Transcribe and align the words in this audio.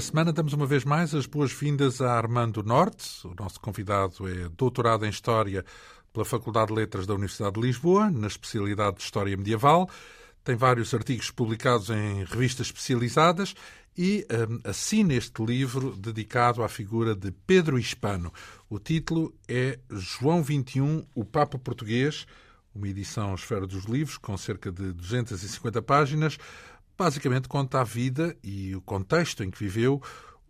Esta 0.00 0.12
semana 0.12 0.32
damos 0.32 0.54
uma 0.54 0.64
vez 0.64 0.82
mais 0.82 1.14
as 1.14 1.26
boas-vindas 1.26 2.00
a 2.00 2.10
Armando 2.16 2.62
Norte. 2.62 3.06
O 3.22 3.34
nosso 3.38 3.60
convidado 3.60 4.26
é 4.26 4.48
doutorado 4.48 5.04
em 5.04 5.10
História 5.10 5.62
pela 6.10 6.24
Faculdade 6.24 6.68
de 6.68 6.72
Letras 6.72 7.06
da 7.06 7.12
Universidade 7.12 7.56
de 7.56 7.60
Lisboa, 7.60 8.10
na 8.10 8.26
especialidade 8.26 8.96
de 8.96 9.02
História 9.02 9.36
Medieval. 9.36 9.90
Tem 10.42 10.56
vários 10.56 10.94
artigos 10.94 11.30
publicados 11.30 11.90
em 11.90 12.24
revistas 12.24 12.68
especializadas 12.68 13.54
e 13.94 14.26
um, 14.48 14.70
assina 14.70 15.12
este 15.12 15.44
livro 15.44 15.94
dedicado 15.94 16.64
à 16.64 16.68
figura 16.70 17.14
de 17.14 17.30
Pedro 17.30 17.78
Hispano. 17.78 18.32
O 18.70 18.78
título 18.78 19.34
é 19.46 19.78
João 19.90 20.42
XXI, 20.42 21.06
o 21.14 21.26
Papa 21.26 21.58
Português, 21.58 22.26
uma 22.74 22.88
edição 22.88 23.34
Esfera 23.34 23.66
dos 23.66 23.84
Livros, 23.84 24.16
com 24.16 24.34
cerca 24.38 24.72
de 24.72 24.94
250 24.94 25.82
páginas. 25.82 26.38
Basicamente 27.00 27.48
conta 27.48 27.80
a 27.80 27.82
vida 27.82 28.36
e 28.44 28.76
o 28.76 28.82
contexto 28.82 29.42
em 29.42 29.50
que 29.50 29.58
viveu 29.58 30.02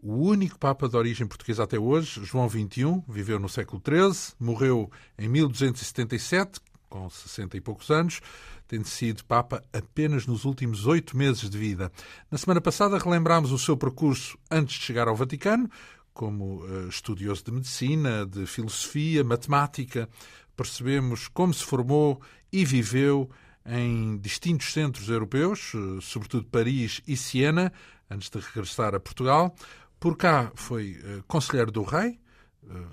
o 0.02 0.14
único 0.14 0.58
Papa 0.58 0.88
de 0.88 0.96
origem 0.96 1.24
portuguesa 1.24 1.62
até 1.62 1.78
hoje, 1.78 2.24
João 2.24 2.50
XXI, 2.50 3.04
viveu 3.08 3.38
no 3.38 3.48
século 3.48 3.80
XIII, 3.80 4.34
morreu 4.40 4.90
em 5.16 5.28
1277, 5.28 6.58
com 6.88 7.08
60 7.08 7.56
e 7.56 7.60
poucos 7.60 7.88
anos, 7.88 8.20
tendo 8.66 8.88
sido 8.88 9.24
Papa 9.26 9.62
apenas 9.72 10.26
nos 10.26 10.44
últimos 10.44 10.86
oito 10.86 11.16
meses 11.16 11.48
de 11.48 11.56
vida. 11.56 11.92
Na 12.28 12.36
semana 12.36 12.60
passada 12.60 12.98
relembrámos 12.98 13.52
o 13.52 13.58
seu 13.58 13.76
percurso 13.76 14.36
antes 14.50 14.74
de 14.74 14.84
chegar 14.84 15.06
ao 15.06 15.14
Vaticano, 15.14 15.70
como 16.12 16.64
uh, 16.64 16.88
estudioso 16.88 17.44
de 17.44 17.52
medicina, 17.52 18.26
de 18.26 18.44
filosofia, 18.44 19.22
matemática. 19.22 20.08
Percebemos 20.56 21.28
como 21.28 21.54
se 21.54 21.62
formou 21.62 22.20
e 22.52 22.64
viveu 22.64 23.30
em 23.64 24.16
distintos 24.18 24.72
centros 24.72 25.08
europeus, 25.08 25.74
uh, 25.74 26.00
sobretudo 26.00 26.44
Paris 26.46 27.02
e 27.06 27.16
Siena, 27.16 27.72
antes 28.10 28.30
de 28.30 28.38
regressar 28.38 28.94
a 28.94 29.00
Portugal. 29.00 29.54
Por 29.98 30.16
cá 30.16 30.50
foi 30.54 30.92
uh, 30.92 31.22
conselheiro 31.26 31.70
do 31.70 31.82
rei, 31.82 32.18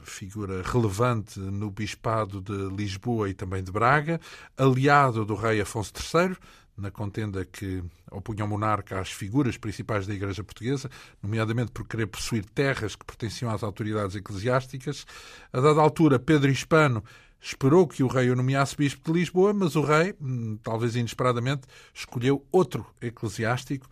figura 0.04 0.62
relevante 0.64 1.40
no 1.40 1.70
Bispado 1.70 2.42
de 2.42 2.76
Lisboa 2.76 3.30
e 3.30 3.34
também 3.34 3.64
de 3.64 3.72
Braga, 3.72 4.20
aliado 4.58 5.26
do 5.26 5.36
rei 5.36 5.62
Afonso 5.62 5.92
III, 5.96 6.36
na 6.78 6.92
contenda 6.92 7.44
que 7.44 7.84
opunha 8.12 8.46
o 8.46 8.48
monarca 8.48 9.00
às 9.00 9.12
figuras 9.12 9.58
principais 9.58 10.06
da 10.06 10.14
Igreja 10.14 10.44
Portuguesa, 10.44 10.90
nomeadamente 11.22 11.72
por 11.72 11.88
querer 11.88 12.06
possuir 12.06 12.46
terras 12.46 12.96
que 12.96 13.04
pertenciam 13.04 13.52
às 13.52 13.64
autoridades 13.64 14.16
eclesiásticas. 14.16 15.06
A 15.52 15.60
dada 15.60 15.82
altura, 15.82 16.20
Pedro 16.20 16.52
Hispano 16.52 17.04
esperou 17.42 17.88
que 17.88 18.04
o 18.04 18.08
rei 18.08 18.30
o 18.30 18.36
nomeasse 18.36 18.76
bispo 18.76 19.12
de 19.12 19.20
Lisboa, 19.20 19.54
mas 19.54 19.76
o 19.76 19.82
rei, 19.82 20.16
hum, 20.22 20.58
talvez 20.64 20.96
inesperadamente, 20.96 21.64
escolheu 21.94 22.46
outro 22.52 22.86
eclesiástico, 23.02 23.88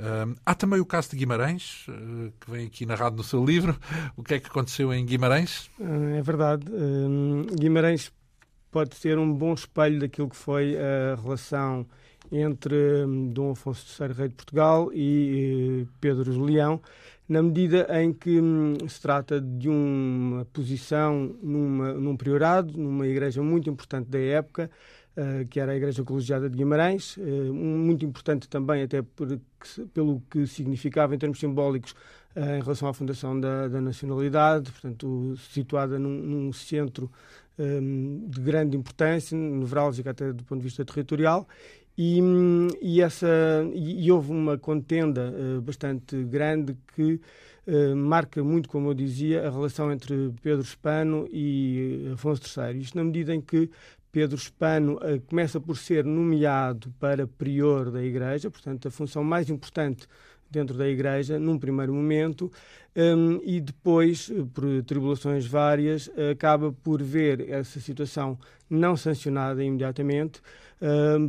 Uh, 0.00 0.34
há 0.46 0.54
também 0.54 0.80
o 0.80 0.86
caso 0.86 1.10
de 1.10 1.16
Guimarães, 1.16 1.86
uh, 1.86 2.32
que 2.40 2.50
vem 2.50 2.66
aqui 2.66 2.86
narrado 2.86 3.16
no 3.16 3.22
seu 3.22 3.44
livro. 3.44 3.78
O 4.16 4.22
que 4.22 4.34
é 4.34 4.40
que 4.40 4.48
aconteceu 4.48 4.94
em 4.94 5.04
Guimarães? 5.04 5.70
Uh, 5.78 6.16
é 6.16 6.22
verdade. 6.22 6.64
Guimarães 7.54 8.10
pode 8.70 8.96
ser 8.96 9.18
um 9.18 9.30
bom 9.30 9.52
espelho 9.52 10.00
daquilo 10.00 10.30
que 10.30 10.36
foi 10.36 10.74
a 10.74 11.20
relação 11.20 11.86
entre 12.30 13.04
um, 13.04 13.28
Dom 13.28 13.52
Afonso 13.52 14.02
III, 14.02 14.12
rei 14.12 14.28
de 14.28 14.34
Portugal, 14.34 14.90
e 14.92 15.86
Pedro 16.00 16.42
Leão, 16.42 16.80
na 17.28 17.42
medida 17.42 17.86
em 18.00 18.12
que 18.12 18.40
um, 18.40 18.76
se 18.88 19.00
trata 19.00 19.40
de 19.40 19.68
uma 19.68 20.44
posição 20.46 21.36
numa, 21.42 21.92
num 21.94 22.16
priorado, 22.16 22.76
numa 22.76 23.06
igreja 23.06 23.42
muito 23.42 23.68
importante 23.70 24.08
da 24.08 24.18
época, 24.18 24.70
Uh, 25.10 25.44
que 25.48 25.58
era 25.58 25.72
a 25.72 25.76
Igreja 25.76 26.04
Colegiada 26.04 26.48
de 26.48 26.56
Guimarães, 26.56 27.16
uh, 27.16 27.52
muito 27.52 28.06
importante 28.06 28.48
também 28.48 28.84
até 28.84 29.02
pelo 29.92 30.22
que 30.30 30.46
significava 30.46 31.16
em 31.16 31.18
termos 31.18 31.40
simbólicos 31.40 31.96
em 32.36 32.62
relação 32.62 32.88
à 32.88 32.94
fundação 32.94 33.38
da, 33.38 33.66
da 33.66 33.80
nacionalidade, 33.80 34.70
portanto 34.70 35.34
situada 35.36 35.98
num, 35.98 36.10
num 36.10 36.52
centro 36.52 37.10
um, 37.60 38.26
de 38.28 38.40
grande 38.40 38.76
importância, 38.76 39.36
nevrálgica 39.36 40.10
até 40.10 40.32
do 40.32 40.42
ponto 40.44 40.60
de 40.60 40.64
vista 40.64 40.84
territorial, 40.84 41.46
e, 42.02 42.20
e, 42.80 43.02
essa, 43.02 43.28
e, 43.74 44.06
e 44.06 44.10
houve 44.10 44.30
uma 44.30 44.56
contenda 44.56 45.34
bastante 45.62 46.22
grande 46.24 46.74
que 46.94 47.20
marca 47.94 48.42
muito, 48.42 48.68
como 48.68 48.88
eu 48.88 48.94
dizia, 48.94 49.46
a 49.46 49.50
relação 49.50 49.92
entre 49.92 50.32
Pedro 50.42 50.62
Espano 50.62 51.28
e 51.30 52.10
Afonso 52.14 52.42
III. 52.58 52.80
Isto 52.80 52.96
na 52.96 53.04
medida 53.04 53.34
em 53.34 53.40
que 53.40 53.70
Pedro 54.12 54.36
Espano 54.36 54.96
uh, 54.96 55.20
começa 55.26 55.60
por 55.60 55.76
ser 55.76 56.04
nomeado 56.04 56.92
para 56.98 57.26
prior 57.26 57.90
da 57.90 58.02
Igreja, 58.02 58.50
portanto, 58.50 58.88
a 58.88 58.90
função 58.90 59.22
mais 59.22 59.48
importante 59.48 60.06
dentro 60.50 60.76
da 60.76 60.88
Igreja, 60.88 61.38
num 61.38 61.58
primeiro 61.58 61.94
momento, 61.94 62.50
um, 62.96 63.40
e 63.44 63.60
depois, 63.60 64.28
eh, 64.34 64.44
por 64.52 64.82
tribulações 64.82 65.46
várias, 65.46 66.10
acaba 66.32 66.72
por 66.72 67.00
ver 67.00 67.48
essa 67.48 67.78
situação 67.78 68.36
não 68.68 68.96
sancionada 68.96 69.62
imediatamente, 69.62 70.40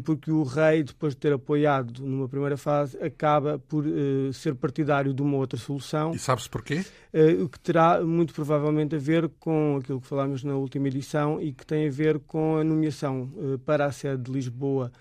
porque 0.05 0.31
o 0.31 0.43
rei, 0.43 0.83
depois 0.83 1.13
de 1.13 1.19
ter 1.19 1.33
apoiado 1.33 2.01
numa 2.01 2.27
primeira 2.27 2.55
fase, 2.55 2.97
acaba 3.03 3.59
por 3.59 3.85
uh, 3.85 4.31
ser 4.31 4.55
partidário 4.55 5.13
de 5.13 5.21
uma 5.21 5.37
outra 5.37 5.59
solução. 5.59 6.11
E 6.13 6.19
sabe-se 6.19 6.49
porquê? 6.49 6.85
Uh, 7.13 7.43
o 7.43 7.49
que 7.49 7.59
terá 7.59 8.01
muito 8.01 8.33
provavelmente 8.33 8.95
a 8.95 8.99
ver 8.99 9.29
com 9.39 9.77
aquilo 9.81 9.99
que 9.99 10.07
falámos 10.07 10.43
na 10.43 10.55
última 10.55 10.87
edição 10.87 11.41
e 11.41 11.51
que 11.51 11.65
tem 11.65 11.87
a 11.87 11.91
ver 11.91 12.19
com 12.19 12.57
a 12.57 12.63
nomeação 12.63 13.29
uh, 13.35 13.59
para 13.59 13.85
a 13.85 13.91
sede 13.91 14.23
de 14.23 14.31
Lisboa 14.31 14.91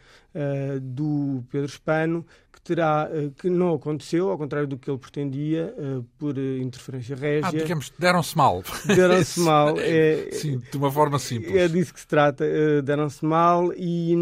do 0.80 1.44
Pedro 1.50 1.66
Espano, 1.66 2.26
que 2.52 2.60
terá 2.60 3.08
que 3.38 3.48
não 3.50 3.74
aconteceu, 3.74 4.30
ao 4.30 4.38
contrário 4.38 4.68
do 4.68 4.78
que 4.78 4.90
ele 4.90 4.98
pretendia, 4.98 5.74
por 6.18 6.36
interferência 6.38 7.16
régia. 7.16 7.48
Ah, 7.48 7.50
digamos, 7.50 7.92
deram-se 7.98 8.36
mal. 8.36 8.62
Deram-se 8.86 9.40
mal. 9.40 9.74
É, 9.78 10.28
Sim, 10.32 10.58
de 10.58 10.76
uma 10.76 10.90
forma 10.90 11.18
simples. 11.18 11.54
É 11.54 11.68
disso 11.68 11.92
que 11.94 12.00
se 12.00 12.06
trata. 12.06 12.44
deram-se 12.82 13.24
mal 13.24 13.72
e, 13.74 14.14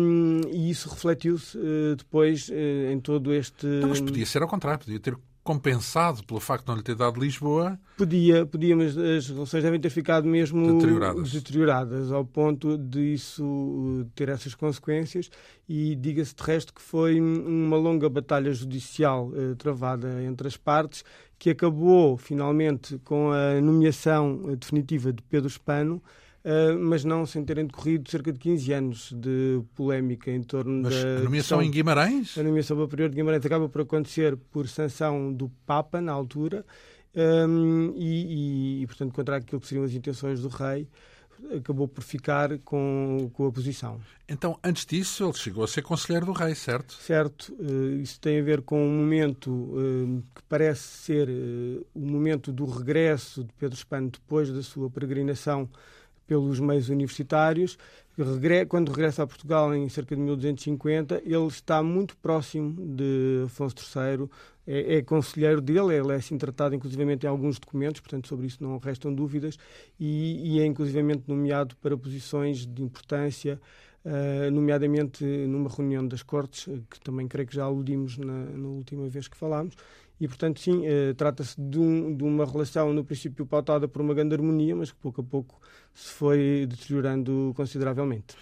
e 0.50 0.70
isso 0.70 0.88
refletiu-se 0.88 1.58
depois 1.96 2.50
em 2.50 3.00
todo 3.00 3.32
este. 3.32 3.66
Mas 3.86 4.00
podia 4.00 4.26
ser 4.26 4.42
ao 4.42 4.48
contrário, 4.48 4.80
podia 4.80 5.00
ter 5.00 5.16
compensado 5.48 6.22
pelo 6.24 6.40
facto 6.40 6.66
de 6.66 6.68
não 6.68 6.76
lhe 6.76 6.82
ter 6.82 6.94
dado 6.94 7.18
Lisboa? 7.18 7.80
Podia, 7.96 8.44
podia, 8.44 8.76
mas 8.76 8.98
as 8.98 9.30
relações 9.30 9.62
devem 9.62 9.80
ter 9.80 9.88
ficado 9.88 10.28
mesmo 10.28 10.74
deterioradas, 10.74 11.32
deterioradas 11.32 12.12
ao 12.12 12.22
ponto 12.22 12.76
de 12.76 13.14
isso 13.14 13.42
uh, 13.42 14.04
ter 14.14 14.28
essas 14.28 14.54
consequências. 14.54 15.30
E 15.66 15.96
diga-se 15.96 16.34
de 16.34 16.42
resto 16.42 16.74
que 16.74 16.82
foi 16.82 17.18
uma 17.18 17.78
longa 17.78 18.10
batalha 18.10 18.52
judicial 18.52 19.32
eh, 19.34 19.54
travada 19.54 20.22
entre 20.22 20.48
as 20.48 20.56
partes 20.56 21.02
que 21.38 21.50
acabou 21.50 22.16
finalmente 22.16 22.98
com 22.98 23.30
a 23.32 23.58
nomeação 23.60 24.42
uh, 24.44 24.56
definitiva 24.56 25.14
de 25.14 25.22
Pedro 25.22 25.48
Espano. 25.48 26.02
Uh, 26.44 26.78
mas 26.78 27.04
não 27.04 27.26
sem 27.26 27.44
terem 27.44 27.66
decorrido 27.66 28.08
cerca 28.08 28.32
de 28.32 28.38
15 28.38 28.72
anos 28.72 29.12
de 29.12 29.60
polémica 29.74 30.30
em 30.30 30.42
torno 30.42 30.82
mas 30.82 30.94
da. 30.94 31.16
A 31.16 31.20
nomeação 31.24 31.60
em 31.60 31.70
Guimarães? 31.70 32.38
A 32.38 32.42
nomeação 32.42 32.76
para 32.76 32.86
prior 32.86 33.08
de 33.08 33.16
Guimarães 33.16 33.44
acaba 33.44 33.68
por 33.68 33.82
acontecer 33.82 34.36
por 34.36 34.68
sanção 34.68 35.32
do 35.32 35.48
Papa, 35.66 36.00
na 36.00 36.12
altura, 36.12 36.64
um, 37.14 37.92
e, 37.96 38.82
e, 38.82 38.86
portanto, 38.86 39.12
contra 39.12 39.36
aquilo 39.36 39.60
que 39.60 39.66
seriam 39.66 39.84
as 39.84 39.92
intenções 39.92 40.40
do 40.40 40.48
rei, 40.48 40.88
acabou 41.56 41.88
por 41.88 42.02
ficar 42.02 42.58
com, 42.60 43.30
com 43.32 43.46
a 43.46 43.52
posição. 43.52 44.00
Então, 44.28 44.58
antes 44.62 44.84
disso, 44.84 45.24
ele 45.24 45.34
chegou 45.34 45.64
a 45.64 45.68
ser 45.68 45.82
conselheiro 45.82 46.26
do 46.26 46.32
rei, 46.32 46.54
certo? 46.54 46.94
Certo. 46.94 47.52
Uh, 47.54 48.00
isso 48.00 48.20
tem 48.20 48.38
a 48.38 48.42
ver 48.42 48.62
com 48.62 48.84
um 48.84 48.96
momento 48.96 49.50
uh, 49.50 50.22
que 50.34 50.42
parece 50.48 50.82
ser 50.82 51.28
uh, 51.28 51.86
o 51.94 52.00
momento 52.00 52.52
do 52.52 52.64
regresso 52.64 53.44
de 53.44 53.52
Pedro 53.54 53.76
Espano 53.76 54.10
depois 54.10 54.50
da 54.50 54.62
sua 54.62 54.90
peregrinação 54.90 55.68
pelos 56.28 56.60
meios 56.60 56.90
universitários. 56.90 57.76
Quando 58.68 58.90
regressa 58.90 59.22
a 59.22 59.26
Portugal 59.26 59.74
em 59.74 59.88
cerca 59.88 60.14
de 60.14 60.20
1250, 60.20 61.22
ele 61.24 61.46
está 61.46 61.82
muito 61.82 62.16
próximo 62.16 62.74
de 62.96 63.44
Afonso 63.46 63.76
III, 63.76 64.28
é, 64.66 64.96
é 64.96 65.02
conselheiro 65.02 65.60
dele, 65.60 65.94
ele 65.94 66.12
é 66.12 66.16
assim 66.16 66.36
tratado 66.36 66.74
inclusivamente 66.74 67.24
em 67.24 67.28
alguns 67.28 67.58
documentos, 67.58 68.00
portanto 68.00 68.28
sobre 68.28 68.46
isso 68.46 68.58
não 68.60 68.76
restam 68.78 69.14
dúvidas, 69.14 69.56
e, 69.98 70.56
e 70.56 70.60
é 70.60 70.66
inclusivamente 70.66 71.22
nomeado 71.28 71.76
para 71.76 71.96
posições 71.96 72.66
de 72.66 72.82
importância, 72.82 73.60
uh, 74.04 74.50
nomeadamente 74.50 75.24
numa 75.24 75.70
reunião 75.70 76.06
das 76.06 76.22
Cortes, 76.22 76.68
que 76.90 77.00
também 77.00 77.28
creio 77.28 77.46
que 77.46 77.54
já 77.54 77.64
aludimos 77.64 78.18
na, 78.18 78.46
na 78.46 78.68
última 78.68 79.08
vez 79.08 79.28
que 79.28 79.36
falámos, 79.36 79.76
e, 80.20 80.26
portanto, 80.26 80.60
sim, 80.60 80.84
uh, 80.86 81.14
trata-se 81.14 81.60
de, 81.60 81.78
um, 81.78 82.16
de, 82.16 82.24
uma 82.24 82.44
relação, 82.44 82.92
no 82.92 83.04
princípio, 83.04 83.46
pautada 83.46 83.86
por 83.86 84.02
uma 84.02 84.14
grande 84.14 84.34
harmonia, 84.34 84.74
mas 84.74 84.90
que 84.90 84.98
pouco 84.98 85.20
a 85.20 85.24
pouco 85.24 85.60
se 85.94 86.12
foi 86.12 86.66
deteriorando 86.68 87.52
consideravelmente. 87.56 88.34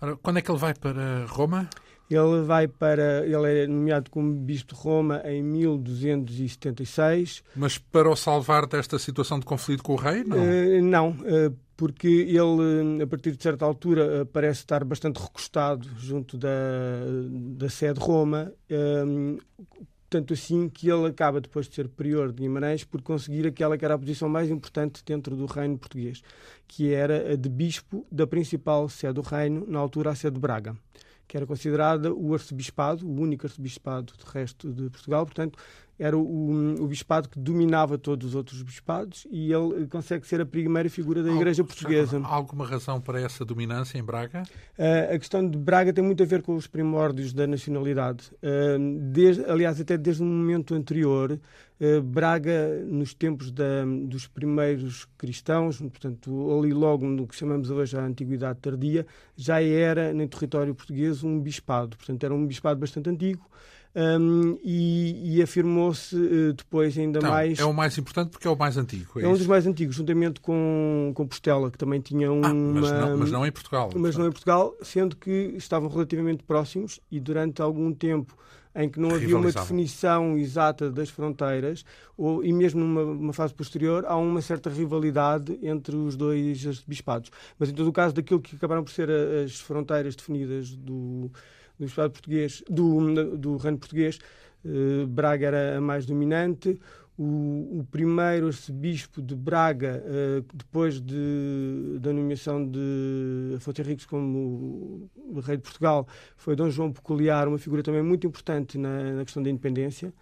Ora, 0.00 0.16
quando 0.16 0.38
é 0.38 0.42
que 0.42 0.50
ele 0.50 0.58
vai 0.58 0.74
para 0.74 1.26
Roma? 1.26 1.68
Ele 2.10 2.42
vai 2.42 2.66
para. 2.66 3.24
Ele 3.24 3.62
é 3.62 3.66
nomeado 3.68 4.10
como 4.10 4.32
Bispo 4.32 4.74
de 4.74 4.80
Roma 4.80 5.22
em 5.24 5.42
1276. 5.42 7.44
Mas 7.54 7.78
para 7.78 8.10
o 8.10 8.16
salvar 8.16 8.66
desta 8.66 8.98
situação 8.98 9.38
de 9.38 9.46
conflito 9.46 9.84
com 9.84 9.92
o 9.92 9.96
rei? 9.96 10.24
Não. 10.24 10.36
Uh, 10.36 10.82
não, 10.82 11.10
uh, 11.10 11.56
porque 11.76 12.08
ele, 12.08 13.02
a 13.02 13.06
partir 13.06 13.36
de 13.36 13.42
certa 13.42 13.64
altura, 13.64 14.22
uh, 14.22 14.26
parece 14.26 14.60
estar 14.60 14.84
bastante 14.84 15.20
recostado 15.20 15.88
junto 15.98 16.36
da, 16.36 16.48
da 17.30 17.68
sede 17.68 18.00
de 18.00 18.04
Roma 18.04 18.52
tanto 20.10 20.34
assim 20.34 20.68
que 20.68 20.90
ele 20.90 21.06
acaba, 21.06 21.40
depois 21.40 21.68
de 21.68 21.74
ser 21.74 21.88
prior 21.88 22.32
de 22.32 22.42
Guimarães, 22.42 22.82
por 22.82 23.00
conseguir 23.00 23.46
aquela 23.46 23.78
que 23.78 23.84
era 23.84 23.94
a 23.94 23.98
posição 23.98 24.28
mais 24.28 24.50
importante 24.50 25.02
dentro 25.06 25.36
do 25.36 25.46
reino 25.46 25.78
português, 25.78 26.22
que 26.66 26.92
era 26.92 27.32
a 27.32 27.36
de 27.36 27.48
bispo 27.48 28.04
da 28.10 28.26
principal 28.26 28.88
sede 28.88 29.14
do 29.14 29.22
reino, 29.22 29.64
na 29.68 29.78
altura 29.78 30.10
a 30.10 30.14
sede 30.14 30.34
de 30.34 30.40
Braga 30.40 30.76
que 31.30 31.36
era 31.36 31.46
considerada 31.46 32.12
o 32.12 32.34
arcebispado, 32.34 33.06
o 33.06 33.20
único 33.20 33.46
arcebispado 33.46 34.12
de 34.18 34.24
resto 34.32 34.72
de 34.72 34.90
Portugal, 34.90 35.24
portanto, 35.24 35.56
era 36.00 36.16
o, 36.16 36.82
o, 36.82 36.86
bispado 36.86 37.28
que 37.28 37.38
dominava 37.38 37.98
todos 37.98 38.28
os 38.28 38.34
outros 38.34 38.62
bispados 38.62 39.26
e 39.30 39.52
ele 39.52 39.86
consegue 39.86 40.26
ser 40.26 40.40
a 40.40 40.46
primeira 40.46 40.88
figura 40.88 41.22
da 41.22 41.30
Igreja 41.30 41.62
Portuguesa. 41.62 42.18
Há 42.24 42.34
alguma 42.34 42.66
razão 42.66 42.98
para 42.98 43.20
essa 43.20 43.44
dominância 43.44 43.98
em 43.98 44.02
Braga? 44.02 44.44
Uh, 44.78 45.14
a 45.14 45.18
questão 45.18 45.46
de 45.46 45.58
Braga 45.58 45.92
tem 45.92 46.02
muito 46.02 46.22
a 46.22 46.26
ver 46.26 46.40
com 46.40 46.56
os 46.56 46.66
primórdios 46.66 47.34
da 47.34 47.46
nacionalidade. 47.46 48.32
Uh, 48.36 48.98
desde, 49.12 49.44
aliás, 49.44 49.78
até 49.78 49.98
desde 49.98 50.22
um 50.22 50.26
momento 50.26 50.74
anterior, 50.74 51.38
uh, 51.78 52.02
Braga, 52.02 52.82
nos 52.86 53.12
tempos 53.12 53.50
da, 53.50 53.84
dos 54.06 54.26
primeiros 54.26 55.06
cristãos, 55.18 55.80
portanto, 55.80 56.58
ali 56.58 56.72
logo 56.72 57.06
no 57.06 57.26
que 57.26 57.36
chamamos 57.36 57.70
hoje 57.70 57.98
a 57.98 58.02
Antiguidade 58.02 58.58
Tardia, 58.58 59.06
já 59.36 59.62
era, 59.62 60.14
no 60.14 60.26
território 60.26 60.74
português, 60.74 61.22
um 61.22 61.38
bispado. 61.38 61.94
Portanto, 61.98 62.24
era 62.24 62.32
um 62.32 62.46
bispado 62.46 62.80
bastante 62.80 63.10
antigo 63.10 63.50
um, 63.94 64.56
e, 64.62 65.36
e 65.36 65.42
afirmou-se 65.42 66.14
uh, 66.14 66.52
depois 66.52 66.96
ainda 66.96 67.18
então, 67.18 67.30
mais. 67.30 67.58
É 67.58 67.64
o 67.64 67.72
mais 67.72 67.96
importante 67.98 68.30
porque 68.30 68.46
é 68.46 68.50
o 68.50 68.56
mais 68.56 68.76
antigo. 68.76 69.18
É, 69.18 69.24
é 69.24 69.28
um 69.28 69.34
dos 69.34 69.46
mais 69.46 69.66
antigos, 69.66 69.96
juntamente 69.96 70.40
com 70.40 71.12
Compostela, 71.14 71.70
que 71.70 71.78
também 71.78 72.00
tinha 72.00 72.30
uma. 72.30 72.48
Ah, 72.48 72.54
mas, 72.54 72.90
não, 72.92 73.18
mas 73.18 73.30
não 73.32 73.46
em 73.46 73.52
Portugal. 73.52 73.90
Mas 73.94 74.16
não 74.16 74.26
em 74.26 74.30
Portugal, 74.32 74.74
sendo 74.82 75.16
que 75.16 75.54
estavam 75.56 75.88
relativamente 75.88 76.44
próximos 76.44 77.00
e 77.10 77.18
durante 77.18 77.60
algum 77.60 77.92
tempo 77.92 78.36
em 78.72 78.88
que 78.88 79.00
não 79.00 79.12
havia 79.12 79.36
uma 79.36 79.50
definição 79.50 80.38
exata 80.38 80.88
das 80.92 81.10
fronteiras, 81.10 81.84
ou, 82.16 82.44
e 82.44 82.52
mesmo 82.52 82.84
numa 82.84 83.32
fase 83.32 83.52
posterior, 83.52 84.04
há 84.06 84.16
uma 84.16 84.40
certa 84.40 84.70
rivalidade 84.70 85.58
entre 85.60 85.96
os 85.96 86.14
dois 86.14 86.84
bispados. 86.86 87.32
Mas 87.58 87.70
em 87.70 87.74
todo 87.74 87.88
o 87.88 87.92
caso, 87.92 88.14
daquilo 88.14 88.40
que 88.40 88.54
acabaram 88.54 88.84
por 88.84 88.92
ser 88.92 89.10
as 89.10 89.58
fronteiras 89.58 90.14
definidas 90.14 90.70
do 90.76 91.32
do 91.80 91.86
Estado 91.86 92.12
português, 92.12 92.62
do, 92.68 93.36
do 93.36 93.56
reino 93.56 93.78
português, 93.78 94.18
eh, 94.64 95.06
Braga 95.06 95.46
era 95.46 95.78
a 95.78 95.80
mais 95.80 96.04
dominante. 96.06 96.78
O, 97.18 97.80
o 97.80 97.86
primeiro 97.90 98.46
arcebispo 98.46 99.20
de 99.20 99.34
Braga, 99.34 100.02
eh, 100.06 100.42
depois 100.54 101.00
de, 101.00 101.98
da 102.00 102.12
nomeação 102.12 102.66
de 102.66 103.54
Afonso 103.56 103.80
Henriques 103.80 104.06
como 104.06 105.10
rei 105.44 105.56
de 105.56 105.62
Portugal, 105.62 106.06
foi 106.36 106.54
Dom 106.54 106.70
João 106.70 106.92
Peculiar, 106.92 107.48
uma 107.48 107.58
figura 107.58 107.82
também 107.82 108.02
muito 108.02 108.26
importante 108.26 108.78
na, 108.78 109.14
na 109.14 109.24
questão 109.24 109.42
da 109.42 109.50
independência. 109.50 110.12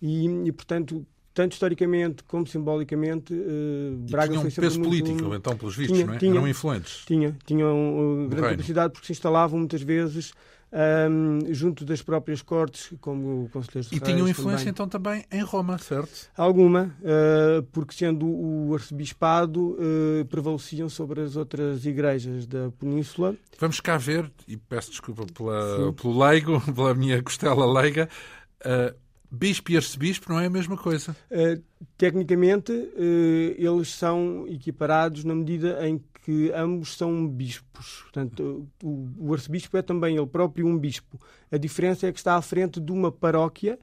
E, 0.00 0.26
e, 0.26 0.52
portanto, 0.52 1.06
tanto 1.32 1.52
historicamente 1.52 2.24
como 2.24 2.46
simbolicamente, 2.46 3.34
uh, 3.34 3.96
Braga 4.10 4.28
tinha 4.28 4.38
um 4.38 4.42
foi 4.42 4.50
sempre 4.50 4.68
peso 4.68 4.80
muito... 4.80 5.04
político, 5.04 5.34
então, 5.34 5.56
pelos 5.56 5.76
vistos, 5.76 5.96
tinha, 5.96 6.06
não 6.06 6.14
é? 6.14 6.18
Tinha, 6.18 6.32
Eram 6.32 6.48
influentes. 6.48 7.04
Tinha, 7.06 7.36
tinham 7.44 8.26
grande 8.30 8.50
capacidade 8.50 8.92
porque 8.92 9.06
se 9.06 9.12
instalavam 9.12 9.58
muitas 9.58 9.82
vezes 9.82 10.32
um, 10.76 11.40
junto 11.54 11.84
das 11.84 12.02
próprias 12.02 12.42
cortes, 12.42 12.92
como 13.00 13.48
conselheiros 13.50 13.90
E 13.90 13.98
tinham 13.98 14.28
influência 14.28 14.58
também. 14.58 14.68
então 14.70 14.88
também 14.88 15.24
em 15.32 15.40
Roma, 15.42 15.78
certo? 15.78 16.30
Alguma, 16.36 16.94
uh, 17.00 17.62
porque 17.72 17.94
sendo 17.94 18.26
o 18.26 18.74
arcebispado, 18.74 19.76
uh, 19.78 20.24
prevaleciam 20.26 20.88
sobre 20.88 21.22
as 21.22 21.36
outras 21.36 21.86
igrejas 21.86 22.46
da 22.46 22.70
Península. 22.78 23.34
Vamos 23.58 23.80
cá 23.80 23.96
ver, 23.96 24.30
e 24.46 24.56
peço 24.56 24.90
desculpa 24.90 25.24
pela, 25.32 25.92
pelo 25.92 26.26
leigo, 26.26 26.60
pela 26.74 26.94
minha 26.94 27.22
costela 27.22 27.80
leiga, 27.80 28.08
uh, 28.60 28.94
bispo 29.30 29.70
e 29.70 29.76
arcebispo 29.76 30.32
não 30.32 30.40
é 30.40 30.46
a 30.46 30.50
mesma 30.50 30.76
coisa? 30.76 31.16
tecnicamente, 31.96 32.72
eles 33.56 33.88
são 33.88 34.46
equiparados 34.48 35.24
na 35.24 35.34
medida 35.34 35.86
em 35.86 36.02
que 36.24 36.50
ambos 36.52 36.96
são 36.96 37.26
bispos. 37.28 38.00
Portanto, 38.02 38.68
o, 38.82 39.08
o 39.18 39.32
arcebispo 39.32 39.76
é 39.76 39.82
também 39.82 40.16
ele 40.16 40.26
próprio 40.26 40.66
um 40.66 40.76
bispo. 40.76 41.20
A 41.52 41.56
diferença 41.56 42.06
é 42.06 42.12
que 42.12 42.18
está 42.18 42.34
à 42.34 42.42
frente 42.42 42.80
de 42.80 42.90
uma 42.90 43.12
paróquia 43.12 43.78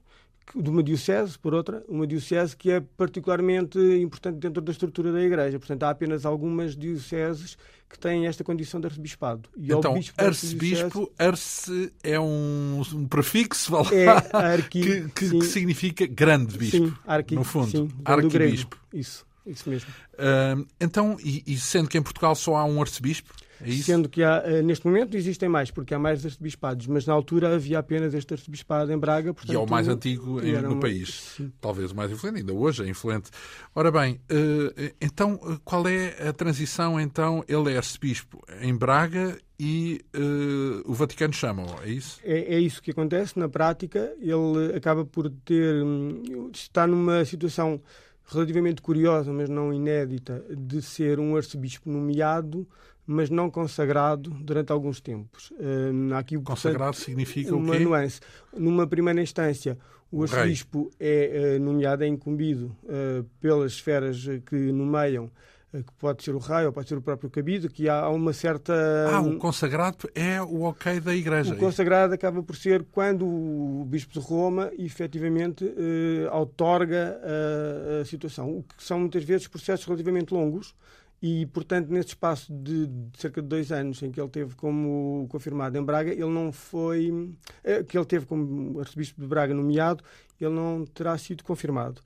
de 0.56 0.69
uma 0.69 0.84
diocese, 0.84 1.40
por 1.40 1.54
outra, 1.54 1.84
uma 1.88 2.06
diocese 2.06 2.56
que 2.56 2.69
é 2.69 2.80
particularmente 2.81 3.80
importante 3.80 4.38
dentro 4.38 4.62
da 4.62 4.72
estrutura 4.72 5.12
da 5.12 5.22
Igreja. 5.22 5.57
Portanto, 5.57 5.84
há 5.84 5.90
apenas 5.90 6.25
algumas 6.25 6.75
dioceses 6.75 7.57
que 7.94 8.00
têm 8.00 8.25
esta 8.25 8.44
condição 8.44 8.80
de 8.80 8.88
arcebispo. 8.88 9.25
E 9.56 9.72
então, 9.72 9.95
arcebispo, 10.18 11.12
arce 11.18 11.94
é 12.04 12.19
um, 12.19 12.81
um 12.94 13.07
prefixo 13.07 13.72
é 13.92 14.07
arqui, 14.36 14.81
que, 14.81 15.10
que, 15.10 15.30
que, 15.30 15.45
significa 15.45 16.07
grande 16.07 16.57
bispo, 16.57 16.88
sim, 16.88 16.94
arqui, 17.06 17.36
no 17.36 17.44
fundo. 17.44 17.69
Sim, 17.69 17.90
arquibispo. 18.04 18.78
Isso. 18.92 19.25
Isso 19.45 19.69
mesmo. 19.69 19.90
Uh, 20.13 20.66
então, 20.80 21.18
e, 21.24 21.44
e, 21.45 21.57
sendo 21.57 21.90
que 21.90 21.98
em 21.98 22.01
Portugal 22.01 22.34
só 22.34 22.56
há 22.56 22.66
um 22.66 22.81
arcebispo? 22.81 23.34
É 23.63 23.71
Sendo 23.71 24.10
que 24.10 24.24
há, 24.24 24.44
uh, 24.45 24.63
neste 24.63 24.86
momento 24.86 25.15
existem 25.15 25.50
mais, 25.50 25.71
porque 25.71 25.94
há 25.94 26.00
mais 26.00 26.25
arcebispados, 26.25 26.88
mas 26.88 27.06
na 27.06 27.13
altura 27.13 27.56
havia 27.56 27.80
apenas 27.80 28.14
este 28.14 28.33
arcebispado 28.33 28.92
em 28.92 28.97
Braga. 28.97 29.33
Portanto, 29.33 29.54
e 29.54 29.56
é 29.56 29.59
o 29.59 29.69
mais 29.69 29.87
antigo 29.87 30.42
em, 30.42 30.54
no 30.61 30.73
uma... 30.73 30.80
país. 30.80 31.33
Sim. 31.37 31.52
Talvez 31.59 31.92
o 31.92 31.95
mais 31.95 32.11
influente, 32.11 32.40
ainda 32.40 32.54
hoje 32.54 32.83
é 32.83 32.87
influente. 32.87 33.30
Ora 33.73 33.92
bem, 33.92 34.19
uh, 34.31 34.94
então 35.02 35.37
qual 35.64 35.87
é 35.87 36.30
a 36.30 36.33
transição? 36.33 36.99
Então, 36.99 37.44
ele 37.47 37.73
é 37.73 37.78
arcebispo 37.78 38.42
em 38.61 38.76
Braga 38.76 39.37
e 39.59 40.02
uh, 40.16 40.92
o 40.92 40.94
Vaticano 40.94 41.33
chama 41.33 41.64
é 41.83 41.90
isso? 41.90 42.19
É, 42.23 42.56
é, 42.56 42.59
isso 42.59 42.81
que 42.81 42.92
acontece 42.92 43.37
na 43.40 43.47
prática. 43.47 44.14
Ele 44.19 44.76
acaba 44.76 45.06
por 45.06 45.30
ter. 45.30 45.83
Um, 45.83 46.49
está 46.54 46.85
numa 46.85 47.23
situação 47.23 47.81
relativamente 48.26 48.81
curiosa, 48.81 49.31
mas 49.31 49.49
não 49.49 49.73
inédita, 49.73 50.44
de 50.49 50.81
ser 50.81 51.19
um 51.19 51.35
arcebispo 51.35 51.90
nomeado, 51.90 52.68
mas 53.06 53.30
não 53.30 53.50
consagrado 53.50 54.30
durante 54.30 54.72
alguns 54.72 55.02
tempos. 55.02 55.52
Uh, 55.52 56.14
aqui, 56.16 56.38
consagrado 56.38 56.92
portanto, 56.92 57.06
significa 57.06 57.56
uma 57.56 57.74
o 57.74 57.78
quê? 57.78 57.83
nuance. 57.83 58.19
Numa 58.56 58.88
primeira 58.88 59.22
instância, 59.22 59.78
o, 60.12 60.19
o 60.19 60.24
arcebispo 60.24 60.90
é 61.00 61.57
uh, 61.57 61.64
nomeado, 61.64 62.04
é 62.04 62.07
incumbido 62.07 62.76
uh, 62.83 63.24
pelas 63.40 63.74
esferas 63.74 64.26
que 64.45 64.56
nomeiam 64.72 65.30
eh, 65.74 65.81
que 65.81 65.92
pode 65.98 66.24
ser 66.24 66.36
o 66.36 66.38
rei 66.38 66.68
ou 66.68 66.72
pode 66.72 66.88
ser 66.88 66.95
o 66.95 67.02
próprio 67.02 67.30
cabido, 67.31 67.68
que 67.68 67.90
há 67.90 68.07
uma 68.10 68.31
certa... 68.31 68.74
Ah, 69.12 69.22
o 69.22 69.38
consagrado 69.38 70.07
é 70.14 70.40
o 70.40 70.62
ok 70.62 71.00
da 71.00 71.16
Igreja. 71.16 71.56
O 71.56 71.57
consagrado 71.57 72.14
acaba 72.14 72.44
por 72.44 72.56
ser 72.56 72.86
quando 72.92 73.26
o 73.26 73.83
Bispo 73.86 74.14
de 74.14 74.19
Roma 74.19 74.72
efetivamente 74.78 75.66
eh, 75.66 76.30
outorga 76.31 77.19
a, 77.24 78.02
a, 78.02 78.06
situação, 78.06 78.57
o 78.57 78.64
que 78.64 78.83
são 78.83 79.00
muitas 79.00 79.24
vezes 79.24 79.48
processos 79.48 79.86
relativamente 79.86 80.31
longos 80.31 80.76
e, 81.25 81.45
portanto, 81.45 81.87
nesse 81.87 82.09
espaço 82.09 82.51
de, 82.51 82.85
de, 82.85 83.18
cerca 83.18 83.42
de 83.42 83.47
dois 83.47 83.71
anos 83.71 84.03
em 84.03 84.11
que 84.11 84.19
ele 84.19 84.27
teve 84.27 84.56
como 84.56 85.25
confirmado 85.30 85.77
em 85.77 85.81
Braga, 85.81 86.11
ele 86.11 86.25
não 86.25 86.51
foi... 86.51 87.33
Eh, 87.63 87.81
que 87.81 87.97
ele 87.97 88.06
teve 88.06 88.25
como 88.25 88.77
arcebispo 88.81 89.21
de 89.21 89.25
Braga 89.25 89.53
nomeado, 89.53 90.03
ele 90.37 90.53
não 90.53 90.85
terá 90.85 91.18
sido 91.18 91.42
confirmado. 91.42 92.01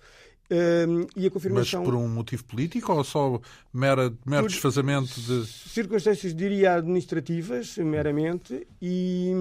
Um, 0.51 1.07
e 1.15 1.25
a 1.25 1.31
confirmação... 1.31 1.81
Mas 1.81 1.89
por 1.89 1.97
um 1.97 2.07
motivo 2.07 2.45
político 2.45 2.93
ou 2.93 3.03
só 3.03 3.41
mera, 3.73 4.13
mero 4.23 4.43
por 4.43 4.51
desfazamento 4.51 5.19
de. 5.19 5.47
Circunstâncias, 5.47 6.35
diria, 6.35 6.75
administrativas, 6.75 7.75
meramente, 7.79 8.67
e, 8.79 9.31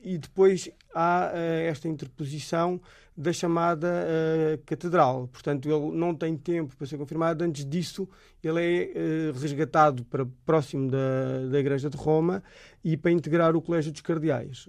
e 0.00 0.16
depois 0.16 0.70
há 0.94 1.32
uh, 1.34 1.68
esta 1.68 1.88
interposição 1.88 2.80
da 3.18 3.32
chamada 3.32 3.88
uh, 3.88 4.62
catedral. 4.64 5.26
Portanto, 5.32 5.68
ele 5.68 5.96
não 5.96 6.14
tem 6.14 6.36
tempo 6.36 6.76
para 6.76 6.86
ser 6.86 6.96
confirmado. 6.96 7.42
Antes 7.42 7.64
disso, 7.64 8.08
ele 8.40 8.60
é 8.60 9.32
uh, 9.32 9.38
resgatado 9.40 10.04
para 10.04 10.24
próximo 10.46 10.88
da, 10.88 11.48
da 11.50 11.58
Igreja 11.58 11.90
de 11.90 11.96
Roma 11.96 12.40
e 12.84 12.96
para 12.96 13.10
integrar 13.10 13.56
o 13.56 13.60
Colégio 13.60 13.90
dos 13.90 14.00
Cardeais. 14.02 14.68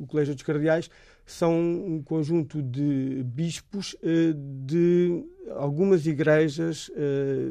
o 0.00 0.06
Colégio 0.06 0.34
dos 0.34 0.42
Cardeais 0.42 0.88
são 1.26 1.52
um 1.58 2.00
conjunto 2.02 2.62
de 2.62 3.24
bispos 3.24 3.96
eh, 4.00 4.32
de 4.32 5.24
algumas 5.56 6.06
igrejas 6.06 6.88
eh, 6.96 7.50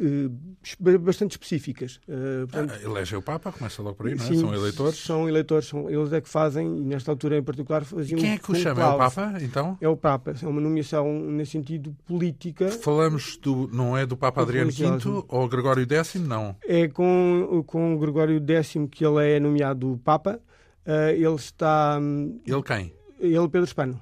eh, 0.00 0.98
bastante 0.98 1.32
específicas. 1.32 2.00
Portanto, 2.50 2.72
ah, 2.74 2.82
elege 2.82 3.14
o 3.14 3.20
Papa, 3.20 3.52
começa 3.52 3.82
logo 3.82 3.96
por 3.96 4.06
aí, 4.06 4.14
não 4.14 4.24
é? 4.24 4.26
Sim, 4.26 4.40
são 4.40 4.54
eleitores? 4.54 4.98
São 4.98 5.28
eleitores, 5.28 5.68
são, 5.68 5.90
eles 5.90 6.12
é 6.14 6.20
que 6.22 6.28
fazem, 6.28 6.78
e 6.78 6.80
nesta 6.80 7.10
altura 7.10 7.36
em 7.36 7.42
particular 7.42 7.84
faziam. 7.84 8.18
E 8.18 8.22
quem 8.22 8.32
é 8.32 8.38
que 8.38 8.50
o 8.50 8.54
chama? 8.54 8.82
É 8.82 8.86
o 8.86 8.96
Papa, 8.96 9.34
então? 9.42 9.78
É 9.82 9.88
o 9.88 9.96
Papa, 9.96 10.34
é 10.42 10.46
uma 10.46 10.60
nomeação 10.60 11.06
nesse 11.20 11.52
sentido 11.52 11.94
política. 12.06 12.70
Falamos 12.70 13.36
do, 13.36 13.68
não 13.70 13.94
é 13.94 14.06
do 14.06 14.16
Papa 14.16 14.40
Adriano 14.40 14.70
V 14.70 15.24
ou 15.28 15.46
Gregório 15.46 15.86
X? 15.86 16.14
Não. 16.14 16.56
É 16.66 16.88
com, 16.88 17.62
com 17.66 17.94
o 17.94 17.98
Gregório 17.98 18.42
X 18.48 18.76
que 18.90 19.04
ele 19.04 19.34
é 19.34 19.38
nomeado 19.38 20.00
Papa. 20.02 20.40
Uh, 20.86 21.10
ele 21.14 21.34
está. 21.36 21.98
Ele 22.46 22.62
quem? 22.62 22.92
Ele, 23.18 23.48
Pedro 23.48 23.64
Hispano. 23.64 24.00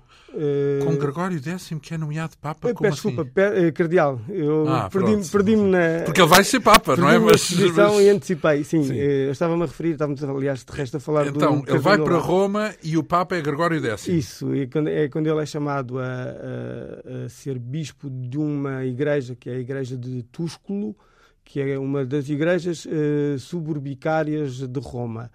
Com 0.86 0.96
Gregório 0.96 1.38
X, 1.38 1.70
que 1.82 1.92
é 1.92 1.98
nomeado 1.98 2.38
Papa? 2.38 2.60
Peço 2.62 2.74
Como 2.74 2.90
desculpa, 2.90 3.22
assim? 3.22 3.70
Cardeal. 3.72 4.18
Eu 4.30 4.66
Ah, 4.66 4.88
perdi-me 4.90 5.22
perdi 5.28 5.56
na. 5.56 6.04
Porque 6.06 6.22
ele 6.22 6.28
vai 6.28 6.42
ser 6.42 6.60
Papa, 6.60 6.96
não 6.96 7.06
é? 7.08 7.18
Mas, 7.18 7.50
mas- 7.52 8.00
e 8.00 8.08
antecipei. 8.08 8.64
Sim, 8.64 8.82
Sim. 8.82 8.98
eh, 8.98 9.26
eu 9.26 9.32
estava-me 9.32 9.62
a 9.62 9.66
referir, 9.66 9.90
estávamos, 9.90 10.24
aliás, 10.24 10.64
de 10.64 10.72
resto 10.72 10.96
a 10.96 11.00
falar 11.00 11.24
do. 11.30 11.36
Então, 11.36 11.62
ele 11.66 11.78
vai 11.78 11.98
para 11.98 12.16
Roma 12.16 12.74
e 12.82 12.96
o 12.96 13.04
Papa 13.04 13.36
é 13.36 13.42
Gregório 13.42 13.78
X. 13.84 14.08
Isso, 14.08 14.54
e 14.56 14.66
quando, 14.66 14.88
é 14.88 15.06
quando 15.08 15.26
ele 15.26 15.40
é 15.42 15.44
chamado 15.46 15.98
a, 15.98 16.02
a- 16.04 17.24
a 17.26 17.28
ser 17.28 17.58
bispo 17.58 18.08
de 18.08 18.38
uma 18.38 18.86
igreja, 18.86 19.36
que 19.36 19.50
é 19.50 19.56
a 19.56 19.58
igreja 19.58 19.98
de 19.98 20.22
Túsculo, 20.24 20.96
que 21.44 21.60
é 21.60 21.78
uma 21.78 22.06
das 22.06 22.30
igrejas 22.30 22.86
eh, 22.90 23.36
suburbicárias 23.38 24.66
de 24.66 24.80
Roma. 24.80 25.30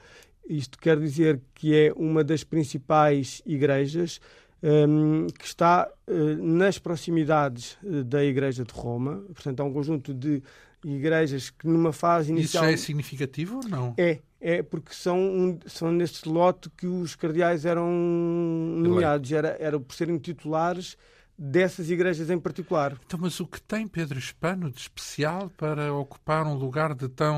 Isto 0.50 0.78
quer 0.80 1.00
dizer 1.00 1.42
que 1.54 1.76
é 1.76 1.94
uma 1.96 2.24
das 2.24 2.44
principais 2.44 3.42
igrejas 3.46 4.20
hum, 4.64 5.28
que 5.38 5.46
está 5.46 5.90
eh, 6.08 6.14
nas 6.40 6.80
proximidades 6.80 7.78
eh, 7.86 8.04
da 8.04 8.24
igreja 8.24 8.64
de 8.64 8.74
Roma. 8.74 9.24
Portanto, 9.34 9.60
há 9.60 9.64
um 9.64 9.74
conjunto 9.74 10.14
de 10.14 10.42
igrejas 10.84 11.50
que 11.50 11.68
numa 11.68 11.92
fase 11.92 12.32
Isso 12.32 12.40
inicial... 12.40 12.64
já 12.64 12.72
é 12.72 12.78
significativo 12.78 13.58
ou 13.58 13.70
não? 13.70 13.94
É, 13.98 14.20
é 14.40 14.64
porque 14.64 14.94
são, 14.94 15.20
um- 15.20 15.60
são 15.66 15.92
neste 15.92 16.30
lote 16.30 16.70
que 16.78 16.88
os 16.88 17.16
cardeais 17.16 17.66
eram 17.66 17.90
nomeados, 17.92 19.32
era, 19.32 19.58
era 19.60 19.80
por 19.80 19.94
serem 19.96 20.18
titulares 20.18 20.98
dessas 21.38 21.90
igrejas 21.90 22.30
em 22.30 22.40
particular. 22.40 22.98
Então, 23.06 23.20
mas 23.22 23.40
o 23.40 23.46
que 23.46 23.62
tem 23.62 23.88
Pedro 23.88 24.18
Hispano 24.18 24.72
de 24.72 24.80
especial 24.80 25.52
para 25.56 25.94
ocupar 25.94 26.46
um 26.48 26.56
lugar 26.56 26.96
de 26.96 27.08
tão. 27.10 27.36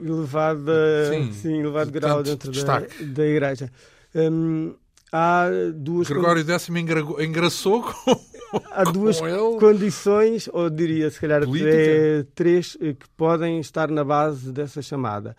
Elevada, 0.00 1.08
Sim, 1.10 1.32
sim, 1.32 1.60
elevado 1.60 1.90
de 1.90 1.98
grau 1.98 2.22
dentro 2.22 2.48
da, 2.48 2.52
destaque. 2.52 3.04
da 3.04 3.24
igreja. 3.26 3.70
Hum, 4.14 4.74
há 5.12 5.46
duas, 5.74 6.08
Gregório 6.08 6.44
X 6.44 6.68
engra- 6.70 7.24
engraçou 7.24 7.82
com, 7.82 8.20
há 8.70 8.84
duas 8.84 9.20
com 9.20 9.58
condições, 9.58 10.48
ou 10.52 10.68
diria 10.68 11.10
se 11.10 11.20
calhar 11.20 11.44
Política? 11.44 11.70
até 11.70 12.26
três, 12.34 12.76
eh, 12.80 12.92
que 12.94 13.08
podem 13.16 13.60
estar 13.60 13.90
na 13.90 14.04
base 14.04 14.52
dessa 14.52 14.82
chamada. 14.82 15.36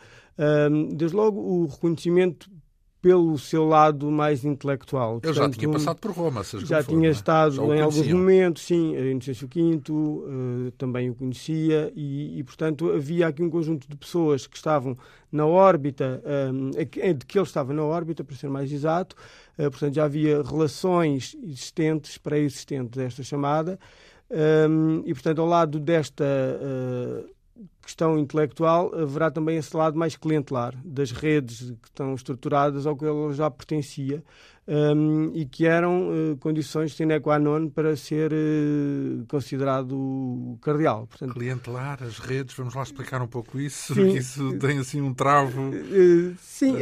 Hum, 0.71 0.89
desde 0.95 1.15
logo, 1.15 1.39
o 1.39 1.67
reconhecimento 1.67 2.49
pelo 3.01 3.37
seu 3.37 3.65
lado 3.65 4.11
mais 4.11 4.43
intelectual. 4.43 5.21
Ele 5.23 5.33
já 5.33 5.49
tinha 5.49 5.69
passado 5.71 5.97
por 5.99 6.11
Roma, 6.11 6.43
seja 6.43 6.65
Já 6.65 6.83
tinha 6.83 7.07
é? 7.07 7.11
estado 7.11 7.55
Já 7.55 7.63
em 7.63 7.79
alguns 7.81 8.07
momentos, 8.07 8.63
sim, 8.63 8.93
Inocêncio 8.95 9.47
V 9.47 9.61
eh, 9.87 10.71
também 10.77 11.09
o 11.09 11.15
conhecia 11.15 11.91
e, 11.95 12.39
e, 12.39 12.43
portanto, 12.43 12.91
havia 12.91 13.27
aqui 13.27 13.41
um 13.41 13.49
conjunto 13.49 13.87
de 13.87 13.95
pessoas 13.95 14.45
que 14.47 14.57
estavam 14.57 14.97
na 15.31 15.45
órbita, 15.45 16.21
eh, 16.75 16.85
que- 16.85 17.13
de 17.13 17.25
que 17.25 17.37
ele 17.37 17.45
estava 17.45 17.73
na 17.73 17.83
órbita, 17.83 18.23
para 18.23 18.35
ser 18.35 18.49
mais 18.49 18.69
exato, 18.71 19.15
eh, 19.57 19.69
portanto, 19.69 19.93
já 19.93 20.03
havia 20.03 20.41
relações 20.43 21.37
existentes, 21.41 22.17
pré-existentes 22.17 22.97
desta 22.97 23.23
chamada, 23.23 23.79
eh, 24.29 24.67
e, 25.05 25.13
portanto, 25.13 25.39
ao 25.39 25.47
lado 25.47 25.79
desta 25.79 26.25
eh, 26.25 27.23
questão 27.81 28.17
intelectual, 28.17 28.93
haverá 28.93 29.31
também 29.31 29.57
esse 29.57 29.75
lado 29.75 29.97
mais 29.97 30.15
clientelar, 30.15 30.75
das 30.85 31.11
redes 31.11 31.71
que 31.81 31.87
estão 31.87 32.13
estruturadas 32.13 32.85
ao 32.85 32.95
que 32.95 33.05
ele 33.05 33.33
já 33.33 33.49
pertencia 33.49 34.23
um, 34.67 35.31
e 35.33 35.45
que 35.45 35.65
eram 35.65 36.11
eh, 36.13 36.35
condições 36.39 36.93
sine 36.93 37.19
qua 37.19 37.39
non 37.39 37.69
para 37.69 37.95
ser 37.95 38.31
eh, 38.31 39.25
considerado 39.27 40.59
cardeal. 40.61 41.07
Portanto, 41.07 41.33
Clientelar, 41.33 42.03
as 42.03 42.19
redes, 42.19 42.55
vamos 42.55 42.75
lá 42.75 42.83
explicar 42.83 43.19
um 43.19 43.27
pouco 43.27 43.59
isso, 43.59 43.95
Sim. 43.95 44.13
isso 44.15 44.59
tem 44.59 44.77
assim 44.77 45.01
um 45.01 45.13
travo. 45.13 45.71
eh, 45.73 46.35
sim, 46.39 46.75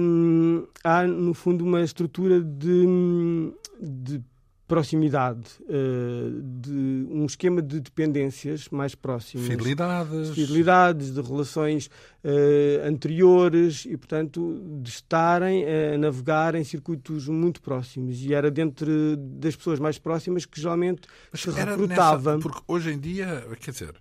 hum, 0.00 0.66
há 0.82 1.06
no 1.06 1.34
fundo 1.34 1.62
uma 1.62 1.82
estrutura 1.82 2.40
de, 2.40 3.52
de 3.78 4.22
proximidade, 4.66 5.44
eh, 5.68 6.30
de 6.60 7.06
um 7.10 7.24
esquema 7.24 7.62
de 7.62 7.80
dependências 7.80 8.68
mais 8.68 8.94
próximas. 8.94 9.46
Fidelidades. 9.46 10.30
fidelidades, 10.30 11.14
de 11.14 11.20
relações 11.20 11.88
eh, 12.24 12.82
anteriores 12.84 13.84
e, 13.86 13.96
portanto, 13.96 14.60
de 14.82 14.90
estarem 14.90 15.64
a 15.64 15.96
navegar 15.98 16.54
em 16.54 16.64
circuitos 16.64 17.28
muito 17.28 17.62
próximos. 17.62 18.20
E 18.24 18.34
era 18.34 18.50
dentre 18.50 19.16
das 19.16 19.54
pessoas 19.54 19.78
mais 19.78 19.98
próximas 19.98 20.44
que 20.44 20.60
geralmente 20.60 21.02
Mas 21.30 21.40
se 21.42 21.50
era 21.50 21.70
recrutava. 21.72 22.36
nessa- 22.36 22.42
porque 22.42 22.60
hoje 22.66 22.90
em 22.92 22.98
dia, 22.98 23.46
quer 23.60 23.70
dizer, 23.70 23.94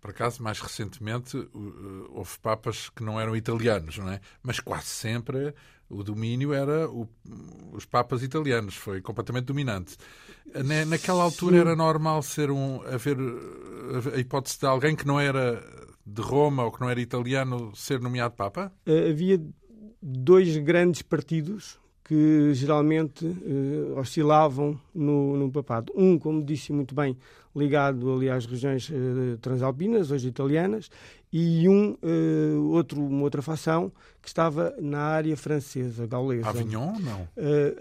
por 0.00 0.10
acaso 0.10 0.42
mais 0.42 0.60
recentemente 0.60 1.36
uh, 1.36 2.06
houve 2.10 2.38
papas 2.40 2.88
que 2.90 3.02
não 3.02 3.20
eram 3.20 3.34
italianos, 3.36 3.98
não 3.98 4.10
é? 4.10 4.20
Mas 4.42 4.60
quase 4.60 4.86
sempre 4.86 5.54
o 5.90 6.02
domínio 6.02 6.52
era 6.52 6.88
o- 6.88 7.08
os 7.72 7.84
papas 7.84 8.22
italianos, 8.22 8.74
foi 8.76 9.00
completamente 9.00 9.46
dominante. 9.46 9.96
Na- 10.54 10.84
Naquela 10.84 11.22
altura 11.22 11.56
Sim. 11.56 11.60
era 11.62 11.76
normal 11.76 12.22
ser 12.22 12.50
um 12.50 12.82
haver 12.82 13.18
uh, 13.18 14.14
a 14.14 14.18
hipótese 14.18 14.58
de 14.60 14.66
alguém 14.66 14.94
que 14.94 15.06
não 15.06 15.18
era 15.18 15.62
de 16.06 16.22
Roma 16.22 16.64
ou 16.64 16.72
que 16.72 16.80
não 16.80 16.88
era 16.88 17.00
italiano 17.00 17.74
ser 17.76 18.00
nomeado 18.00 18.34
papa? 18.34 18.72
Eh, 18.86 19.10
havia 19.10 19.40
dois 20.02 20.56
grandes 20.58 21.02
partidos 21.02 21.78
que 22.08 22.54
geralmente 22.54 23.26
eh, 23.26 24.00
oscilavam 24.00 24.80
no, 24.94 25.36
no 25.36 25.52
papado. 25.52 25.92
Um, 25.94 26.18
como 26.18 26.42
disse 26.42 26.72
muito 26.72 26.94
bem, 26.94 27.14
ligado 27.54 28.10
ali 28.14 28.30
às 28.30 28.46
regiões 28.46 28.90
eh, 28.90 29.36
transalpinas, 29.42 30.10
hoje 30.10 30.26
italianas, 30.26 30.90
e 31.30 31.68
um 31.68 31.98
eh, 32.02 32.56
outro, 32.72 32.98
uma 32.98 33.24
outra 33.24 33.42
fação 33.42 33.92
que 34.22 34.28
estava 34.28 34.74
na 34.80 35.00
área 35.00 35.36
francesa, 35.36 36.06
gaulesa. 36.06 36.48
Avignon, 36.48 36.94
não. 36.98 37.28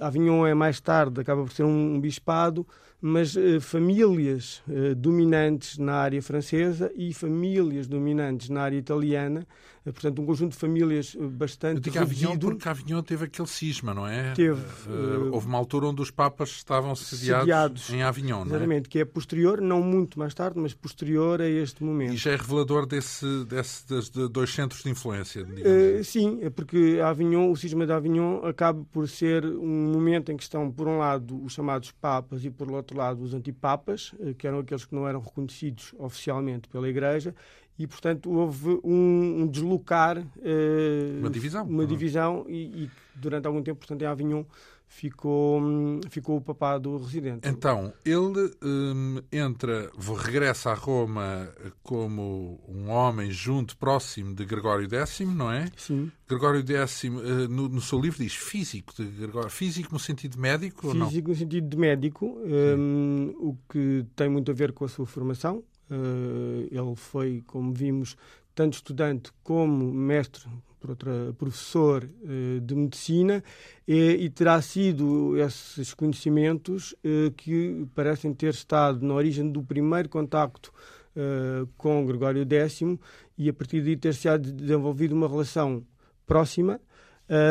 Avignon 0.01 0.45
é 0.45 0.53
mais 0.53 0.81
tarde, 0.81 1.21
acaba 1.21 1.43
por 1.43 1.53
ser 1.53 1.63
um, 1.63 1.95
um 1.95 1.99
bispado, 2.01 2.67
mas 2.99 3.35
famílias 3.61 4.61
dominantes 4.97 5.77
na 5.77 5.93
área 5.93 6.21
francesa 6.21 6.91
e 6.95 7.13
famílias 7.13 7.87
dominantes 7.87 8.49
na 8.49 8.61
área 8.61 8.75
italiana, 8.75 9.47
portanto, 9.91 10.21
um 10.21 10.25
conjunto 10.25 10.51
de 10.53 10.57
famílias 10.57 11.15
eh, 11.17 11.23
Eu 11.23 11.29
bastante 11.29 11.81
digo 11.81 11.97
Avignon 11.99 12.31
reduzido. 12.31 12.47
porque 12.51 12.69
Avignon 12.69 13.01
teve 13.01 13.25
aquele 13.25 13.47
cisma, 13.47 13.93
não 13.93 14.07
é? 14.07 14.33
Teve, 14.33 14.57
Uh, 14.87 15.29
uh, 15.29 15.33
houve 15.33 15.47
uma 15.47 15.57
altura 15.57 15.87
onde 15.87 16.01
os 16.01 16.11
papas 16.11 16.49
estavam 16.49 16.95
sediados, 16.95 17.41
Sediados. 17.45 17.89
em 17.91 18.01
Avignon, 18.03 18.39
não 18.39 18.43
é? 18.45 18.47
Exatamente, 18.57 18.89
que 18.89 18.99
é 18.99 19.05
posterior, 19.05 19.59
não 19.61 19.81
muito 19.81 20.17
mais 20.19 20.33
tarde, 20.33 20.59
mas 20.59 20.73
posterior 20.73 21.41
a 21.41 21.47
este 21.47 21.83
momento. 21.83 22.13
E 22.13 22.17
já 22.17 22.31
é 22.31 22.35
revelador 22.35 22.85
desse, 22.85 23.25
desse, 23.45 23.87
dos 23.87 24.09
de- 24.09 24.27
dois 24.29 24.49
centros 24.53 24.83
de 24.83 24.89
influência, 24.89 25.43
digamos. 25.43 25.65
Eh, 25.65 26.03
sim, 26.03 26.39
é 26.41 26.49
porque 26.49 26.99
Avignon, 27.03 27.51
o 27.51 27.55
cisma 27.55 27.85
de 27.85 27.91
Avignon 27.91 28.45
acaba 28.45 28.83
por 28.91 29.07
ser 29.09 29.45
um 29.45 29.91
momento 29.91 30.31
em 30.31 30.37
que 30.37 30.43
estão, 30.43 30.71
por 30.71 30.87
um 30.87 30.97
lado, 30.97 31.43
os 31.43 31.53
chamados 31.53 31.91
papas 31.91 32.43
e, 32.45 32.49
por 32.49 32.71
outro 32.71 32.97
lado, 32.97 33.21
os 33.21 33.33
antipapas, 33.33 34.13
eh, 34.19 34.33
que 34.37 34.47
eram 34.47 34.59
aqueles 34.59 34.85
que 34.85 34.95
não 34.95 35.07
eram 35.07 35.19
reconhecidos 35.19 35.93
oficialmente 35.97 36.67
pela 36.69 36.87
Igreja, 36.89 37.33
e, 37.79 37.85
portanto, 37.87 38.31
houve 38.31 38.79
um, 38.83 39.41
um 39.43 39.47
deslocar, 39.47 40.17
eh, 40.41 41.17
Uma 41.19 41.29
divisão. 41.29 41.63
uma 41.65 41.81
Uhum. 41.83 41.87
divisão 41.87 42.45
e, 42.47 42.83
e 42.85 42.91
durante 43.15 43.45
algum 43.47 43.61
tempo, 43.61 43.79
portanto, 43.79 44.01
em 44.01 44.05
Avignon 44.05 44.43
ficou, 44.89 45.61
hum, 45.61 45.99
ficou 46.09 46.37
o 46.37 46.41
papado 46.41 46.97
residente. 46.97 47.47
Então, 47.47 47.93
ele 48.05 48.51
hum, 48.63 49.17
entra, 49.31 49.91
regressa 50.25 50.71
a 50.71 50.73
Roma 50.73 51.49
como 51.83 52.59
um 52.67 52.89
homem 52.89 53.29
junto, 53.29 53.75
próximo 53.77 54.33
de 54.33 54.45
Gregório 54.45 54.87
X, 55.05 55.19
não 55.27 55.51
é? 55.51 55.65
Sim, 55.75 56.09
Gregório 56.27 56.63
X, 56.65 57.03
eh, 57.03 57.09
no, 57.49 57.67
no 57.69 57.81
seu 57.81 57.99
livro, 57.99 58.19
diz 58.23 58.33
físico, 58.33 58.93
de 58.95 59.03
Gregório, 59.03 59.49
físico 59.49 59.93
no 59.93 59.99
sentido 59.99 60.39
médico 60.39 60.87
ou 60.87 60.93
não? 60.93 61.07
físico 61.07 61.29
no 61.29 61.35
sentido 61.35 61.67
de 61.67 61.77
médico, 61.77 62.37
hum, 62.45 63.35
o 63.39 63.57
que 63.69 64.05
tem 64.15 64.29
muito 64.29 64.49
a 64.51 64.53
ver 64.53 64.71
com 64.71 64.85
a 64.85 64.87
sua 64.87 65.05
formação. 65.05 65.63
Eh, 65.89 66.67
ele 66.71 66.95
foi, 66.95 67.43
como 67.45 67.73
vimos, 67.73 68.17
tanto 68.53 68.73
estudante 68.73 69.31
como 69.43 69.91
mestre, 69.91 70.43
por 70.79 70.91
outra, 70.91 71.33
professor 71.37 72.09
eh, 72.23 72.59
de 72.61 72.75
medicina, 72.75 73.43
e, 73.87 74.29
terá 74.29 74.61
sido 74.61 75.37
esses 75.37 75.93
conhecimentos 75.93 76.95
eh, 77.03 77.31
que 77.35 77.87
parecem 77.95 78.33
ter 78.33 78.53
estado 78.53 79.05
na 79.05 79.13
origem 79.13 79.49
do 79.51 79.63
primeiro 79.63 80.09
contacto 80.09 80.71
com 81.77 82.05
Gregório 82.05 82.45
X 82.47 82.83
e 83.35 83.49
a 83.49 83.53
partir 83.53 83.81
daí 83.81 83.97
ter-se 83.97 84.37
desenvolvido 84.37 85.15
uma 85.15 85.27
relação 85.27 85.83
próxima 86.27 86.79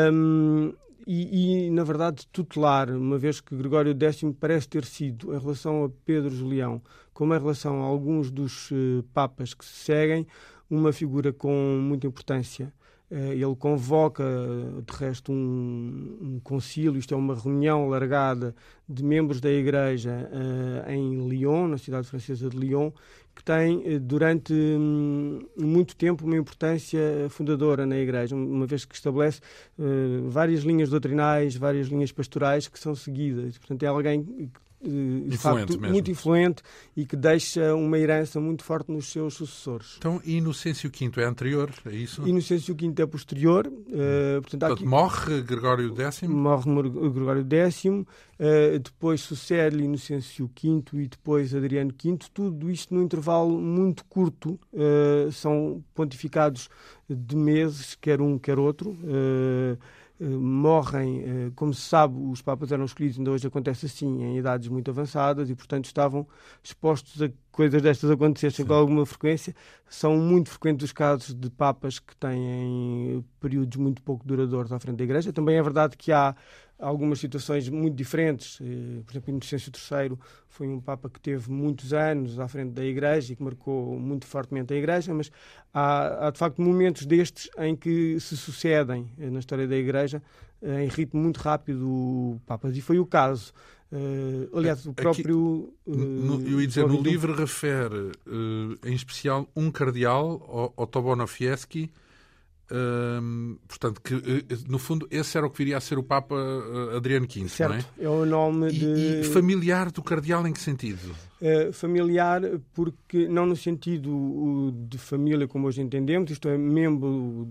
hum, 0.09 0.71
e, 1.05 1.67
e, 1.67 1.71
na 1.71 1.85
verdade, 1.85 2.27
tutelar, 2.33 2.89
uma 2.89 3.17
vez 3.17 3.39
que 3.39 3.55
Gregório 3.55 3.95
X 3.97 4.23
parece 4.37 4.67
ter 4.67 4.83
sido, 4.83 5.33
em 5.33 5.39
relação 5.39 5.85
a 5.85 5.89
Pedro 6.03 6.29
Julião, 6.29 6.81
como 7.17 7.33
em 7.33 7.39
relação 7.39 7.81
a 7.81 7.85
alguns 7.85 8.29
dos 8.29 8.69
eh, 8.71 9.03
papas 9.11 9.51
que 9.55 9.65
se 9.65 9.73
seguem, 9.73 10.27
uma 10.69 10.93
figura 10.93 11.33
com 11.33 11.51
muita 11.81 12.05
importância. 12.05 12.71
Eh, 13.09 13.33
ele 13.33 13.55
convoca, 13.55 14.23
de 14.85 14.93
resto, 14.95 15.31
um, 15.31 16.17
um 16.21 16.39
concílio, 16.43 16.95
isto 16.95 17.15
é 17.15 17.17
uma 17.17 17.33
reunião 17.33 17.85
alargada 17.85 18.53
de 18.87 19.03
membros 19.03 19.41
da 19.41 19.49
Igreja 19.49 20.29
eh, 20.31 20.93
em 20.93 21.27
Lyon, 21.27 21.67
na 21.69 21.79
cidade 21.79 22.07
francesa 22.07 22.51
de 22.51 22.55
Lyon, 22.55 22.91
que 23.35 23.43
tem 23.43 23.99
durante 23.99 24.53
hum, 24.53 25.39
muito 25.57 25.95
tempo 25.95 26.23
uma 26.23 26.37
importância 26.37 26.99
fundadora 27.31 27.83
na 27.87 27.97
Igreja, 27.97 28.35
uma 28.35 28.67
vez 28.67 28.85
que 28.85 28.93
estabelece 28.93 29.41
várias 30.27 30.61
linhas 30.61 30.89
doutrinais, 30.89 31.55
várias 31.55 31.87
linhas 31.87 32.11
pastorais 32.11 32.67
que 32.67 32.79
são 32.79 32.93
seguidas. 32.93 33.57
Portanto, 33.57 33.83
é 33.83 33.87
alguém 33.87 34.23
que 34.23 34.66
de 34.81 35.37
facto, 35.37 35.79
muito 35.79 36.11
influente 36.11 36.61
e 36.95 37.05
que 37.05 37.15
deixa 37.15 37.73
uma 37.73 37.97
herança 37.97 38.39
muito 38.39 38.63
forte 38.63 38.91
nos 38.91 39.11
seus 39.11 39.33
sucessores. 39.33 39.95
Então, 39.97 40.21
Inocêncio 40.23 40.89
V 40.89 41.21
é 41.21 41.25
anterior 41.25 41.73
a 41.85 41.89
isso? 41.89 42.27
Inocêncio 42.27 42.75
V 42.75 42.93
é 43.01 43.05
posterior. 43.05 43.67
Uh, 43.67 44.41
portanto, 44.41 44.73
aqui... 44.73 44.85
morre 44.85 45.41
Gregório 45.41 45.95
X? 45.99 46.21
Morre 46.29 46.89
Gregório 47.09 47.45
X, 47.49 47.85
uh, 47.85 48.05
depois 48.81 49.21
sucede-lhe 49.21 49.85
Inocêncio 49.85 50.47
V 50.47 50.83
e 50.93 51.07
depois 51.07 51.55
Adriano 51.55 51.91
V. 51.91 52.17
Tudo 52.33 52.69
isto 52.69 52.93
num 52.93 53.03
intervalo 53.03 53.59
muito 53.59 54.05
curto. 54.05 54.59
Uh, 54.71 55.31
são 55.31 55.83
pontificados 55.95 56.69
de 57.09 57.35
meses, 57.35 57.95
quer 57.95 58.21
um, 58.21 58.37
quer 58.37 58.59
outro. 58.59 58.91
Uh, 58.91 59.73
eh, 59.73 59.77
morrem, 60.19 61.23
eh, 61.23 61.51
como 61.55 61.73
se 61.73 61.81
sabe, 61.81 62.19
os 62.19 62.41
papas 62.41 62.71
eram 62.71 62.85
escolhidos, 62.85 63.17
ainda 63.17 63.31
hoje 63.31 63.47
acontece 63.47 63.85
assim, 63.85 64.23
em 64.23 64.37
idades 64.37 64.67
muito 64.67 64.89
avançadas 64.89 65.49
e, 65.49 65.55
portanto, 65.55 65.85
estavam 65.85 66.27
expostos 66.63 67.21
a 67.21 67.29
coisas 67.51 67.81
destas 67.81 68.11
acontecessem 68.11 68.65
com 68.65 68.73
alguma 68.73 69.05
frequência. 69.05 69.53
São 69.89 70.17
muito 70.17 70.49
frequentes 70.49 70.85
os 70.85 70.91
casos 70.91 71.33
de 71.33 71.49
papas 71.49 71.99
que 71.99 72.15
têm 72.15 73.25
períodos 73.39 73.77
muito 73.77 74.01
pouco 74.03 74.25
duradouros 74.27 74.71
à 74.71 74.79
frente 74.79 74.97
da 74.97 75.03
Igreja. 75.03 75.33
Também 75.33 75.57
é 75.57 75.63
verdade 75.63 75.97
que 75.97 76.11
há 76.11 76.35
algumas 76.79 77.19
situações 77.19 77.69
muito 77.69 77.95
diferentes. 77.95 78.59
Eh, 78.61 79.01
por 79.05 79.11
exemplo, 79.11 79.31
Inocêncio 79.31 79.71
III 79.71 80.17
foi 80.49 80.67
um 80.67 80.79
Papa 80.79 81.09
que 81.09 81.19
teve 81.19 81.49
muitos 81.51 81.93
anos 81.93 82.39
à 82.39 82.47
frente 82.47 82.71
da 82.71 82.85
Igreja 82.85 83.33
e 83.33 83.35
que 83.35 83.43
marcou 83.43 83.99
muito 83.99 84.25
fortemente 84.25 84.73
a 84.73 84.77
Igreja, 84.77 85.13
mas 85.13 85.31
há, 85.73 86.27
há 86.27 86.31
de 86.31 86.37
facto 86.37 86.61
momentos 86.61 87.05
destes 87.05 87.49
em 87.57 87.75
que 87.75 88.19
se 88.19 88.37
sucedem 88.37 89.11
eh, 89.19 89.29
na 89.29 89.39
história 89.39 89.67
da 89.67 89.75
Igreja 89.75 90.21
eh, 90.61 90.85
em 90.85 90.87
ritmo 90.87 91.21
muito 91.21 91.37
rápido 91.37 92.39
papas. 92.45 92.75
E 92.77 92.81
foi 92.81 92.99
o 92.99 93.05
caso. 93.05 93.53
Uh, 93.89 94.57
aliás, 94.57 94.85
o 94.85 94.93
próprio. 94.93 95.73
Aqui, 95.87 95.97
no, 95.97 96.45
eu 96.45 96.59
ia 96.59 96.67
dizer, 96.67 96.85
no 96.85 97.01
livro 97.01 97.33
refere 97.33 98.11
uh, 98.27 98.77
em 98.85 98.93
especial 98.93 99.47
um 99.55 99.71
cardeal, 99.71 100.73
Otobono 100.75 101.25
Fieschi, 102.69 103.57
portanto, 103.67 104.01
que 104.01 104.13
eh, 104.13 104.57
no 104.67 104.77
fundo 104.77 105.07
esse 105.09 105.37
era 105.37 105.47
o 105.47 105.49
que 105.49 105.57
viria 105.57 105.77
a 105.77 105.81
ser 105.81 105.97
o 105.97 106.03
Papa 106.03 106.35
eh, 106.35 106.97
Adriano 106.97 107.27
V, 107.27 107.47
certo, 107.47 107.71
não 107.71 107.77
é? 107.77 108.05
é 108.05 108.09
o 108.09 108.25
nome 108.25 108.71
de... 108.71 108.85
E, 108.85 109.21
e 109.21 109.23
familiar 109.23 109.91
do 109.91 110.03
cardeal 110.03 110.45
em 110.45 110.53
que 110.53 110.59
sentido? 110.59 111.15
Uh, 111.39 111.71
familiar 111.71 112.41
porque 112.73 113.27
não 113.27 113.45
no 113.45 113.55
sentido 113.55 114.73
de 114.89 114.97
família 114.97 115.47
como 115.47 115.67
hoje 115.67 115.83
entendemos, 115.83 116.31
isto 116.31 116.49
é, 116.49 116.57
membro, 116.57 117.47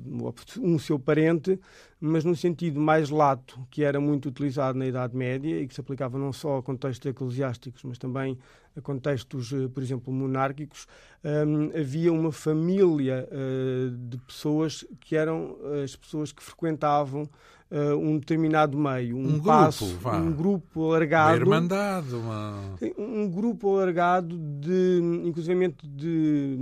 um 0.61 0.77
seu 0.77 0.99
parente, 0.99 1.57
mas 2.01 2.25
no 2.25 2.35
sentido 2.35 2.81
mais 2.81 3.11
lato, 3.11 3.65
que 3.71 3.85
era 3.85 4.01
muito 4.01 4.29
utilizado 4.29 4.77
na 4.77 4.87
Idade 4.87 5.17
Média 5.17 5.61
e 5.61 5.69
que 5.69 5.75
se 5.75 5.81
aplicava 5.81 6.19
não 6.19 6.33
só 6.33 6.59
a 6.59 6.63
contextos 6.65 7.09
eclesiásticos, 7.09 7.85
mas 7.85 7.97
também 7.97 8.37
a 8.77 8.81
contextos, 8.81 9.53
eh, 9.53 9.69
por 9.69 9.83
exemplo, 9.83 10.13
monárquicos, 10.13 10.87
um, 11.25 11.71
havia 11.79 12.13
uma 12.13 12.31
família 12.31 13.27
uh, 13.33 13.91
de 13.91 14.19
pessoas 14.19 14.85
que 15.01 15.17
eram 15.17 15.57
as 15.83 15.97
pessoas 15.97 16.31
que 16.31 16.43
frequentavam 16.43 17.29
uh, 17.71 17.97
um 17.97 18.19
determinado 18.19 18.79
meio, 18.79 19.17
um, 19.17 19.37
um 19.37 19.41
passo, 19.41 19.87
grupo, 19.87 20.17
um 20.17 20.33
grupo 20.33 20.85
alargado. 20.85 21.37
Uma 21.37 21.37
irmandade, 21.37 22.15
uma... 22.15 22.77
Um 22.99 23.29
grupo 23.29 23.77
alargado 23.77 24.37
de, 24.37 25.01
inclusive 25.25 25.75
de 25.85 26.59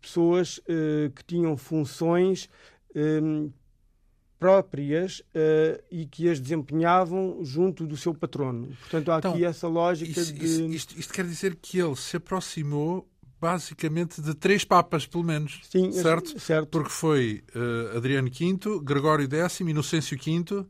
pessoas 0.00 0.58
uh, 0.58 1.10
que 1.14 1.24
tinham 1.24 1.56
funções 1.56 2.48
um, 2.94 3.50
próprias 4.38 5.20
uh, 5.20 5.82
e 5.90 6.06
que 6.06 6.28
as 6.28 6.40
desempenhavam 6.40 7.44
junto 7.44 7.86
do 7.86 7.96
seu 7.96 8.14
patrono. 8.14 8.68
Portanto, 8.80 9.12
há 9.12 9.18
então, 9.18 9.32
aqui 9.32 9.44
essa 9.44 9.68
lógica 9.68 10.18
isso, 10.18 10.32
de. 10.32 10.44
Isso, 10.44 10.62
isto, 10.62 10.98
isto, 10.98 11.12
quer 11.12 11.26
dizer 11.26 11.56
que 11.56 11.78
ele 11.78 11.94
se 11.94 12.16
aproximou 12.16 13.06
basicamente 13.40 14.20
de 14.20 14.34
três 14.34 14.64
papas, 14.64 15.06
pelo 15.06 15.24
menos. 15.24 15.60
Sim, 15.62 15.90
certo? 15.92 16.38
certo. 16.38 16.68
Porque 16.68 16.90
foi 16.90 17.42
uh, 17.54 17.96
Adriano 17.96 18.28
V, 18.28 18.80
Gregório 18.82 19.28
X, 19.32 19.60
Inocêncio 19.60 20.18
V, 20.18 20.66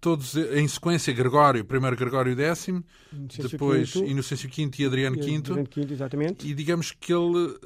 todos 0.00 0.36
em 0.36 0.68
sequência 0.68 1.12
Gregório, 1.14 1.64
primeiro 1.64 1.96
Gregório 1.96 2.38
X, 2.38 2.68
Inocêncio 3.12 3.48
depois 3.48 3.94
Inocêncio 3.94 4.50
V 4.50 4.70
e 4.78 4.84
Adriano 4.84 5.16
V. 5.16 5.36
Adriano 5.36 5.68
V, 5.74 5.92
exatamente. 5.92 6.46
E 6.46 6.54
digamos 6.54 6.92
que 6.92 7.12
ele 7.12 7.58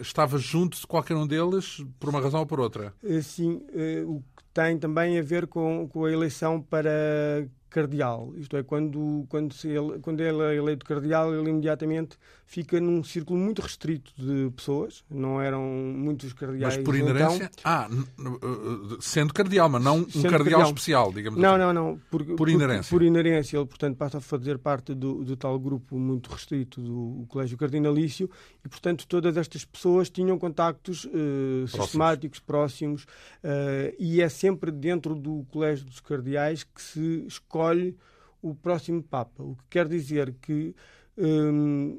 estava 0.00 0.38
junto 0.38 0.78
de 0.78 0.86
qualquer 0.86 1.16
um 1.16 1.26
deles 1.26 1.84
por 1.98 2.08
uma 2.08 2.20
razão 2.20 2.40
ou 2.40 2.46
por 2.46 2.60
outra? 2.60 2.92
Eh, 3.02 3.22
sim, 3.22 3.62
eh, 3.72 4.02
o 4.04 4.20
que 4.36 4.44
tem 4.52 4.78
também 4.78 5.18
a 5.18 5.22
ver 5.22 5.46
com, 5.46 5.88
com 5.88 6.04
a 6.04 6.12
eleição 6.12 6.60
para 6.60 7.46
cardeal. 7.74 8.32
Isto 8.36 8.56
é, 8.56 8.62
quando, 8.62 9.26
quando, 9.28 9.52
ele, 9.64 9.98
quando 9.98 10.20
ele 10.20 10.42
é 10.42 10.54
eleito 10.54 10.86
cardeal, 10.86 11.34
ele 11.34 11.50
imediatamente 11.50 12.16
fica 12.46 12.80
num 12.80 13.02
círculo 13.02 13.36
muito 13.36 13.60
restrito 13.60 14.12
de 14.16 14.48
pessoas. 14.52 15.02
Não 15.10 15.40
eram 15.40 15.60
muitos 15.60 16.32
cardeais. 16.32 16.76
Mas 16.76 16.84
por 16.84 16.94
inerência? 16.94 17.50
Então, 17.52 17.64
ah, 17.64 17.88
sendo 19.00 19.34
cardeal, 19.34 19.68
mas 19.68 19.82
não 19.82 19.96
um 19.96 20.04
cardeal, 20.04 20.30
cardeal, 20.30 20.62
especial, 20.62 21.12
digamos 21.12 21.40
não, 21.40 21.54
assim. 21.54 21.58
Não, 21.58 21.72
não, 21.72 22.00
por, 22.08 22.24
por, 22.24 22.36
por 22.36 22.48
inerência. 22.48 22.90
Por, 22.90 23.02
inerência. 23.02 23.56
Ele, 23.56 23.66
portanto, 23.66 23.96
passa 23.96 24.18
a 24.18 24.20
fazer 24.20 24.56
parte 24.58 24.94
do, 24.94 25.24
do 25.24 25.36
tal 25.36 25.58
grupo 25.58 25.98
muito 25.98 26.30
restrito 26.30 26.80
do 26.80 27.26
Colégio 27.28 27.58
Cardinalício 27.58 28.30
e, 28.64 28.68
portanto, 28.68 29.04
todas 29.08 29.36
estas 29.36 29.64
pessoas 29.64 30.08
tinham 30.08 30.38
contactos 30.38 31.06
uh, 31.06 31.66
sistemáticos, 31.66 32.38
próximos, 32.38 33.02
uh, 33.02 33.92
e 33.98 34.22
é 34.22 34.28
sempre 34.28 34.70
dentro 34.70 35.16
do 35.16 35.44
Colégio 35.50 35.84
dos 35.86 35.98
Cardeais 35.98 36.62
que 36.62 36.80
se 36.80 37.24
escolhe 37.26 37.63
escolhe 37.64 37.96
o 38.42 38.54
próximo 38.54 39.02
Papa. 39.02 39.42
O 39.42 39.56
que 39.56 39.64
quer 39.70 39.88
dizer 39.88 40.34
que 40.40 40.74
hum, 41.16 41.98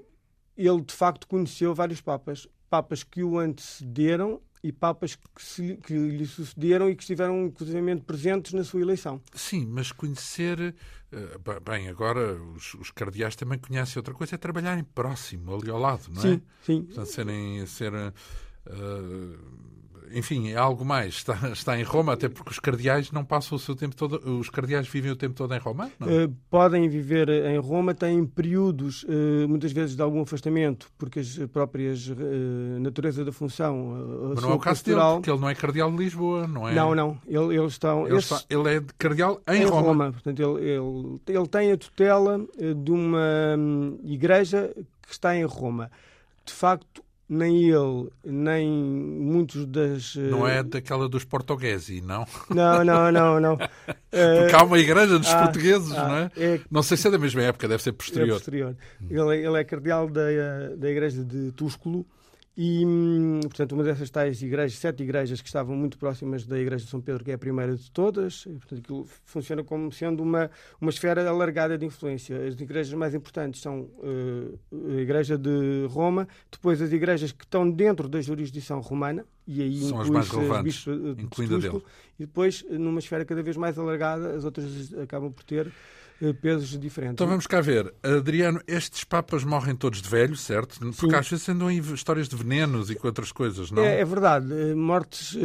ele 0.55 0.81
de 0.81 0.93
facto 0.93 1.27
conheceu 1.27 1.73
vários 1.73 2.01
Papas, 2.01 2.47
Papas 2.69 3.03
que 3.03 3.23
o 3.23 3.39
antecederam 3.39 4.41
e 4.63 4.71
papas 4.71 5.15
que, 5.15 5.21
se, 5.37 5.77
que, 5.77 5.93
lhe 5.93 6.25
sucederam 6.25 6.89
e 6.89 6.95
que 6.95 7.03
estiveram 7.03 7.45
inclusivamente 7.45 8.01
presentes 8.01 8.51
na 8.53 8.63
sua 8.63 8.81
eleição. 8.81 9.21
Sim, 9.31 9.67
mas 9.67 9.91
conhecer. 9.91 10.73
Eh, 11.11 11.59
bem, 11.63 11.87
agora 11.87 12.33
os, 12.33 12.73
os 12.73 12.89
cardeais 12.89 13.35
também 13.35 13.59
conhecem 13.59 13.99
outra 13.99 14.15
coisa, 14.15 14.33
é 14.33 14.37
trabalharem 14.39 14.83
próximo, 14.83 15.53
ali 15.53 15.69
ao 15.69 15.77
lado, 15.77 16.05
não 16.09 16.19
é? 16.19 16.23
Sim, 16.23 16.41
sim. 16.63 16.81
Portanto, 16.81 17.05
serem. 17.05 17.65
Ser, 17.67 17.93
uh, 17.93 19.74
enfim, 20.13 20.49
é 20.51 20.55
algo 20.55 20.83
mais. 20.83 21.15
Está, 21.15 21.49
está 21.51 21.79
em 21.79 21.83
Roma, 21.83 22.13
até 22.13 22.29
porque 22.29 22.51
os 22.51 22.59
cardeais 22.59 23.11
não 23.11 23.23
passam 23.23 23.55
o 23.55 23.59
seu 23.59 23.75
tempo 23.75 23.95
todo. 23.95 24.21
Os 24.39 24.49
cardeais 24.49 24.87
vivem 24.87 25.11
o 25.11 25.15
tempo 25.15 25.35
todo 25.35 25.53
em 25.53 25.59
Roma? 25.59 25.89
Uh, 26.01 26.33
podem 26.49 26.87
viver 26.89 27.29
em 27.29 27.57
Roma, 27.57 27.93
têm 27.93 28.25
períodos, 28.25 29.03
uh, 29.03 29.47
muitas 29.47 29.71
vezes, 29.71 29.95
de 29.95 30.01
algum 30.01 30.21
afastamento, 30.21 30.87
porque 30.97 31.19
as 31.19 31.37
próprias 31.51 32.07
uh, 32.07 32.15
natureza 32.79 33.23
da 33.23 33.31
função. 33.31 34.31
Mas 34.33 34.43
não 34.43 34.51
é 34.51 34.53
o 34.53 34.59
caso 34.59 34.83
pastoral... 34.83 35.09
dele, 35.09 35.19
porque 35.21 35.31
ele 35.31 35.39
não 35.39 35.49
é 35.49 35.55
cardeal 35.55 35.91
de 35.91 35.97
Lisboa, 35.97 36.47
não 36.47 36.67
é? 36.67 36.73
Não, 36.73 36.95
não. 36.95 37.17
Ele, 37.27 37.57
eles 37.57 37.73
estão, 37.73 38.07
ele, 38.07 38.17
está, 38.17 38.41
ele 38.49 38.75
é 38.75 38.83
cardeal 38.97 39.41
em, 39.47 39.61
em 39.61 39.65
Roma. 39.65 39.81
Roma. 39.81 40.11
Portanto, 40.11 40.39
ele, 40.39 40.69
ele, 40.69 41.19
ele 41.27 41.47
tem 41.47 41.71
a 41.71 41.77
tutela 41.77 42.45
de 42.83 42.91
uma 42.91 43.55
um, 43.57 43.99
igreja 44.03 44.71
que 45.05 45.13
está 45.13 45.35
em 45.35 45.45
Roma. 45.45 45.91
De 46.45 46.53
facto, 46.53 47.04
nem 47.27 47.69
ele, 47.69 48.09
nem 48.23 48.69
muitos 48.69 49.65
das. 49.65 50.15
Não 50.15 50.47
é 50.47 50.61
daquela 50.63 51.09
dos 51.09 51.23
portugueses, 51.23 52.01
não? 52.01 52.25
Não, 52.49 52.83
não, 52.83 53.11
não, 53.11 53.39
não. 53.39 53.57
Porque 54.09 54.55
há 54.55 54.63
uma 54.63 54.79
igreja 54.79 55.19
dos 55.19 55.29
ah, 55.29 55.43
portugueses, 55.43 55.91
ah, 55.91 56.07
não 56.07 56.15
é? 56.17 56.31
é? 56.37 56.61
Não 56.69 56.83
sei 56.83 56.95
se 56.97 57.07
é 57.07 57.11
da 57.11 57.17
mesma 57.17 57.41
época, 57.41 57.67
deve 57.67 57.83
ser 57.83 57.91
posterior. 57.91 58.29
É 58.29 58.33
posterior. 58.33 58.77
Ele, 59.09 59.45
ele 59.45 59.59
é 59.59 59.63
cardeal 59.63 60.07
da, 60.07 60.21
da 60.77 60.89
igreja 60.89 61.23
de 61.23 61.51
Túsculo 61.51 62.05
e, 62.57 62.85
portanto, 63.43 63.73
uma 63.73 63.83
dessas 63.83 64.09
tais 64.09 64.41
igrejas, 64.41 64.77
sete 64.77 65.03
igrejas 65.03 65.41
que 65.41 65.47
estavam 65.47 65.75
muito 65.75 65.97
próximas 65.97 66.45
da 66.45 66.57
Igreja 66.57 66.85
de 66.85 66.89
São 66.89 67.01
Pedro, 67.01 67.21
que 67.23 67.31
é 67.31 67.33
a 67.33 67.37
primeira 67.37 67.75
de 67.75 67.91
todas, 67.91 68.45
e, 68.45 68.53
portanto, 68.53 68.79
aquilo 68.79 69.07
funciona 69.25 69.61
como 69.61 69.91
sendo 69.91 70.23
uma, 70.23 70.49
uma 70.79 70.89
esfera 70.89 71.27
alargada 71.27 71.77
de 71.77 71.85
influência. 71.85 72.47
As 72.47 72.53
igrejas 72.53 72.93
mais 72.93 73.13
importantes 73.13 73.61
são 73.61 73.81
uh, 73.81 74.59
a 74.89 75.01
Igreja 75.01 75.37
de 75.37 75.85
Roma, 75.89 76.29
depois 76.49 76.81
as 76.81 76.93
igrejas 76.93 77.33
que 77.33 77.43
estão 77.43 77.69
dentro 77.69 78.07
da 78.07 78.21
jurisdição 78.21 78.79
romana, 78.79 79.25
e 79.45 79.61
aí 79.61 79.81
são 79.81 79.99
as 79.99 80.09
mais 80.09 80.29
relevantes, 80.29 80.85
incluindo 81.19 81.55
a 81.57 81.59
dele. 81.59 81.83
E 82.17 82.25
depois, 82.25 82.65
numa 82.69 82.99
esfera 82.99 83.25
cada 83.25 83.43
vez 83.43 83.57
mais 83.57 83.77
alargada, 83.77 84.33
as 84.33 84.45
outras 84.45 84.93
acabam 84.93 85.29
por 85.31 85.43
ter 85.43 85.67
eh, 85.67 85.71
pesos 86.41 86.79
diferentes. 86.79 87.13
Então 87.13 87.27
vamos 87.27 87.45
cá 87.47 87.61
ver. 87.61 87.93
Adriano, 88.01 88.61
estes 88.67 89.03
papas 89.03 89.43
morrem 89.43 89.75
todos 89.75 90.01
de 90.01 90.09
velho, 90.09 90.35
certo? 90.35 90.79
Porque 90.79 91.11
Sim. 91.11 91.15
às 91.15 91.29
vezes 91.29 91.49
andam 91.49 91.69
em 91.69 91.79
histórias 91.79 92.27
de 92.29 92.35
venenos 92.35 92.89
e 92.89 92.95
com 92.95 93.07
outras 93.07 93.31
coisas, 93.31 93.71
não? 93.71 93.83
É, 93.83 93.99
é 93.99 94.05
verdade. 94.05 94.47
Eh, 94.51 94.75
mortes 94.75 95.35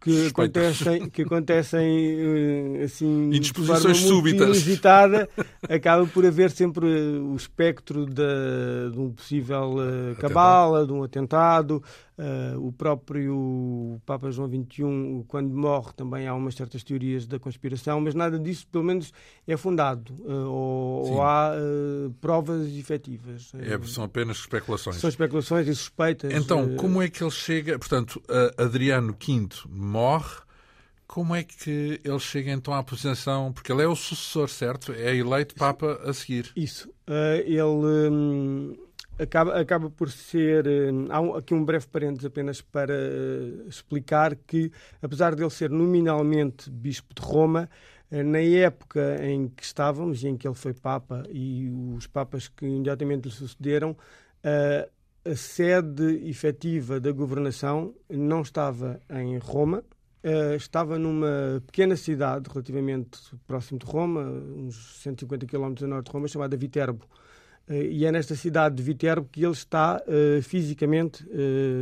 que 0.00 0.28
acontecem, 0.28 1.10
que 1.10 1.22
acontecem 1.22 2.78
eh, 2.78 2.84
assim 2.84 3.26
indisposições 3.26 3.98
súbitas 3.98 4.46
inusitada, 4.46 5.28
acaba 5.68 6.06
por 6.06 6.24
haver 6.24 6.50
sempre 6.50 6.86
o 6.86 7.36
espectro 7.36 8.06
de, 8.06 8.90
de 8.92 8.98
um 8.98 9.12
possível 9.12 9.74
uh, 9.74 10.16
cabala, 10.16 10.86
de 10.86 10.92
um 10.92 11.02
atentado. 11.02 11.82
Uh, 12.18 12.66
o 12.66 12.70
próprio 12.70 13.98
Papa 14.04 14.30
João 14.30 14.46
XXI, 14.46 15.24
quando 15.26 15.48
morre, 15.54 15.90
também 15.96 16.28
há 16.28 16.34
umas 16.34 16.54
certas 16.54 16.84
teorias 16.84 17.26
da 17.26 17.38
conspiração, 17.38 17.98
mas 17.98 18.14
nada 18.14 18.38
disso, 18.38 18.66
pelo 18.70 18.84
menos, 18.84 19.10
é 19.46 19.56
fundado 19.56 20.12
uh, 20.20 20.46
ou, 20.46 21.12
ou, 21.12 21.22
há 21.22 21.54
provas 22.20 22.66
efetivas. 22.76 23.50
É, 23.54 23.78
são 23.86 24.04
apenas 24.04 24.36
especulações. 24.36 24.96
São 24.96 25.08
especulações 25.08 25.66
e 25.66 25.74
suspeitas. 25.74 26.30
Então, 26.34 26.76
como 26.76 27.00
é 27.00 27.08
que 27.08 27.22
ele 27.22 27.30
chega? 27.30 27.78
Portanto, 27.78 28.22
Adriano 28.58 29.16
V 29.18 29.48
morre, 29.90 30.36
como 31.06 31.34
é 31.34 31.42
que 31.42 32.00
ele 32.04 32.18
chega 32.20 32.52
então 32.52 32.72
à 32.72 32.84
posição? 32.84 33.52
Porque 33.52 33.72
ele 33.72 33.82
é 33.82 33.88
o 33.88 33.96
sucessor, 33.96 34.48
certo? 34.48 34.92
É 34.92 35.14
eleito 35.14 35.56
Papa 35.56 36.00
a 36.04 36.12
seguir. 36.12 36.52
Isso. 36.54 36.88
Uh, 37.08 37.40
ele 37.44 37.62
um, 37.62 38.76
acaba, 39.18 39.60
acaba 39.60 39.90
por 39.90 40.08
ser. 40.08 40.68
Um, 40.68 41.08
há 41.10 41.20
um, 41.20 41.34
aqui 41.34 41.52
um 41.52 41.64
breve 41.64 41.88
parênteses 41.88 42.24
apenas 42.24 42.60
para 42.60 42.94
uh, 42.94 43.68
explicar 43.68 44.36
que, 44.36 44.70
apesar 45.02 45.34
de 45.34 45.42
ele 45.42 45.50
ser 45.50 45.68
nominalmente 45.68 46.70
Bispo 46.70 47.12
de 47.12 47.22
Roma, 47.22 47.68
uh, 48.12 48.22
na 48.22 48.38
época 48.38 49.18
em 49.26 49.48
que 49.48 49.64
estávamos 49.64 50.22
em 50.22 50.36
que 50.36 50.46
ele 50.46 50.54
foi 50.54 50.72
Papa 50.72 51.24
e 51.28 51.68
os 51.96 52.06
Papas 52.06 52.46
que 52.46 52.64
imediatamente 52.64 53.24
lhe 53.24 53.34
sucederam, 53.34 53.96
a 55.24 55.36
sede 55.36 56.28
efetiva 56.28 56.98
da 56.98 57.12
governação 57.12 57.94
não 58.08 58.42
estava 58.42 59.00
em 59.10 59.38
Roma, 59.38 59.84
uh, 60.24 60.54
estava 60.56 60.98
numa 60.98 61.62
pequena 61.66 61.96
cidade 61.96 62.48
relativamente 62.48 63.18
próximo 63.46 63.78
de 63.78 63.86
Roma, 63.86 64.22
uns 64.22 65.02
150 65.02 65.46
km 65.46 65.74
a 65.82 65.86
norte 65.86 66.06
de 66.06 66.12
Roma, 66.12 66.28
chamada 66.28 66.56
Viterbo. 66.56 67.04
Uh, 67.68 67.74
e 67.74 68.04
é 68.06 68.12
nesta 68.12 68.34
cidade 68.34 68.76
de 68.76 68.82
Viterbo 68.82 69.28
que 69.30 69.44
ele 69.44 69.52
está 69.52 70.02
uh, 70.06 70.42
fisicamente 70.42 71.24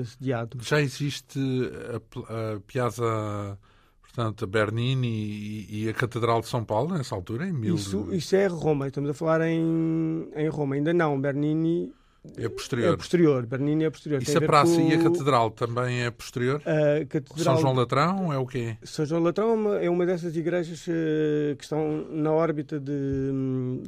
sediado. 0.05 0.59
Já 0.61 0.81
existe 0.81 1.39
a, 1.39 2.57
a 2.57 2.61
Piazza 2.61 3.59
portanto, 4.03 4.45
a 4.45 4.47
Bernini 4.49 5.07
e, 5.07 5.85
e, 5.85 5.89
a 5.89 5.95
Catedral 5.95 6.41
de 6.41 6.49
São 6.49 6.65
Paulo 6.65 6.97
nessa 6.97 7.15
altura, 7.15 7.47
em 7.47 7.53
mil... 7.53 7.77
Isso, 7.77 8.13
isso 8.13 8.35
é 8.35 8.49
Roma, 8.49 8.89
estamos 8.89 9.09
a 9.11 9.15
falar 9.15 9.43
em, 9.43 10.29
em 10.35 10.49
Roma. 10.49 10.75
Ainda 10.75 10.93
não, 10.93 11.21
Bernini 11.21 11.93
é 12.37 12.49
posterior. 12.49 12.95
É 12.95 12.97
posterior, 12.97 13.47
Bernini 13.47 13.85
é 13.85 13.91
posterior. 13.91 14.23
E 14.23 14.25
se 14.25 14.37
a 14.37 14.41
praça 14.41 14.75
com... 14.75 14.89
e 14.89 14.95
a 14.95 15.03
catedral 15.03 15.51
também 15.51 16.03
é 16.03 16.11
posterior? 16.11 16.63
A 16.65 17.05
catedral... 17.05 17.39
São 17.39 17.61
João 17.61 17.75
Latrão 17.75 18.33
é 18.33 18.39
o 18.39 18.47
quê? 18.47 18.77
São 18.83 19.07
João 19.07 19.23
Latrão 19.23 19.51
é 19.51 19.55
uma, 19.55 19.77
é 19.85 19.91
uma 19.91 20.07
dessas 20.07 20.37
igrejas 20.37 20.87
uh, 20.87 21.57
que 21.57 21.65
estão 21.65 22.07
na 22.11 22.33
órbita 22.33 22.79
de, 22.79 22.93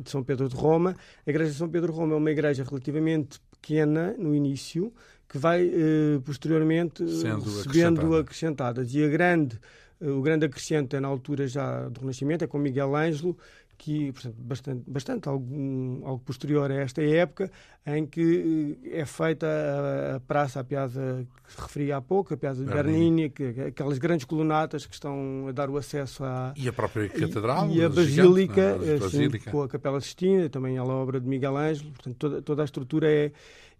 de, 0.00 0.10
São 0.10 0.22
Pedro 0.22 0.48
de 0.48 0.56
Roma. 0.56 0.96
A 1.26 1.30
igreja 1.30 1.50
de 1.50 1.56
São 1.56 1.68
Pedro 1.68 1.92
de 1.92 1.98
Roma 1.98 2.14
é 2.14 2.16
uma 2.16 2.30
igreja 2.30 2.64
relativamente 2.64 3.40
pequena 3.50 4.14
no 4.18 4.34
início, 4.34 4.92
que 5.28 5.38
vai 5.38 5.66
uh, 5.66 6.20
posteriormente 6.22 7.06
Sendo 7.08 7.44
recebendo 7.44 8.16
acrescentadas. 8.16 8.94
E 8.94 9.04
a 9.04 9.08
grande, 9.08 9.58
o 10.00 10.20
grande 10.22 10.46
acrescento 10.46 10.96
é 10.96 11.00
na 11.00 11.08
altura 11.08 11.46
já 11.46 11.88
do 11.88 12.00
Renascimento, 12.00 12.44
é 12.44 12.46
com 12.46 12.58
Miguel 12.58 12.96
Ângelo, 12.96 13.36
que 13.80 14.12
portanto, 14.12 14.36
bastante, 14.38 14.84
bastante 14.86 15.28
algo, 15.30 16.02
algo 16.04 16.18
posterior 16.22 16.70
a 16.70 16.74
esta 16.74 17.02
época, 17.02 17.50
em 17.86 18.04
que 18.04 18.78
eh, 18.84 19.00
é 19.00 19.06
feita 19.06 19.46
a, 19.46 20.16
a 20.16 20.20
praça, 20.20 20.60
a 20.60 20.64
piazza 20.64 21.26
que 21.46 21.52
se 21.54 21.58
referia 21.62 21.96
há 21.96 22.02
pouco, 22.02 22.34
a 22.34 22.36
piazza 22.36 22.62
de 22.62 22.70
Bernini, 22.70 23.30
que, 23.30 23.54
aquelas 23.68 23.96
grandes 23.96 24.26
colunatas 24.26 24.84
que 24.84 24.92
estão 24.92 25.46
a 25.48 25.52
dar 25.52 25.70
o 25.70 25.78
acesso 25.78 26.22
à... 26.22 26.52
E 26.58 26.68
a 26.68 26.72
própria 26.74 27.08
catedral. 27.08 27.70
E, 27.70 27.78
e 27.78 27.84
a 27.84 27.88
basílica, 27.88 28.72
gigante, 28.72 28.90
é? 28.90 28.92
assim, 28.92 29.00
basílica, 29.00 29.50
com 29.50 29.62
a 29.62 29.68
Capela 29.68 30.00
Sistina, 30.02 30.50
também 30.50 30.76
a 30.76 30.84
obra 30.84 31.18
de 31.18 31.26
Miguel 31.26 31.56
Ângelo, 31.56 31.90
portanto 31.92 32.16
toda, 32.18 32.42
toda 32.42 32.60
a 32.60 32.66
estrutura 32.66 33.10
é, 33.10 33.32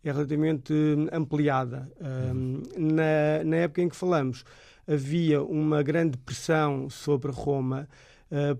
é 0.03 0.13
relativamente 0.13 0.73
ampliada. 1.13 1.93
Uhum. 2.01 2.63
Um, 2.75 2.95
na, 2.95 3.45
na 3.45 3.57
época 3.57 3.83
em 3.83 3.89
que 3.91 3.97
falamos, 3.97 4.47
havia 4.89 5.43
uma 5.43 5.83
grande 5.83 6.17
pressão 6.17 6.89
sobre 6.89 7.31
Roma, 7.31 7.87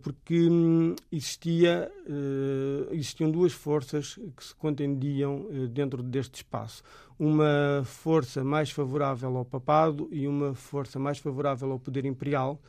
porque 0.03 0.49
hum, 0.49 0.97
existia, 1.13 1.91
eh, 2.07 2.89
existiam 2.93 3.31
duas 3.31 3.53
forças 3.53 4.19
que 4.37 4.45
se 4.45 4.55
contendiam 4.57 5.47
eh, 5.51 5.69
dentro 5.69 6.03
deste 6.03 6.37
espaço. 6.37 6.83
Uma 7.17 7.83
força 7.85 8.43
mais 8.43 8.71
favorável 8.71 9.37
ao 9.37 9.45
papado 9.45 10.09
e 10.11 10.27
uma 10.27 10.55
força 10.55 10.99
mais 10.99 11.19
favorável 11.19 11.71
ao 11.71 11.79
poder 11.79 12.05
imperial, 12.05 12.61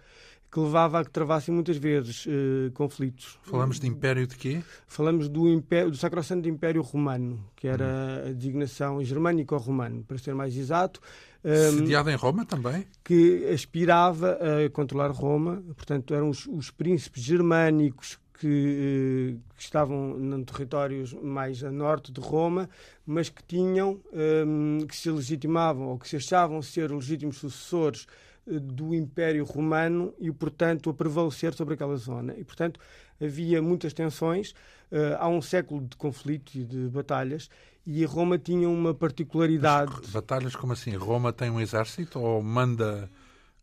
que 0.52 0.60
levava 0.60 1.00
a 1.00 1.06
que 1.06 1.10
travassem 1.10 1.56
muitas 1.56 1.78
vezes 1.78 2.28
conflitos. 2.74 3.40
Falamos 3.42 3.80
de 3.80 3.88
Império 3.88 4.28
de 4.28 4.36
quê? 4.36 4.62
Falamos 4.86 5.30
do, 5.30 5.48
império, 5.48 5.90
do 5.90 5.96
Sacrosanto 5.96 6.50
Império 6.50 6.82
Romano, 6.82 7.42
que 7.56 7.66
era 7.66 7.86
hum. 7.86 8.30
a 8.30 8.34
designação 8.34 9.02
germânico-romano, 9.02 10.04
para 10.04 10.18
ser 10.18 10.36
mais 10.36 10.58
exato, 10.58 11.00
Sediada 11.44 12.12
em 12.12 12.16
Roma 12.16 12.46
também? 12.46 12.86
Que 13.04 13.48
aspirava 13.48 14.38
a 14.42 14.70
controlar 14.70 15.10
Roma, 15.12 15.64
portanto, 15.76 16.14
eram 16.14 16.30
os, 16.30 16.46
os 16.46 16.70
príncipes 16.70 17.24
germânicos 17.24 18.20
que, 18.40 18.48
eh, 18.48 19.56
que, 19.56 19.64
estavam 19.64 20.18
em 20.20 20.44
territórios 20.44 21.14
mais 21.14 21.64
a 21.64 21.72
norte 21.72 22.12
de 22.12 22.20
Roma, 22.20 22.70
mas 23.06 23.30
que 23.30 23.44
tinham, 23.44 24.00
que 24.88 24.96
se 24.96 25.12
legitimavam 25.12 25.90
ou 25.90 26.00
que 26.00 26.10
se 26.10 26.16
achavam 26.16 26.62
ser 26.62 26.92
legítimos 26.92 27.38
sucessores 27.38 28.08
eh, 28.48 28.60
do 28.60 28.96
Império 28.96 29.46
Romano 29.46 30.14
e, 30.20 30.32
portanto, 30.32 30.90
a 30.90 30.94
prevalecer 30.94 31.54
sobre 31.54 31.76
aquela 31.76 31.96
zona. 31.96 32.34
E, 32.38 32.44
portanto, 32.44 32.80
havia 33.22 33.62
muitas 33.62 33.94
tensões. 33.94 34.54
Uh, 34.92 35.16
há 35.20 35.30
um 35.30 35.42
século 35.42 35.88
de 35.88 35.96
conflitos 35.96 36.54
e 36.54 36.66
de 36.66 36.90
batalhas 36.90 37.50
e 37.86 38.06
Roma 38.06 38.38
tinha 38.38 38.70
uma 38.70 38.94
particularidade. 38.94 39.92
Mas, 40.02 40.10
batalhas 40.12 40.56
como 40.56 40.74
assim? 40.74 40.96
Roma 40.96 41.34
tem 41.34 41.50
um 41.50 41.60
exército 41.60 42.20
ou 42.20 42.42
manda. 42.42 43.10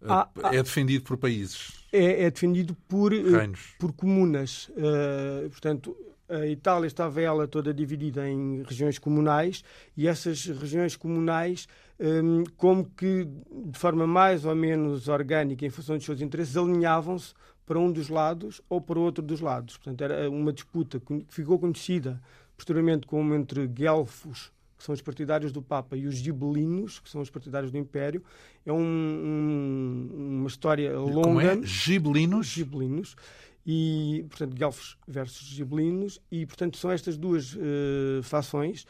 Eh, 0.02 0.06
ah, 0.08 0.28
ah, 0.42 0.54
é 0.54 0.62
defendido 0.62 1.04
por 1.04 1.16
países? 1.16 1.84
É, 1.92 2.24
é 2.24 2.30
defendido 2.30 2.76
por, 2.88 3.12
eh, 3.12 3.22
Reinos. 3.22 3.74
por 3.78 3.92
comunas. 3.92 4.68
Uh, 4.70 5.48
portanto, 5.50 5.96
a 6.28 6.46
Itália 6.46 6.86
estava 6.86 7.20
ela 7.20 7.48
toda 7.48 7.72
dividida 7.72 8.28
em 8.28 8.62
regiões 8.62 8.98
comunais 8.98 9.64
e 9.96 10.06
essas 10.06 10.44
regiões 10.44 10.94
comunais, 10.94 11.66
um, 11.98 12.44
como 12.56 12.84
que 12.84 13.26
de 13.50 13.78
forma 13.78 14.06
mais 14.06 14.44
ou 14.44 14.54
menos 14.54 15.08
orgânica, 15.08 15.64
em 15.64 15.70
função 15.70 15.96
dos 15.96 16.04
seus 16.04 16.20
interesses, 16.20 16.56
alinhavam-se 16.56 17.32
para 17.64 17.78
um 17.78 17.90
dos 17.90 18.08
lados 18.08 18.60
ou 18.68 18.80
para 18.80 18.98
outro 18.98 19.22
dos 19.22 19.40
lados. 19.40 19.76
Portanto, 19.78 20.02
era 20.02 20.28
uma 20.30 20.52
disputa 20.52 21.00
que 21.00 21.24
ficou 21.28 21.58
conhecida 21.58 22.20
posteriormente 22.58 23.06
como 23.06 23.34
entre 23.34 23.68
guelfos, 23.68 24.52
que 24.76 24.84
são 24.84 24.92
os 24.92 25.00
partidários 25.00 25.52
do 25.52 25.62
Papa, 25.62 25.96
e 25.96 26.06
os 26.06 26.16
gibelinos, 26.16 26.98
que 26.98 27.08
são 27.08 27.20
os 27.20 27.30
partidários 27.30 27.70
do 27.70 27.78
Império. 27.78 28.22
É 28.66 28.72
um, 28.72 28.78
um, 28.78 30.38
uma 30.40 30.48
história 30.48 30.98
longa. 30.98 31.22
Como 31.22 31.40
é? 31.40 31.62
Gibelinos? 31.62 32.46
Gibelinos. 32.46 33.16
E, 33.64 34.24
portanto, 34.28 34.54
guelfos 34.54 34.98
versus 35.06 35.46
gibelinos. 35.46 36.20
E, 36.30 36.44
portanto, 36.46 36.76
são 36.78 36.90
estas 36.90 37.16
duas 37.16 37.54
uh, 37.54 38.22
fações 38.22 38.86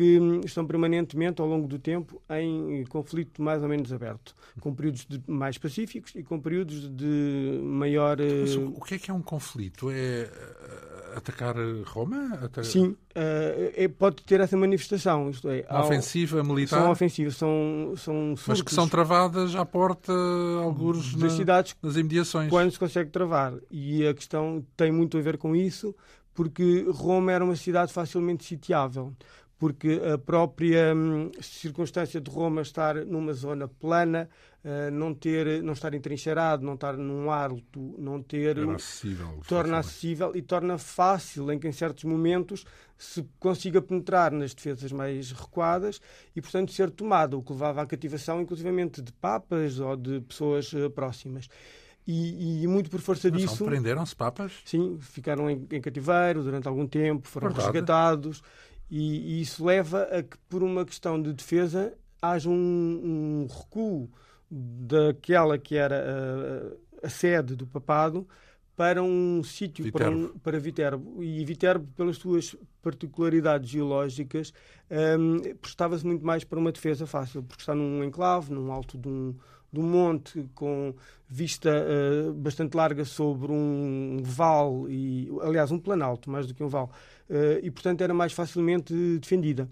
que 0.00 0.40
estão 0.46 0.66
permanentemente, 0.66 1.42
ao 1.42 1.46
longo 1.46 1.68
do 1.68 1.78
tempo, 1.78 2.22
em 2.30 2.86
conflito 2.86 3.42
mais 3.42 3.62
ou 3.62 3.68
menos 3.68 3.92
aberto, 3.92 4.34
com 4.58 4.74
períodos 4.74 5.06
mais 5.26 5.58
pacíficos 5.58 6.14
e 6.14 6.22
com 6.22 6.40
períodos 6.40 6.88
de 6.88 7.60
maior. 7.62 8.16
Mas 8.18 8.56
o 8.56 8.80
que 8.80 8.94
é 8.94 8.98
que 8.98 9.10
é 9.10 9.14
um 9.14 9.20
conflito? 9.20 9.90
É 9.90 10.26
atacar 11.14 11.54
Roma? 11.84 12.32
Atacar... 12.34 12.64
Sim, 12.64 12.96
uh, 13.14 13.90
pode 13.98 14.22
ter 14.22 14.40
essa 14.40 14.56
manifestação. 14.56 15.28
Isto 15.28 15.50
é, 15.50 15.66
Uma 15.68 15.84
ofensiva 15.84 16.42
militar? 16.42 16.80
São 16.80 16.90
ofensivas, 16.90 17.36
são, 17.36 17.94
são 17.98 18.34
Mas 18.46 18.62
que 18.62 18.72
são 18.72 18.88
travadas 18.88 19.54
à 19.54 19.66
porta, 19.66 20.14
alguns 20.62 21.14
das 21.14 21.32
na, 21.32 21.36
cidades, 21.36 21.76
nas 21.82 21.96
imediações. 21.96 22.48
Quando 22.48 22.70
se 22.70 22.78
consegue 22.78 23.10
travar. 23.10 23.52
E 23.70 24.06
a 24.06 24.14
questão 24.14 24.64
tem 24.78 24.90
muito 24.90 25.18
a 25.18 25.20
ver 25.20 25.36
com 25.36 25.54
isso, 25.54 25.94
porque 26.32 26.86
Roma 26.90 27.32
era 27.32 27.44
uma 27.44 27.56
cidade 27.56 27.92
facilmente 27.92 28.46
sitiável 28.46 29.12
porque 29.60 30.00
a 30.10 30.16
própria 30.16 30.94
hum, 30.96 31.30
circunstância 31.38 32.18
de 32.18 32.30
Roma 32.30 32.62
estar 32.62 33.04
numa 33.04 33.34
zona 33.34 33.68
plana, 33.68 34.26
uh, 34.64 34.90
não 34.90 35.12
ter, 35.12 35.62
não 35.62 35.74
estar 35.74 35.92
entrincheirado, 35.92 36.64
não 36.64 36.74
estar 36.74 36.96
num 36.96 37.30
alto, 37.30 37.94
não 37.98 38.22
ter 38.22 38.54
torna 38.54 38.76
acessível, 38.76 39.40
torna 39.46 39.78
acessível 39.78 40.32
e 40.34 40.40
torna 40.40 40.78
fácil 40.78 41.52
em 41.52 41.58
que 41.58 41.68
em 41.68 41.72
certos 41.72 42.04
momentos 42.04 42.64
se 42.96 43.22
consiga 43.38 43.82
penetrar 43.82 44.32
nas 44.32 44.54
defesas 44.54 44.90
mais 44.92 45.30
recuadas 45.30 46.00
e 46.34 46.40
portanto 46.40 46.72
ser 46.72 46.90
tomada, 46.90 47.36
o 47.36 47.42
que 47.42 47.52
levava 47.52 47.82
à 47.82 47.86
cativação 47.86 48.40
inclusivamente 48.40 49.02
de 49.02 49.12
papas 49.12 49.78
ou 49.78 49.94
de 49.94 50.22
pessoas 50.22 50.72
uh, 50.72 50.88
próximas. 50.88 51.50
E, 52.06 52.62
e, 52.62 52.66
muito 52.66 52.90
por 52.90 52.98
força 52.98 53.30
Mas 53.30 53.42
disso. 53.42 53.64
Prenderam-se 53.64 54.16
papas? 54.16 54.52
Sim, 54.64 54.98
ficaram 55.00 55.50
em, 55.50 55.66
em, 55.70 55.80
cativeiro 55.80 56.42
durante 56.42 56.66
algum 56.66 56.86
tempo, 56.86 57.28
foram 57.28 57.48
Verdade. 57.48 57.66
resgatados. 57.66 58.42
E, 58.90 59.38
e, 59.38 59.40
isso 59.40 59.64
leva 59.64 60.02
a 60.04 60.22
que, 60.22 60.36
por 60.48 60.62
uma 60.62 60.84
questão 60.84 61.20
de 61.20 61.32
defesa, 61.32 61.94
haja 62.20 62.48
um, 62.48 62.52
um 62.52 63.46
recuo 63.46 64.10
daquela 64.50 65.56
que 65.56 65.76
era 65.76 66.74
a, 67.02 67.06
a 67.06 67.08
sede 67.08 67.54
do 67.54 67.66
papado 67.66 68.26
para 68.80 69.02
um 69.02 69.42
sítio, 69.44 69.92
para, 69.92 70.10
um, 70.10 70.28
para 70.38 70.58
Viterbo. 70.58 71.22
E 71.22 71.44
Viterbo, 71.44 71.86
pelas 71.94 72.16
suas 72.16 72.56
particularidades 72.80 73.68
geológicas, 73.68 74.54
um, 75.18 75.54
prestava-se 75.56 76.06
muito 76.06 76.24
mais 76.24 76.44
para 76.44 76.58
uma 76.58 76.72
defesa 76.72 77.06
fácil, 77.06 77.42
porque 77.42 77.62
está 77.62 77.74
num 77.74 78.02
enclave, 78.02 78.50
num 78.52 78.72
alto 78.72 78.96
de 78.96 79.06
um, 79.06 79.34
de 79.70 79.80
um 79.80 79.82
monte, 79.82 80.48
com 80.54 80.94
vista 81.28 81.70
uh, 81.70 82.32
bastante 82.32 82.74
larga 82.74 83.04
sobre 83.04 83.52
um 83.52 84.18
vale, 84.22 84.86
e, 84.88 85.28
aliás, 85.42 85.70
um 85.70 85.78
planalto, 85.78 86.30
mais 86.30 86.46
do 86.46 86.54
que 86.54 86.64
um 86.64 86.68
vale, 86.68 86.88
e, 87.62 87.70
portanto, 87.70 88.00
era 88.02 88.12
mais 88.12 88.32
facilmente 88.32 88.92
defendida. 89.18 89.68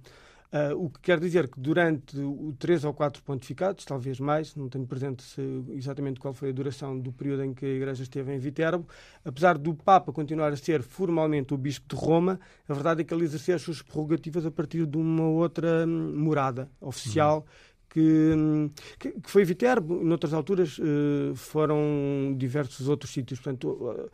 Uh, 0.50 0.74
o 0.82 0.88
que 0.88 1.00
quer 1.00 1.20
dizer 1.20 1.46
que 1.46 1.60
durante 1.60 2.18
o 2.18 2.54
três 2.58 2.82
ou 2.82 2.94
quatro 2.94 3.22
pontificados, 3.22 3.84
talvez 3.84 4.18
mais, 4.18 4.56
não 4.56 4.66
tenho 4.66 4.86
presente 4.86 5.22
se, 5.22 5.42
exatamente 5.72 6.18
qual 6.18 6.32
foi 6.32 6.48
a 6.48 6.52
duração 6.52 6.98
do 6.98 7.12
período 7.12 7.44
em 7.44 7.52
que 7.52 7.66
a 7.66 7.68
Igreja 7.68 8.02
esteve 8.02 8.34
em 8.34 8.38
Viterbo, 8.38 8.88
apesar 9.22 9.58
do 9.58 9.74
Papa 9.74 10.10
continuar 10.10 10.50
a 10.50 10.56
ser 10.56 10.82
formalmente 10.82 11.52
o 11.52 11.58
Bispo 11.58 11.94
de 11.94 12.00
Roma, 12.00 12.40
a 12.66 12.72
verdade 12.72 13.02
é 13.02 13.04
que 13.04 13.12
ele 13.12 13.24
exercia 13.24 13.56
as 13.56 13.62
suas 13.62 13.82
prerrogativas 13.82 14.46
a 14.46 14.50
partir 14.50 14.86
de 14.86 14.96
uma 14.96 15.28
outra 15.28 15.86
hum, 15.86 16.14
morada 16.16 16.70
oficial. 16.80 17.40
Uhum. 17.40 17.68
Que, 17.90 19.10
que, 19.22 19.30
foi 19.30 19.44
Viterbo, 19.44 20.04
noutras 20.04 20.34
alturas 20.34 20.78
uh, 20.78 21.34
foram 21.34 22.34
diversos 22.36 22.86
outros 22.86 23.10
sítios. 23.10 23.40
Portanto, 23.40 24.10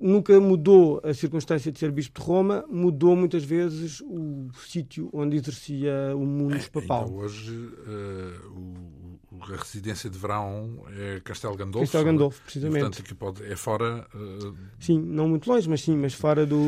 nunca 0.00 0.40
mudou 0.40 1.00
a 1.04 1.12
circunstância 1.12 1.70
de 1.70 1.78
ser 1.78 1.92
bispo 1.92 2.18
de 2.18 2.26
Roma, 2.26 2.64
mudou 2.68 3.14
muitas 3.14 3.44
vezes 3.44 4.00
o 4.00 4.48
sítio 4.66 5.10
onde 5.12 5.36
exercia 5.36 6.16
o 6.16 6.24
mundo 6.24 6.56
é, 6.56 6.68
papal. 6.72 7.04
Ainda 7.04 7.16
hoje 7.16 7.54
uh, 7.54 8.50
o 8.56 9.19
a 9.40 9.56
residência 9.56 10.10
de 10.10 10.18
verão 10.18 10.84
é 10.96 11.20
Castelo 11.20 11.56
Gandolfo. 11.56 11.86
Castelo 11.86 12.04
Gandolfo, 12.04 12.42
precisamente. 12.42 12.80
Portanto, 12.80 13.00
aqui 13.00 13.14
pode, 13.14 13.44
é 13.44 13.56
fora. 13.56 14.06
Uh... 14.14 14.54
Sim, 14.78 15.00
não 15.00 15.28
muito 15.28 15.50
longe, 15.50 15.68
mas 15.68 15.82
sim, 15.82 15.96
mas 15.96 16.14
fora 16.14 16.44
do. 16.44 16.60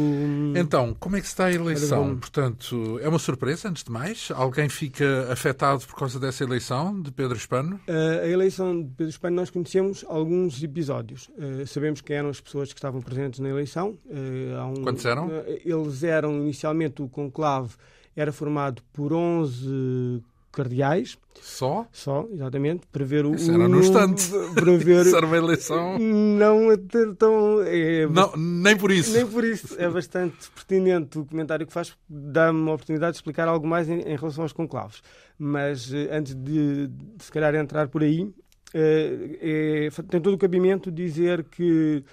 Então, 0.57 0.94
como 0.98 1.16
é 1.16 1.20
que 1.20 1.27
está 1.27 1.46
a 1.46 1.53
eleição? 1.53 2.16
Portanto, 2.16 2.98
é 3.01 3.09
uma 3.09 3.18
surpresa, 3.18 3.68
antes 3.68 3.83
de 3.83 3.90
mais? 3.90 4.31
Alguém 4.33 4.68
fica 4.68 5.33
afetado 5.33 5.85
por 5.87 5.96
causa 5.96 6.20
dessa 6.20 6.44
eleição 6.44 7.01
de 7.01 7.11
Pedro 7.11 7.37
Hispano? 7.37 7.81
Uh, 7.88 8.22
a 8.22 8.29
eleição 8.29 8.81
de 8.81 8.88
Pedro 8.90 9.11
Hispano, 9.11 9.37
nós 9.37 9.51
conhecemos 9.51 10.05
alguns 10.09 10.62
episódios. 10.62 11.29
Uh, 11.31 11.66
sabemos 11.66 12.01
quem 12.01 12.16
eram 12.16 12.29
as 12.29 12.40
pessoas 12.40 12.72
que 12.72 12.79
estavam 12.79 13.01
presentes 13.01 13.40
na 13.40 13.48
eleição. 13.48 13.98
Um, 14.07 14.83
Quantos 14.83 15.05
eram? 15.05 15.31
eles 15.64 16.03
eram 16.05 16.37
inicialmente 16.37 17.03
o 17.03 17.09
conclave 17.09 17.75
era 18.14 18.31
formado 18.31 18.83
por 18.92 19.12
11 19.12 20.22
cardeais. 20.52 21.16
Só? 21.40 21.86
Só, 21.90 22.28
exatamente, 22.30 22.86
para 22.92 23.04
ver 23.04 23.24
o. 23.24 23.34
Isso 23.34 23.50
era 23.50 23.66
no 23.66 23.80
instante. 23.80 24.30
Para 24.54 24.76
ver. 24.76 25.06
Isso 25.06 25.16
era 25.16 25.26
uma 25.26 25.36
eleição. 25.36 25.98
Não 25.98 26.70
é 26.70 26.76
tão. 27.18 27.62
É, 27.62 28.06
não, 28.06 28.36
nem 28.36 28.76
por 28.76 28.92
isso. 28.92 29.12
Nem 29.12 29.26
por 29.26 29.42
isso. 29.42 29.74
É 29.78 29.88
bastante 29.88 30.50
pertinente 30.50 31.18
o 31.18 31.24
comentário 31.24 31.66
que 31.66 31.72
faz, 31.72 31.92
dá-me 32.08 32.60
uma 32.60 32.74
oportunidade 32.74 33.12
de 33.12 33.18
explicar 33.18 33.48
algo 33.48 33.66
mais 33.66 33.88
em, 33.88 34.00
em 34.00 34.16
relação 34.16 34.44
aos 34.44 34.52
conclaves. 34.52 35.02
Mas 35.38 35.92
eh, 35.92 36.08
antes 36.12 36.34
de, 36.34 36.86
de, 36.86 37.24
se 37.24 37.32
calhar, 37.32 37.54
entrar 37.54 37.88
por 37.88 38.02
aí, 38.02 38.30
é, 38.74 39.88
é, 39.88 40.02
tem 40.08 40.20
todo 40.20 40.34
o 40.34 40.38
cabimento 40.38 40.90
dizer 40.90 41.44
que 41.44 42.04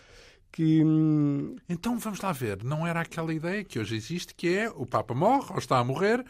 que. 0.52 0.84
Hum, 0.84 1.56
então 1.68 1.98
vamos 1.98 2.20
lá 2.22 2.32
ver, 2.32 2.64
não 2.64 2.86
era 2.86 3.02
aquela 3.02 3.34
ideia 3.34 3.64
que 3.64 3.80
hoje 3.80 3.96
existe, 3.96 4.34
que 4.34 4.48
é 4.48 4.70
o 4.70 4.86
Papa 4.86 5.14
morre 5.14 5.52
ou 5.52 5.60
está 5.60 5.78
a 5.78 5.84
morrer 5.84 6.24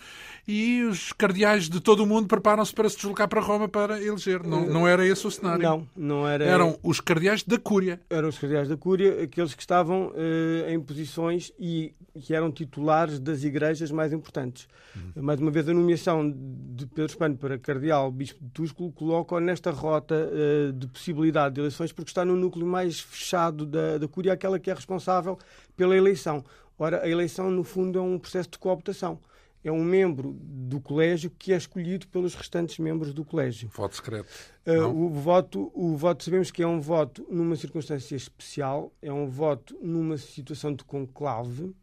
e 0.48 0.84
os 0.84 1.14
cardeais 1.14 1.70
de 1.70 1.80
todo 1.80 2.04
o 2.04 2.08
mundo 2.08 2.28
preparam-se 2.28 2.74
para 2.74 2.90
se 2.90 2.96
deslocar 2.96 3.28
para 3.28 3.40
Roma 3.40 3.70
para 3.70 4.02
eleger. 4.02 4.44
Não, 4.44 4.66
não 4.66 4.88
era 4.88 5.06
esse 5.06 5.26
o 5.28 5.32
cenário. 5.32 5.62
Não, 5.62 5.88
não 5.96 6.28
era. 6.28 6.44
Eram 6.44 6.80
os 6.82 7.00
cardeais 7.00 7.44
da 7.44 7.58
Cúria. 7.58 8.02
Eram 8.10 8.30
os 8.30 8.40
cardeais 8.40 8.68
da 8.68 8.76
Cúria, 8.76 9.24
aqueles 9.24 9.54
que 9.54 9.62
estavam 9.62 10.08
uh, 10.08 10.70
em 10.70 10.80
posições 10.80 11.54
e 11.60 11.94
que 12.20 12.34
eram 12.34 12.52
titulares 12.52 13.20
das 13.20 13.44
igrejas 13.44 13.92
mais 13.92 14.12
importantes. 14.12 14.68
Uhum. 14.96 15.22
Mais 15.24 15.40
uma 15.40 15.52
vez, 15.52 15.70
a 15.70 15.74
nomeação 15.74 16.30
de 16.30 16.86
Pedro 16.88 17.12
Espano 17.12 17.38
para 17.38 17.58
cardeal 17.58 18.12
bispo 18.12 18.44
de 18.44 18.50
Túsculo 18.50 18.92
coloca-o 18.92 19.40
nesta 19.40 19.72
rota 19.72 20.16
uh, 20.16 20.74
de 20.74 20.88
possibilidade 20.88 21.56
de 21.56 21.62
eleições 21.62 21.92
porque 21.92 22.10
está 22.10 22.26
no 22.26 22.36
núcleo 22.36 22.66
mais 22.66 23.00
fechado 23.00 23.66
da, 23.66 23.98
da 23.98 24.08
Cúria, 24.10 24.34
aquela 24.34 24.60
que 24.60 24.70
é 24.70 24.74
responsável 24.74 25.38
pela 25.78 25.96
eleição. 25.96 26.44
Ora, 26.78 27.04
a 27.04 27.08
eleição, 27.08 27.50
no 27.52 27.64
fundo, 27.64 28.00
é 28.00 28.02
um 28.02 28.18
processo 28.20 28.50
de 28.50 28.58
cooptação. 28.58 29.20
É 29.62 29.72
um 29.72 29.84
membro 29.84 30.38
do 30.42 30.80
colégio 30.80 31.30
que 31.30 31.52
é 31.52 31.58
escolhido 31.58 32.08
pelos 32.08 32.34
restantes 32.34 32.80
membros 32.80 33.14
do 33.14 33.26
colégio. 33.26 33.70
Voto 33.76 33.96
secreto. 33.96 34.30
Uh, 34.66 34.88
o, 34.88 35.10
voto, 35.10 35.70
o 35.76 35.98
voto, 35.98 36.24
sabemos 36.24 36.50
que 36.50 36.64
é 36.64 36.68
um 36.68 36.80
voto 36.80 37.28
numa 37.30 37.58
circunstância 37.58 38.16
especial, 38.16 38.94
é 39.02 39.12
um 39.12 39.28
voto 39.28 39.78
numa 39.82 40.18
situação 40.18 40.74
de 40.74 40.86
conclave, 40.86 41.64
uh, 41.64 41.76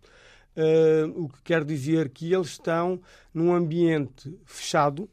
o 1.14 1.28
que 1.28 1.42
quer 1.42 1.62
dizer 1.64 2.08
que 2.08 2.32
eles 2.32 2.48
estão 2.48 2.98
num 3.34 3.52
ambiente 3.52 4.34
fechado, 4.46 5.06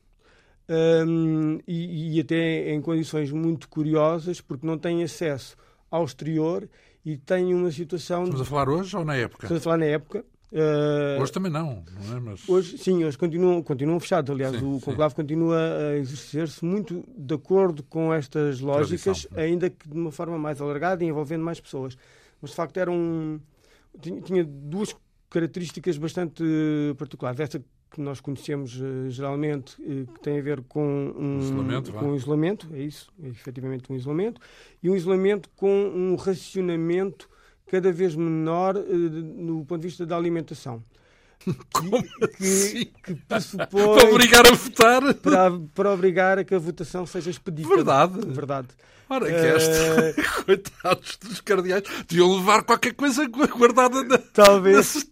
um, 0.69 1.60
e, 1.67 2.15
e, 2.15 2.19
até 2.21 2.71
em 2.71 2.82
condições 2.82 3.30
muito 3.32 3.67
curiosas, 3.67 4.39
porque 4.39 4.65
não 4.65 4.78
têm 4.78 5.04
acesso 5.04 5.58
ao 5.91 6.06
exterior 6.06 6.69
e 7.06 7.18
têm 7.18 7.54
uma 7.54 7.72
situação. 7.72 8.24
Estamos 8.24 8.42
a 8.42 8.46
falar 8.46 8.70
hoje 8.70 8.96
ou 8.96 9.04
na 9.04 9.16
época? 9.16 9.46
Estamos 9.46 9.62
a 9.62 9.63
falar 9.63 9.78
na 9.78 9.86
época. 9.86 10.26
Uh, 10.52 11.20
hoje 11.20 11.32
também 11.32 11.52
não, 11.52 11.84
não 12.06 12.16
é? 12.16 12.20
Mas... 12.20 12.48
Hoje, 12.48 12.78
sim, 12.78 13.04
hoje 13.04 13.18
continuam, 13.18 13.63
continuam 13.63 14.00
fechados. 14.00 14.30
Aliás, 14.30 14.56
sim, 14.56 14.76
o 14.76 14.80
conclave 14.80 15.16
continua 15.16 15.58
a 15.58 15.98
exercer-se 15.98 16.63
muito 16.63 17.04
de 17.18 17.34
acordo 17.34 17.82
com 17.82 18.13
estas 18.13 18.60
lógicas, 18.60 19.24
Tradição, 19.24 19.39
ainda 19.39 19.70
que 19.70 19.89
de 19.89 19.98
uma 19.98 20.12
forma 20.12 20.38
mais 20.38 20.62
alargada 20.62 21.04
e 21.04 21.08
envolvendo 21.08 21.44
mais 21.44 21.60
pessoas. 21.60 21.98
Mas, 22.39 22.52
de 22.52 22.56
facto, 22.56 22.78
era 22.78 22.92
um... 22.92 23.39
tinha, 24.00 24.22
tinha 24.22 24.44
duas 24.44 24.96
características 25.28 25.98
bastante 25.98 26.44
particulares. 27.00 27.39
Esta 27.39 27.60
que 27.93 28.01
nós 28.01 28.19
conhecemos 28.19 28.75
uh, 28.82 29.10
geralmente, 29.10 29.79
uh, 29.79 30.12
que 30.13 30.19
tem 30.19 30.39
a 30.39 30.41
ver 30.41 30.62
com 30.63 31.13
um 31.15 31.38
isolamento, 31.39 31.93
com 31.93 32.06
um 32.06 32.15
isolamento, 32.15 32.67
é 32.73 32.79
isso, 32.79 33.13
é 33.23 33.27
efetivamente 33.27 33.91
um 33.91 33.95
isolamento, 33.95 34.41
e 34.82 34.89
um 34.89 34.95
isolamento 34.95 35.47
com 35.56 35.69
um 35.69 36.15
racionamento 36.15 37.29
cada 37.67 37.91
vez 37.91 38.15
menor 38.15 38.75
uh, 38.75 38.82
no 38.84 39.63
ponto 39.63 39.82
de 39.82 39.88
vista 39.88 40.08
da 40.08 40.17
alimentação. 40.17 40.84
Como 41.73 42.03
que, 42.03 42.25
assim? 42.43 42.86
que 43.03 43.15
pressupõe 43.15 43.67
para 43.97 44.10
obrigar 44.10 44.47
a 44.47 44.51
votar 44.51 45.13
para, 45.15 45.51
para 45.73 45.91
obrigar 45.91 46.39
a 46.39 46.43
que 46.43 46.56
a 46.56 46.60
votação 46.60 47.06
seja 47.06 47.29
expedita. 47.29 47.67
Verdade. 47.67 48.19
Verdade. 48.27 48.67
Ora, 49.10 49.25
que 49.25 49.34
esta, 49.34 50.21
uh... 50.21 50.43
coitados 50.45 51.17
dos 51.17 51.41
cardeais, 51.41 51.84
deviam 52.08 52.36
levar 52.36 52.63
qualquer 52.63 52.93
coisa 52.93 53.27
guardada 53.27 54.03
na, 54.03 54.17
talvez, 54.17 55.08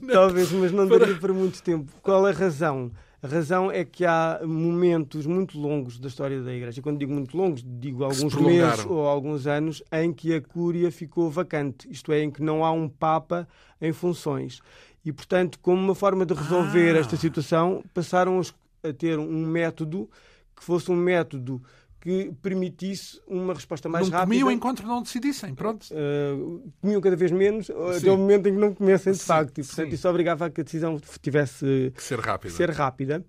na 0.00 0.12
Talvez, 0.12 0.52
mas 0.52 0.72
não 0.72 0.86
daria 0.86 1.16
para 1.16 1.32
muito 1.32 1.62
tempo. 1.62 1.92
Qual 2.02 2.24
a 2.24 2.30
razão? 2.30 2.90
A 3.22 3.28
razão 3.28 3.70
é 3.70 3.84
que 3.84 4.04
há 4.04 4.40
momentos 4.44 5.26
muito 5.26 5.56
longos 5.56 5.96
da 5.96 6.08
história 6.08 6.42
da 6.42 6.52
Igreja. 6.52 6.82
Quando 6.82 6.98
digo 6.98 7.12
muito 7.12 7.36
longos, 7.36 7.62
digo 7.64 8.02
alguns 8.02 8.34
meses 8.34 8.84
ou 8.84 9.06
alguns 9.06 9.46
anos 9.46 9.80
em 9.92 10.12
que 10.12 10.34
a 10.34 10.40
Cúria 10.40 10.90
ficou 10.90 11.30
vacante, 11.30 11.88
isto 11.88 12.10
é, 12.10 12.20
em 12.20 12.32
que 12.32 12.42
não 12.42 12.64
há 12.64 12.72
um 12.72 12.88
Papa 12.88 13.46
em 13.80 13.92
funções. 13.92 14.60
E, 15.04 15.12
portanto, 15.12 15.58
como 15.60 15.82
uma 15.82 15.94
forma 15.94 16.24
de 16.24 16.34
resolver 16.34 16.96
ah. 16.96 17.00
esta 17.00 17.16
situação, 17.16 17.82
passaram 17.92 18.40
a 18.82 18.92
ter 18.92 19.18
um 19.18 19.46
método 19.46 20.08
que 20.56 20.62
fosse 20.62 20.90
um 20.90 20.96
método 20.96 21.62
que 22.00 22.32
permitisse 22.42 23.20
uma 23.28 23.54
resposta 23.54 23.88
mais 23.88 24.08
não 24.08 24.18
rápida. 24.18 24.34
Comiam 24.34 24.50
enquanto 24.50 24.82
não 24.84 25.02
decidissem, 25.02 25.54
pronto. 25.54 25.86
Uh, 25.92 26.72
comiam 26.80 27.00
cada 27.00 27.14
vez 27.14 27.30
menos, 27.30 27.66
Sim. 27.66 27.96
até 27.96 28.10
o 28.10 28.16
momento 28.16 28.48
em 28.48 28.54
que 28.54 28.60
não 28.60 28.74
comessem 28.74 29.12
de 29.12 29.20
Sim. 29.20 29.24
facto. 29.24 29.58
E, 29.58 29.64
portanto, 29.64 29.88
Sim. 29.88 29.94
isso 29.94 30.08
obrigava 30.08 30.46
a 30.46 30.50
que 30.50 30.60
a 30.60 30.64
decisão 30.64 31.00
tivesse 31.20 31.92
que 31.94 32.02
ser 32.02 32.18
rápida. 32.18 32.54
Ser 32.54 32.70
rápida. 32.70 33.24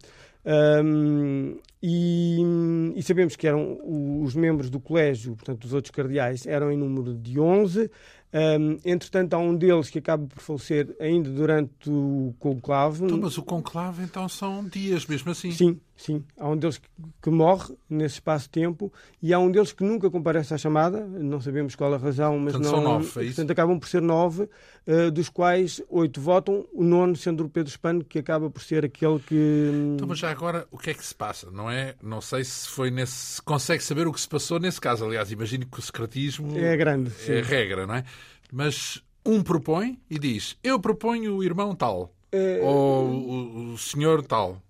Um, 0.45 1.57
e, 1.81 2.41
e, 2.95 3.03
sabemos 3.03 3.35
que 3.35 3.47
eram 3.47 3.79
os 4.23 4.35
membros 4.35 4.69
do 4.69 4.79
colégio, 4.79 5.35
portanto, 5.35 5.63
os 5.65 5.73
outros 5.73 5.91
cardeais, 5.91 6.45
eram 6.47 6.71
em 6.71 6.77
número 6.77 7.13
de 7.13 7.39
11. 7.39 7.89
Um, 8.33 8.79
entretanto, 8.83 9.35
há 9.35 9.37
um 9.37 9.55
deles 9.55 9.91
que 9.91 9.99
acaba 9.99 10.25
por 10.25 10.41
falecer 10.41 10.95
ainda 10.99 11.29
durante 11.29 11.87
o 11.87 12.33
conclave. 12.39 13.05
Então, 13.05 13.19
mas 13.19 13.37
o 13.37 13.43
conclave, 13.43 14.03
então, 14.03 14.27
são 14.27 14.65
dias 14.65 15.05
mesmo 15.05 15.29
assim? 15.29 15.51
Sim, 15.51 15.79
sim. 15.95 16.23
Há 16.35 16.49
um 16.49 16.57
deles 16.57 16.79
que, 16.79 16.89
que, 17.21 17.29
morre 17.29 17.75
nesse 17.87 18.15
espaço 18.15 18.45
de 18.45 18.49
tempo 18.49 18.91
e 19.21 19.31
há 19.35 19.37
um 19.37 19.51
deles 19.51 19.71
que 19.71 19.83
nunca 19.83 20.09
comparece 20.09 20.51
à 20.51 20.57
chamada. 20.57 21.05
Não 21.05 21.39
sabemos 21.39 21.75
qual 21.75 21.93
a 21.93 21.97
razão, 21.97 22.39
mas 22.39 22.53
portanto, 22.53 22.71
não. 22.71 22.81
São 22.81 22.93
nove, 22.93 23.05
é 23.05 23.23
isso? 23.23 23.35
Portanto, 23.35 23.51
acabam 23.51 23.79
por 23.79 23.87
ser 23.87 24.01
nove, 24.01 24.49
uh, 24.87 25.11
dos 25.11 25.29
quais 25.29 25.79
oito 25.87 26.19
votam, 26.19 26.65
o 26.73 26.83
nono 26.83 27.15
sendo 27.15 27.45
o 27.45 27.49
Pedro 27.49 27.69
Espano, 27.69 28.03
que 28.03 28.17
acaba 28.17 28.49
por 28.49 28.63
ser 28.63 28.83
aquele 28.83 29.19
que. 29.19 29.93
Então, 29.93 30.07
mas 30.07 30.17
já 30.17 30.31
agora, 30.31 30.67
o 30.71 30.77
que 30.79 30.89
é 30.89 30.93
que 30.95 31.05
se 31.05 31.13
passa? 31.13 31.51
Não 31.51 31.69
é? 31.69 31.93
Não 32.01 32.19
sei 32.19 32.43
se 32.43 32.67
foi 32.67 32.89
nesse. 32.89 33.39
consegue 33.43 33.83
saber 33.83 34.07
o 34.07 34.11
que 34.11 34.19
se 34.19 34.27
passou 34.27 34.59
nesse 34.59 34.81
caso. 34.81 35.05
Aliás, 35.05 35.31
imagino 35.31 35.67
que 35.67 35.77
o 35.77 35.81
secretismo. 35.83 36.57
É 36.57 36.75
grande. 36.75 37.11
É 37.27 37.39
regra, 37.39 37.85
não 37.85 37.93
é? 37.93 38.03
Mas 38.53 39.03
um 39.25 39.41
propõe 39.41 39.99
e 40.07 40.19
diz: 40.19 40.55
Eu 40.63 40.79
proponho 40.79 41.37
o 41.37 41.43
irmão 41.43 41.73
tal. 41.73 42.13
É... 42.31 42.61
Ou 42.61 43.07
o, 43.07 43.73
o 43.73 43.77
senhor 43.79 44.23
tal. 44.23 44.61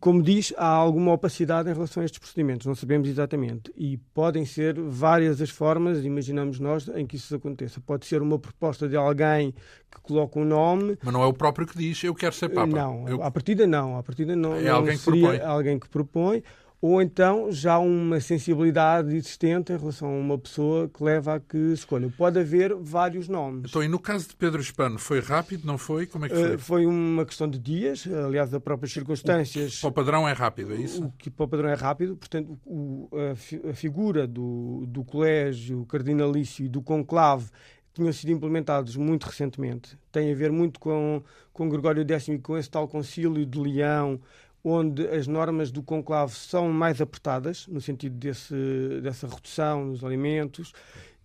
como 0.00 0.22
diz, 0.22 0.52
há 0.54 0.66
alguma 0.66 1.14
opacidade 1.14 1.70
em 1.70 1.72
relação 1.72 2.02
a 2.02 2.04
estes 2.04 2.18
procedimentos, 2.18 2.66
não 2.66 2.74
sabemos 2.74 3.08
exatamente. 3.08 3.72
E 3.74 3.96
podem 4.12 4.44
ser 4.44 4.78
várias 4.78 5.40
as 5.40 5.48
formas, 5.48 6.04
imaginamos 6.04 6.60
nós, 6.60 6.88
em 6.88 7.06
que 7.06 7.16
isso 7.16 7.34
aconteça. 7.34 7.80
Pode 7.80 8.04
ser 8.04 8.20
uma 8.20 8.38
proposta 8.38 8.86
de 8.86 8.96
alguém 8.96 9.54
que 9.90 9.98
coloca 10.02 10.38
um 10.38 10.44
nome. 10.44 10.98
Mas 11.02 11.14
não 11.14 11.22
é 11.22 11.26
o 11.26 11.32
próprio 11.32 11.66
que 11.66 11.78
diz 11.78 12.04
eu 12.04 12.14
quero 12.14 12.34
ser 12.34 12.50
Papa. 12.50 12.66
Não, 12.66 13.08
eu... 13.08 13.22
à 13.22 13.30
partida 13.30 13.66
não. 13.66 13.96
À 13.96 14.02
partida 14.02 14.36
não 14.36 14.54
é 14.54 14.60
não 14.60 14.76
alguém 14.76 14.98
que 14.98 15.04
propõe. 15.04 15.40
alguém 15.40 15.78
que 15.78 15.88
propõe 15.88 16.42
ou 16.80 17.00
então 17.00 17.50
já 17.50 17.78
uma 17.78 18.20
sensibilidade 18.20 19.14
existente 19.16 19.72
em 19.72 19.78
relação 19.78 20.08
a 20.08 20.18
uma 20.18 20.38
pessoa 20.38 20.88
que 20.88 21.02
leva 21.02 21.34
a 21.34 21.40
que 21.40 21.56
escolha. 21.72 22.12
Pode 22.16 22.38
haver 22.38 22.74
vários 22.74 23.28
nomes. 23.28 23.70
Então, 23.70 23.82
e 23.82 23.88
no 23.88 23.98
caso 23.98 24.28
de 24.28 24.36
Pedro 24.36 24.60
Hispano, 24.60 24.98
foi 24.98 25.20
rápido, 25.20 25.66
não 25.66 25.78
foi? 25.78 26.06
Como 26.06 26.26
é 26.26 26.28
que 26.28 26.34
foi? 26.34 26.54
Uh, 26.54 26.58
foi 26.58 26.86
uma 26.86 27.24
questão 27.24 27.48
de 27.48 27.58
dias, 27.58 28.06
aliás, 28.06 28.50
das 28.50 28.62
próprias 28.62 28.92
circunstâncias. 28.92 29.78
O, 29.78 29.80
para 29.80 29.88
o 29.88 29.92
padrão 29.92 30.28
é 30.28 30.32
rápido, 30.32 30.74
é 30.74 30.76
isso? 30.76 31.04
O 31.04 31.12
que 31.12 31.30
para 31.30 31.44
o 31.44 31.48
padrão 31.48 31.70
é 31.70 31.74
rápido, 31.74 32.16
portanto, 32.16 32.58
o, 32.64 33.08
a, 33.12 33.70
a, 33.70 33.74
figura 33.74 34.26
do, 34.26 34.84
do 34.86 35.04
colégio 35.04 35.84
cardinalício 35.86 36.64
e 36.64 36.68
do 36.68 36.82
conclave 36.82 37.50
tinham 37.96 38.12
sido 38.12 38.30
implementados 38.30 38.94
muito 38.94 39.24
recentemente. 39.24 39.98
Tem 40.12 40.30
a 40.30 40.34
ver 40.34 40.52
muito 40.52 40.78
com, 40.78 41.22
com 41.52 41.68
Gregório 41.68 42.06
X 42.06 42.28
e 42.28 42.38
com 42.38 42.58
esse 42.58 42.68
tal 42.68 42.86
concílio 42.86 43.46
de 43.46 43.58
Leão, 43.58 44.20
onde 44.68 45.06
as 45.06 45.28
normas 45.28 45.70
do 45.70 45.80
conclave 45.80 46.34
são 46.34 46.72
mais 46.72 47.00
apertadas, 47.00 47.68
no 47.68 47.80
sentido 47.80 48.16
desse, 48.16 49.00
dessa 49.00 49.28
redução 49.28 49.84
nos 49.84 50.02
alimentos, 50.02 50.72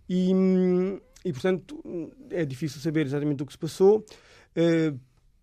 e, 0.08 0.30
e, 1.24 1.32
portanto 1.32 1.82
é 2.30 2.44
difícil 2.44 2.80
saber 2.80 3.04
exatamente 3.04 3.42
o 3.42 3.46
que 3.46 3.52
se 3.52 3.58
passou. 3.58 4.06
Uh, 4.56 4.96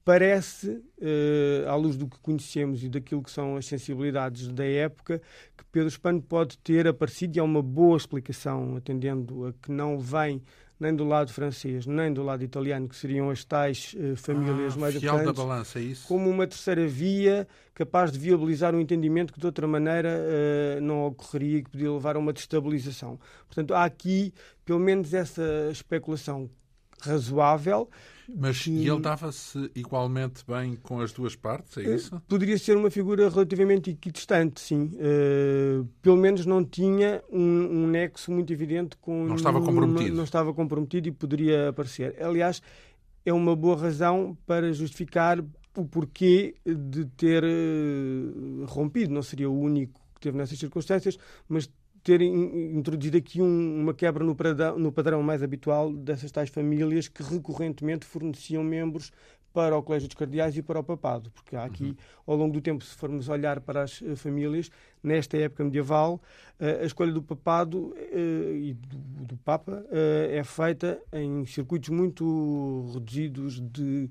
parece, 0.05 0.69
uh, 0.69 1.67
à 1.67 1.75
luz 1.75 1.97
do 1.97 2.07
que 2.07 2.17
conhecemos 2.19 2.85
e 2.85 2.89
daquilo 2.89 3.21
que 3.21 3.31
são 3.31 3.57
as 3.57 3.65
sensibilidades 3.65 4.47
da 4.47 4.65
época, 4.65 5.21
que 5.57 5.65
Pedro 5.69 5.89
Espano 5.89 6.21
pode 6.21 6.57
ter 6.59 6.87
aparecido, 6.87 7.37
e 7.37 7.39
há 7.41 7.43
uma 7.43 7.61
boa 7.61 7.97
explicação, 7.97 8.77
atendendo 8.77 9.45
a 9.45 9.53
que 9.53 9.71
não 9.71 9.99
vem 9.99 10.41
nem 10.79 10.95
do 10.95 11.03
lado 11.03 11.33
francês, 11.33 11.85
nem 11.85 12.13
do 12.13 12.23
lado 12.23 12.43
italiano, 12.43 12.87
que 12.87 12.95
seriam 12.95 13.29
as 13.29 13.43
tais 13.43 13.93
uh, 13.95 14.15
famílias 14.15 14.75
ah, 14.75 14.79
mais 14.79 14.95
importantes, 14.95 15.25
da 15.25 15.33
balança, 15.33 15.79
é 15.79 15.81
isso? 15.81 16.07
como 16.07 16.29
uma 16.29 16.47
terceira 16.47 16.87
via 16.87 17.47
capaz 17.73 18.11
de 18.11 18.19
viabilizar 18.19 18.73
um 18.73 18.79
entendimento 18.79 19.33
que 19.33 19.39
de 19.39 19.45
outra 19.45 19.67
maneira 19.67 20.09
uh, 20.09 20.81
não 20.81 21.05
ocorreria 21.05 21.57
e 21.59 21.63
que 21.63 21.69
podia 21.69 21.91
levar 21.91 22.15
a 22.15 22.19
uma 22.19 22.31
destabilização. 22.31 23.19
Portanto, 23.47 23.73
há 23.73 23.83
aqui 23.83 24.33
pelo 24.63 24.79
menos 24.79 25.13
essa 25.13 25.69
especulação 25.71 26.49
razoável 27.01 27.89
mas 28.35 28.67
e 28.67 28.87
ele 28.87 28.99
dava-se 28.99 29.71
igualmente 29.75 30.43
bem 30.47 30.75
com 30.75 31.01
as 31.01 31.11
duas 31.11 31.35
partes, 31.35 31.77
é 31.77 31.95
isso? 31.95 32.21
Poderia 32.27 32.57
ser 32.57 32.77
uma 32.77 32.91
figura 32.91 33.29
relativamente 33.29 33.91
equidistante, 33.91 34.61
sim. 34.61 34.91
Uh, 34.95 35.85
pelo 36.01 36.17
menos 36.17 36.45
não 36.45 36.63
tinha 36.63 37.23
um, 37.31 37.39
um, 37.83 37.87
nexo 37.87 38.31
muito 38.31 38.51
evidente 38.53 38.97
com. 38.97 39.25
Não 39.25 39.35
estava 39.35 39.61
comprometido. 39.61 40.15
não 40.15 40.23
estava 40.23 40.53
comprometido 40.53 41.07
e 41.07 41.11
poderia 41.11 41.69
aparecer. 41.69 42.15
Aliás, 42.21 42.61
é 43.25 43.33
uma 43.33 43.55
boa 43.55 43.77
razão 43.77 44.37
para 44.45 44.71
justificar 44.73 45.43
o 45.75 45.85
porquê 45.85 46.55
de 46.65 47.05
ter 47.05 47.43
uh, 47.43 48.65
rompido. 48.65 49.13
Não 49.13 49.21
seria 49.21 49.49
o 49.49 49.59
único 49.59 49.99
que 50.15 50.21
teve 50.21 50.37
nessas 50.37 50.59
circunstâncias, 50.59 51.17
mas 51.47 51.69
ter 52.09 52.21
introduzido 52.23 53.17
aqui 53.17 53.39
um, 53.39 53.81
uma 53.81 53.93
quebra 53.93 54.23
no 54.23 54.35
padrão, 54.35 54.79
no 54.79 54.91
padrão 54.91 55.21
mais 55.21 55.43
habitual 55.43 55.93
dessas 55.93 56.31
tais 56.31 56.49
famílias 56.49 57.07
que 57.07 57.21
recorrentemente 57.21 58.03
forneciam 58.03 58.63
membros 58.63 59.11
para 59.53 59.77
o 59.77 59.83
Colégio 59.83 60.07
dos 60.07 60.15
Cardeais 60.15 60.57
e 60.57 60.63
para 60.63 60.79
o 60.79 60.83
Papado, 60.83 61.29
porque 61.31 61.55
há 61.55 61.63
aqui, 61.63 61.83
uhum. 61.83 61.95
ao 62.25 62.35
longo 62.35 62.53
do 62.53 62.61
tempo, 62.61 62.83
se 62.83 62.95
formos 62.95 63.29
olhar 63.29 63.59
para 63.59 63.83
as 63.83 64.01
uh, 64.01 64.15
famílias, 64.15 64.71
nesta 65.03 65.37
época 65.37 65.63
medieval, 65.63 66.19
uh, 66.59 66.81
a 66.81 66.85
escolha 66.85 67.11
do 67.11 67.21
Papado 67.21 67.93
uh, 67.95 68.55
e 68.55 68.73
do 68.73 69.37
Papa 69.37 69.85
é 69.91 70.43
feita 70.43 70.99
em 71.13 71.45
circuitos 71.45 71.89
muito 71.89 72.89
reduzidos 72.93 73.59
de 73.59 74.09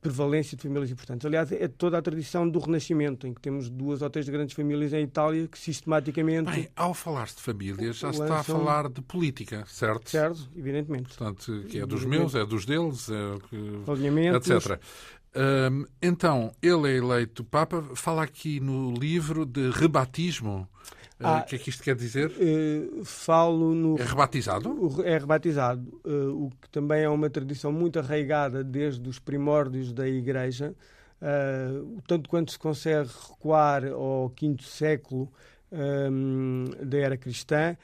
prevalência 0.00 0.56
de 0.56 0.62
famílias 0.62 0.90
importantes. 0.90 1.26
Aliás, 1.26 1.52
é 1.52 1.68
toda 1.68 1.98
a 1.98 2.02
tradição 2.02 2.48
do 2.48 2.58
Renascimento, 2.58 3.26
em 3.26 3.34
que 3.34 3.40
temos 3.40 3.68
duas 3.68 4.02
ou 4.02 4.10
três 4.10 4.28
grandes 4.28 4.54
famílias 4.54 4.92
em 4.92 5.02
Itália 5.02 5.46
que 5.46 5.58
sistematicamente. 5.58 6.50
Bem, 6.50 6.68
ao 6.74 6.94
falar 6.94 7.26
de 7.26 7.34
famílias, 7.34 7.98
já 7.98 8.08
lançam... 8.08 8.24
está 8.24 8.40
a 8.40 8.42
falar 8.42 8.88
de 8.88 9.02
política, 9.02 9.64
certo? 9.66 10.08
Certo, 10.08 10.48
evidentemente. 10.56 11.08
Portanto, 11.08 11.64
que 11.68 11.78
é 11.78 11.86
dos 11.86 12.04
meus, 12.04 12.34
é 12.34 12.44
dos 12.44 12.64
deles, 12.64 13.08
é 13.10 13.38
que... 13.48 13.56
etc. 14.36 14.80
Um, 15.32 15.84
então, 16.02 16.52
ele 16.60 16.88
é 16.88 16.96
eleito 16.96 17.44
Papa, 17.44 17.84
fala 17.94 18.24
aqui 18.24 18.58
no 18.58 18.92
livro 18.92 19.46
de 19.46 19.70
rebatismo. 19.70 20.68
Ah, 21.22 21.40
o 21.40 21.44
que 21.44 21.56
é 21.56 21.58
que 21.58 21.68
isto 21.68 21.82
quer 21.82 21.94
dizer? 21.94 22.30
Uh, 22.30 23.04
falo 23.04 23.74
no. 23.74 23.98
É 23.98 24.04
rebatizado? 24.04 25.04
É 25.04 25.18
rebatizado, 25.18 26.00
uh, 26.04 26.46
o 26.46 26.50
que 26.60 26.68
também 26.70 27.02
é 27.02 27.08
uma 27.08 27.28
tradição 27.28 27.70
muito 27.70 27.98
arraigada 27.98 28.64
desde 28.64 29.06
os 29.08 29.18
primórdios 29.18 29.92
da 29.92 30.08
Igreja. 30.08 30.74
Tanto 32.06 32.30
quanto 32.30 32.50
se 32.50 32.58
consegue 32.58 33.10
recuar 33.28 33.84
ao 33.84 34.30
quinto 34.30 34.62
século 34.62 35.30
um, 35.70 36.64
da 36.82 36.96
era 36.96 37.14
cristã, 37.14 37.76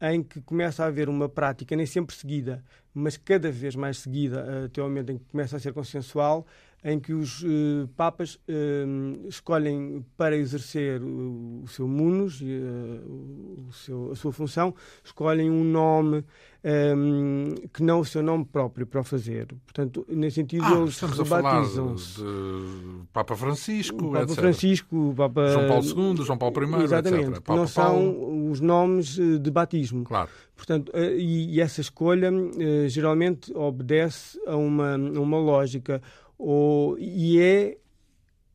em 0.00 0.22
que 0.22 0.40
começa 0.40 0.84
a 0.84 0.86
haver 0.86 1.08
uma 1.08 1.28
prática, 1.28 1.74
nem 1.74 1.86
sempre 1.86 2.14
seguida, 2.14 2.62
mas 2.92 3.16
cada 3.16 3.50
vez 3.50 3.74
mais 3.74 3.98
seguida, 3.98 4.66
até 4.66 4.80
o 4.80 4.84
momento 4.84 5.10
em 5.10 5.18
que 5.18 5.24
começa 5.24 5.56
a 5.56 5.58
ser 5.58 5.72
consensual, 5.72 6.46
em 6.84 7.00
que 7.00 7.14
os 7.14 7.42
uh, 7.42 7.88
papas 7.96 8.34
uh, 8.34 9.26
escolhem 9.26 10.04
para 10.18 10.36
exercer 10.36 11.02
o, 11.02 11.62
o 11.64 11.68
seu 11.68 11.88
munus, 11.88 12.42
uh, 12.42 13.64
o 13.66 13.72
seu, 13.72 14.12
a 14.12 14.14
sua 14.14 14.32
função, 14.32 14.74
escolhem 15.02 15.50
um 15.50 15.64
nome 15.64 16.22
um, 16.62 17.54
que 17.72 17.82
não 17.82 18.00
o 18.00 18.04
seu 18.04 18.22
nome 18.22 18.44
próprio 18.44 18.86
para 18.86 19.00
o 19.00 19.04
fazer. 19.04 19.48
Portanto, 19.64 20.04
nesse 20.08 20.36
sentido, 20.36 20.64
ah, 20.64 20.80
eles 20.80 20.98
rebatizam-se. 21.00 22.22
Papa 23.12 23.34
Francisco, 23.34 24.06
o 24.06 24.12
Papa 24.12 24.24
etc. 24.24 24.34
Francisco, 24.36 25.14
Papa... 25.16 25.46
João 25.48 25.68
Paulo 25.68 25.84
II, 25.84 26.24
João 26.24 26.38
Paulo 26.38 26.80
I, 26.80 26.84
Exatamente, 26.84 27.28
etc. 27.30 27.42
Papa 27.42 27.56
não 27.56 27.66
são 27.66 28.50
os 28.50 28.60
nomes 28.60 29.16
de 29.16 29.50
batismo. 29.50 30.04
Claro. 30.04 30.30
Portanto, 30.56 30.92
e, 30.94 31.54
e 31.54 31.60
essa 31.60 31.80
escolha 31.80 32.30
geralmente 32.88 33.52
obedece 33.54 34.38
a 34.46 34.56
uma, 34.56 34.94
a 34.94 35.20
uma 35.20 35.38
lógica 35.38 36.00
ou, 36.38 36.98
e 36.98 37.40
é 37.40 37.78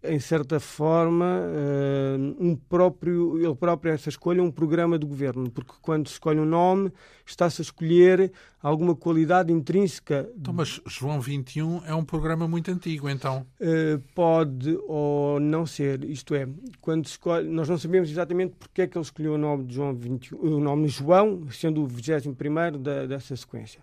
em 0.04 0.20
certa 0.20 0.60
forma, 0.60 1.26
uh, 1.26 2.36
um 2.39 2.56
próprio, 2.56 3.38
ele 3.38 3.56
próprio, 3.56 3.92
essa 3.92 4.08
escolha, 4.08 4.42
um 4.42 4.52
programa 4.52 4.98
do 4.98 5.06
governo, 5.06 5.52
porque 5.52 5.74
quando 5.82 6.08
se 6.08 6.13
escolhe 6.13 6.39
um 6.39 6.46
nome, 6.46 6.92
está-se 7.26 7.62
a 7.62 7.63
escolher 7.63 8.32
alguma 8.62 8.96
qualidade 8.96 9.52
intrínseca. 9.52 10.30
Então, 10.38 10.54
mas 10.54 10.80
João 10.86 11.20
21 11.20 11.86
é 11.86 11.94
um 11.94 12.06
programa 12.06 12.48
muito 12.48 12.72
antigo, 12.72 13.10
então? 13.10 13.46
Uh, 13.60 14.00
pode 14.15 14.78
ou 14.88 15.38
não 15.39 15.65
ser, 15.65 16.06
isto 16.06 16.34
é, 16.34 16.48
quando 16.80 17.06
escolhe, 17.06 17.50
nós 17.50 17.68
não 17.68 17.78
sabemos 17.78 18.10
exatamente 18.10 18.56
porque 18.58 18.84
é 18.84 18.88
que 18.88 18.98
ele 18.98 19.04
escolheu 19.04 19.34
o 19.34 19.38
nome 19.38 19.65
de 19.65 19.76
João 19.76 19.94
21, 19.94 20.39
o 20.39 20.60
nome 20.62 20.88
João, 20.88 21.46
sendo 21.52 21.84
o 21.84 21.88
21 21.88 22.82
da, 22.82 23.06
dessa 23.06 23.36
sequência. 23.36 23.82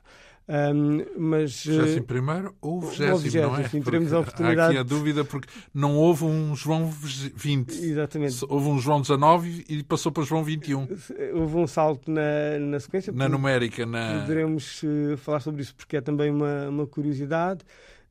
Um, 0.49 1.05
mas, 1.19 1.67
21 1.67 2.53
ou 2.61 2.81
20, 2.81 3.35
não 3.35 3.57
é? 3.57 3.69
Sim, 3.69 3.83
teremos 3.83 4.13
a 4.13 4.21
oportunidade. 4.21 4.61
Há 4.61 4.67
aqui 4.67 4.79
a 4.79 4.83
dúvida 4.85 5.25
porque 5.25 5.49
não 5.75 5.97
houve 5.97 6.25
um 6.25 6.55
João 6.55 6.89
20. 6.89 7.73
Exatamente. 7.73 8.45
Houve 8.49 8.69
um 8.69 8.79
João 8.79 9.01
19 9.01 9.65
e 9.69 9.83
passou 9.83 10.13
para 10.13 10.23
João 10.23 10.45
21. 10.45 10.87
Houve 11.35 11.57
um 11.57 11.67
salto 11.67 12.11
na, 12.11 12.59
na 12.61 12.79
sequência. 12.79 13.13
Na 13.13 13.29
numérica. 13.29 13.85
Na... 13.85 14.21
Poderemos 14.21 14.83
uh, 14.85 15.17
falar 15.17 15.41
sobre 15.41 15.63
isso 15.63 15.75
porque 15.75 15.97
é 15.97 16.01
também 16.01 16.31
uma, 16.31 16.69
uma 16.69 16.87
curiosidade. 16.87 17.63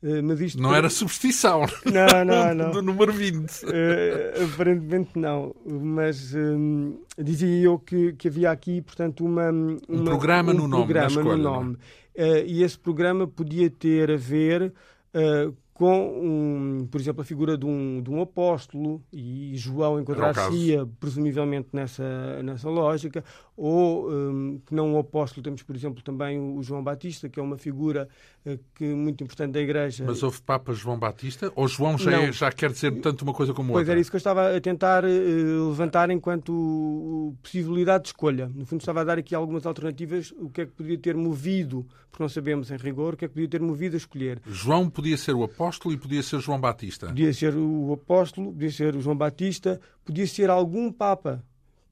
Uh, 0.04 0.22
mas 0.22 0.42
isto 0.42 0.62
não 0.62 0.76
era 0.76 0.90
substituição 0.90 1.62
não, 1.86 2.26
não, 2.26 2.54
não. 2.54 2.72
do 2.72 2.82
número 2.82 3.14
20. 3.14 3.64
Uh, 3.64 3.70
eh, 3.72 4.44
aparentemente 4.44 5.18
não. 5.18 5.56
Mas 5.66 6.36
um, 6.36 7.00
dizia 7.18 7.64
eu 7.64 7.80
que, 7.80 8.12
que 8.14 8.28
havia 8.28 8.52
aqui, 8.52 8.82
portanto, 8.82 9.26
uma, 9.26 9.50
uma 9.50 9.78
um 9.90 10.04
programa 10.04 10.52
um 10.52 10.58
no 10.58 10.68
nome. 10.68 10.84
Programa 10.84 11.08
escolha, 11.08 11.38
no 11.38 11.44
nome. 11.44 11.74
Uh, 11.74 12.05
e 12.46 12.64
esse 12.64 12.78
programa 12.78 13.28
podia 13.28 13.70
ter 13.70 14.12
a 14.12 14.18
ver 14.18 14.74
uh, 15.14 15.56
com, 15.76 16.22
um, 16.24 16.88
por 16.90 17.02
exemplo, 17.02 17.22
a 17.22 17.26
figura 17.26 17.58
de 17.58 17.66
um, 17.66 18.02
de 18.02 18.10
um 18.10 18.22
apóstolo, 18.22 19.04
e 19.12 19.52
João 19.58 20.00
enquadrar-se-ia 20.00 20.88
presumivelmente 21.02 21.68
nessa, 21.74 22.42
nessa 22.42 22.70
lógica, 22.70 23.22
ou 23.58 24.10
um, 24.10 24.62
que 24.66 24.74
não 24.74 24.94
um 24.94 24.98
apóstolo, 24.98 25.44
temos, 25.44 25.64
por 25.64 25.76
exemplo, 25.76 26.02
também 26.02 26.40
o 26.40 26.64
João 26.64 26.82
Batista, 26.82 27.28
que 27.28 27.42
é 27.42 27.44
uma 27.44 27.58
figura 27.58 28.08
uh, 28.46 28.58
que, 28.74 28.86
muito 28.86 29.22
importante 29.22 29.52
da 29.52 29.60
Igreja. 29.60 30.06
Mas 30.08 30.24
houve 30.24 30.42
Papa 30.42 30.72
João 30.72 30.98
Batista? 30.98 31.52
Ou 31.58 31.68
João 31.68 31.98
já, 31.98 32.22
é, 32.22 32.32
já 32.32 32.50
quer 32.54 32.72
dizer 32.72 33.02
tanto 33.02 33.24
uma 33.24 33.34
coisa 33.34 33.54
como 33.54 33.74
outra? 33.74 33.82
Pois 33.82 33.90
era 33.90 34.00
isso 34.00 34.10
que 34.10 34.16
eu 34.16 34.20
estava 34.20 34.56
a 34.56 34.62
tentar 34.62 35.04
uh, 35.04 35.70
levantar 35.70 36.10
enquanto 36.10 37.36
possibilidade 37.44 38.04
de 38.04 38.10
escolha. 38.12 38.50
No 38.56 38.66
fundo, 38.66 38.80
estava 38.80 39.02
a 39.02 39.04
dar 39.04 39.18
aqui 39.18 39.36
algumas 39.36 39.66
alternativas, 39.66 40.34
o 40.38 40.50
que 40.50 40.62
é 40.62 40.66
que 40.66 40.72
podia 40.72 40.98
ter 40.98 41.18
movido, 41.18 41.86
porque 42.10 42.24
não 42.24 42.30
sabemos 42.30 42.72
em 42.72 42.78
rigor, 42.78 43.16
o 43.16 43.18
que 43.18 43.26
é 43.26 43.28
que 43.28 43.34
podia 43.34 43.50
ter 43.50 43.60
movido 43.60 43.96
a 43.96 43.98
escolher. 43.98 44.42
João 44.48 44.90
podia 44.90 45.18
ser 45.18 45.34
o 45.36 45.44
apóstolo 45.44 45.65
apóstolo 45.66 45.94
e 45.94 45.98
podia 45.98 46.22
ser 46.22 46.40
João 46.40 46.60
Batista. 46.60 47.08
Podia 47.08 47.34
ser 47.34 47.56
o 47.56 47.94
apóstolo, 47.94 48.52
podia 48.52 48.72
ser 48.72 48.96
o 48.96 49.02
João 49.02 49.18
Batista, 49.18 49.82
podia 50.04 50.28
ser 50.28 50.50
algum 50.50 50.92
Papa 50.92 51.44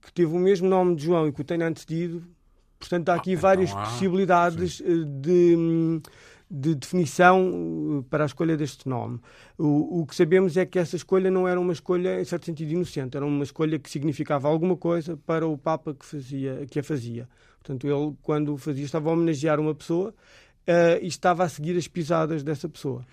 que 0.01 0.13
teve 0.13 0.35
o 0.35 0.39
mesmo 0.39 0.69
nome 0.69 0.95
de 0.95 1.05
João 1.05 1.27
e 1.27 1.31
que 1.31 1.41
o 1.41 1.43
tenha 1.43 1.67
antecedido. 1.67 2.23
Portanto, 2.79 3.09
há 3.09 3.15
aqui 3.15 3.33
ah, 3.35 3.39
várias 3.39 3.69
então 3.69 3.81
há... 3.81 3.85
possibilidades. 3.85 4.81
Eh, 4.81 5.05
de, 5.05 6.01
de 6.51 6.75
definição 6.75 7.99
eh, 7.99 8.05
para 8.09 8.25
a 8.25 8.27
escolha 8.27 8.55
deste 8.55 8.87
nome. 8.87 9.19
O, 9.57 10.01
o, 10.01 10.05
que 10.05 10.15
sabemos 10.15 10.55
é 10.55 10.65
que 10.65 10.77
essa 10.77 10.95
escolha 10.95 11.31
não 11.31 11.47
era 11.47 11.59
uma 11.59 11.73
escolha, 11.73 12.21
em 12.21 12.25
certo 12.25 12.45
sentido, 12.45 12.73
inocente, 12.73 13.17
era 13.17 13.25
uma 13.25 13.43
escolha 13.43 13.79
que 13.79 13.89
significava 13.89 14.47
alguma 14.47 14.77
coisa 14.77 15.17
para 15.25 15.47
o 15.47 15.57
Papa 15.57 15.95
que, 15.95 16.05
fazia, 16.05 16.65
que 16.69 16.79
a 16.79 16.83
fazia. 16.83 17.27
Portanto, 17.63 17.87
ele, 17.87 18.13
quando 18.21 18.53
o 18.53 18.57
fazia, 18.57 18.83
estava 18.85 19.09
a 19.09 19.13
homenagear 19.13 19.59
uma 19.59 19.73
pessoa 19.73 20.13
uh, 20.67 21.01
e 21.01 21.07
estava 21.07 21.43
a 21.43 21.49
seguir 21.49 21.77
as 21.77 21.87
pisadas 21.87 22.43
dessa 22.43 22.67
pessoa. 22.67 23.05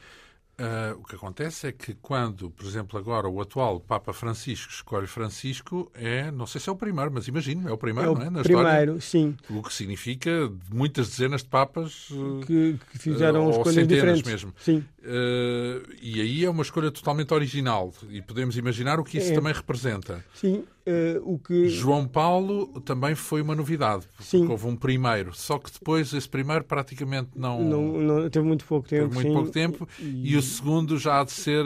Uh, 0.60 1.00
o 1.00 1.04
que 1.04 1.14
acontece 1.14 1.68
é 1.68 1.72
que 1.72 1.94
quando, 1.94 2.50
por 2.50 2.66
exemplo, 2.66 2.98
agora 2.98 3.26
o 3.26 3.40
atual 3.40 3.80
Papa 3.80 4.12
Francisco 4.12 4.70
escolhe 4.70 5.06
Francisco, 5.06 5.90
é, 5.94 6.30
não 6.30 6.46
sei 6.46 6.60
se 6.60 6.68
é 6.68 6.72
o 6.72 6.76
primeiro, 6.76 7.10
mas 7.10 7.26
imagino, 7.26 7.66
é 7.66 7.72
o 7.72 7.78
primeiro, 7.78 8.10
é 8.10 8.12
o 8.12 8.14
não 8.14 8.26
é? 8.26 8.28
Na 8.28 8.42
primeiro, 8.42 8.68
história, 8.68 9.00
sim. 9.00 9.34
O 9.48 9.62
que 9.62 9.72
significa 9.72 10.52
muitas 10.70 11.08
dezenas 11.08 11.42
de 11.42 11.48
papas 11.48 12.08
que, 12.46 12.76
que 12.92 12.98
fizeram 12.98 13.46
uh, 13.46 13.50
escolhas 13.52 13.88
diferentes. 13.88 14.30
mesmo. 14.30 14.52
Sim. 14.58 14.84
Uh, 14.98 15.82
e 16.02 16.20
aí 16.20 16.44
é 16.44 16.50
uma 16.50 16.62
escolha 16.62 16.90
totalmente 16.90 17.32
original 17.32 17.90
e 18.10 18.20
podemos 18.20 18.54
imaginar 18.58 19.00
o 19.00 19.04
que 19.04 19.16
isso 19.16 19.32
é. 19.32 19.34
também 19.34 19.54
representa. 19.54 20.22
Sim, 20.34 20.62
Uh, 20.86 21.34
o 21.34 21.38
que... 21.38 21.68
João 21.68 22.08
Paulo 22.08 22.80
também 22.80 23.14
foi 23.14 23.42
uma 23.42 23.54
novidade, 23.54 24.06
sim. 24.18 24.46
houve 24.46 24.66
um 24.66 24.74
primeiro, 24.74 25.34
só 25.34 25.58
que 25.58 25.70
depois 25.70 26.12
esse 26.12 26.28
primeiro 26.28 26.64
praticamente 26.64 27.30
não... 27.36 27.62
não, 27.62 28.00
não 28.00 28.30
teve 28.30 28.46
muito 28.46 28.64
pouco 28.64 28.88
tempo. 28.88 29.14
Muito 29.14 29.28
sim. 29.28 29.34
pouco 29.34 29.50
tempo 29.50 29.88
e... 29.98 30.32
e... 30.32 30.36
o 30.36 30.42
segundo 30.42 30.98
já 30.98 31.20
há 31.20 31.24
de 31.24 31.32
ser... 31.32 31.64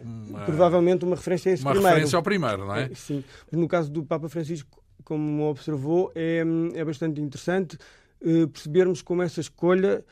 Uma... 0.00 0.40
Provavelmente 0.40 1.04
uma 1.04 1.16
referência 1.16 1.50
a 1.50 1.54
esse 1.54 1.62
uma 1.62 1.70
primeiro. 1.70 1.94
referência 1.94 2.16
ao 2.16 2.22
primeiro, 2.22 2.66
não 2.66 2.74
é? 2.74 2.84
é 2.84 2.94
sim. 2.94 3.24
No 3.50 3.66
caso 3.66 3.90
do 3.90 4.04
Papa 4.04 4.28
Francisco, 4.28 4.82
como 5.02 5.48
observou, 5.48 6.12
é, 6.14 6.42
é 6.74 6.84
bastante 6.84 7.20
interessante 7.20 7.78
uh, 8.20 8.46
percebermos 8.48 9.00
como 9.00 9.22
essa 9.22 9.40
escolha 9.40 10.04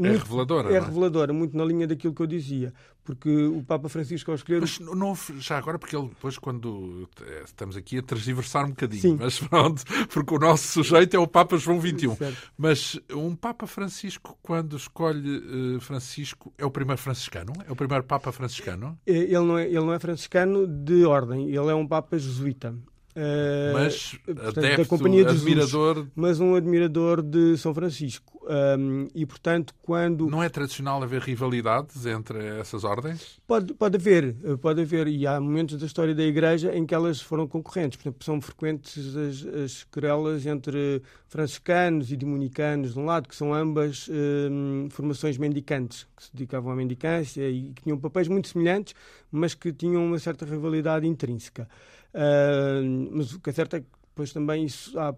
muito, 0.00 0.14
é 0.14 0.18
reveladora. 0.18 0.72
É, 0.72 0.76
é 0.76 0.80
reveladora, 0.80 1.32
muito 1.32 1.56
na 1.56 1.64
linha 1.64 1.86
daquilo 1.86 2.14
que 2.14 2.22
eu 2.22 2.26
dizia. 2.26 2.72
Porque 3.02 3.28
o 3.28 3.62
Papa 3.64 3.88
Francisco, 3.88 4.30
ao 4.30 4.34
escolher. 4.34 4.60
Mas 4.60 4.78
não, 4.78 5.16
já 5.38 5.58
agora, 5.58 5.78
porque 5.78 5.96
ele 5.96 6.08
depois, 6.08 6.38
quando. 6.38 7.08
Eh, 7.22 7.42
estamos 7.44 7.76
aqui 7.76 7.98
a 7.98 8.02
transversar 8.02 8.66
um 8.66 8.70
bocadinho, 8.70 9.00
Sim. 9.00 9.16
mas 9.18 9.40
pronto, 9.40 9.82
porque 10.12 10.34
o 10.34 10.38
nosso 10.38 10.68
sujeito 10.68 11.16
é 11.16 11.18
o 11.18 11.26
Papa 11.26 11.56
João 11.56 11.80
XXI. 11.80 12.14
Certo. 12.14 12.52
Mas 12.56 13.00
um 13.12 13.34
Papa 13.34 13.66
Francisco, 13.66 14.38
quando 14.42 14.76
escolhe 14.76 15.38
uh, 15.38 15.80
Francisco, 15.80 16.52
é 16.58 16.64
o 16.64 16.70
primeiro 16.70 17.00
franciscano? 17.00 17.52
É 17.66 17.72
o 17.72 17.76
primeiro 17.76 18.04
Papa 18.04 18.30
franciscano? 18.30 18.98
Eh, 19.06 19.12
ele 19.12 19.40
não 19.40 19.58
é, 19.58 19.66
ele 19.66 19.80
não 19.80 19.92
é 19.92 19.98
franciscano 19.98 20.66
de 20.66 21.04
ordem, 21.04 21.48
ele 21.48 21.68
é 21.68 21.74
um 21.74 21.86
Papa 21.86 22.18
jesuíta. 22.18 22.74
Uh, 23.16 23.72
mas 23.72 24.14
portanto, 24.24 24.58
adepto, 24.58 24.82
da 24.82 24.88
Companhia 24.88 25.24
de 25.24 25.30
admirador... 25.30 25.94
Jesus, 25.96 26.12
mas 26.14 26.38
um 26.38 26.54
admirador 26.54 27.22
de 27.22 27.56
São 27.56 27.74
Francisco. 27.74 28.39
Um, 28.42 29.06
e, 29.14 29.26
portanto, 29.26 29.74
quando... 29.82 30.28
Não 30.28 30.42
é 30.42 30.48
tradicional 30.48 31.02
haver 31.02 31.20
rivalidades 31.20 32.06
entre 32.06 32.38
essas 32.58 32.84
ordens? 32.84 33.38
Pode, 33.46 33.74
pode 33.74 33.96
haver, 33.96 34.34
pode 34.60 34.80
haver. 34.80 35.08
E 35.08 35.26
há 35.26 35.38
momentos 35.40 35.78
da 35.78 35.86
história 35.86 36.14
da 36.14 36.22
Igreja 36.22 36.74
em 36.74 36.86
que 36.86 36.94
elas 36.94 37.20
foram 37.20 37.46
concorrentes. 37.46 37.96
Por 37.96 38.04
exemplo, 38.08 38.24
são 38.24 38.40
frequentes 38.40 39.14
as, 39.16 39.46
as 39.46 39.84
querelas 39.84 40.46
entre 40.46 41.02
franciscanos 41.28 42.10
e 42.10 42.16
dominicanos, 42.16 42.94
de 42.94 42.98
um 42.98 43.04
lado, 43.04 43.28
que 43.28 43.36
são 43.36 43.52
ambas 43.52 44.08
um, 44.08 44.88
formações 44.90 45.36
mendicantes, 45.36 46.06
que 46.16 46.24
se 46.24 46.32
dedicavam 46.32 46.72
à 46.72 46.76
mendicância 46.76 47.48
e 47.48 47.72
que 47.72 47.82
tinham 47.82 47.98
papéis 47.98 48.26
muito 48.26 48.48
semelhantes, 48.48 48.94
mas 49.30 49.54
que 49.54 49.72
tinham 49.72 50.04
uma 50.04 50.18
certa 50.18 50.44
rivalidade 50.44 51.06
intrínseca. 51.06 51.68
Uh, 52.14 53.10
mas 53.12 53.32
o 53.32 53.40
que 53.40 53.50
é 53.50 53.52
certo 53.52 53.76
é 53.76 53.80
que 53.80 53.86
depois 54.08 54.32
também 54.32 54.64
isso 54.64 54.98
há, 54.98 55.14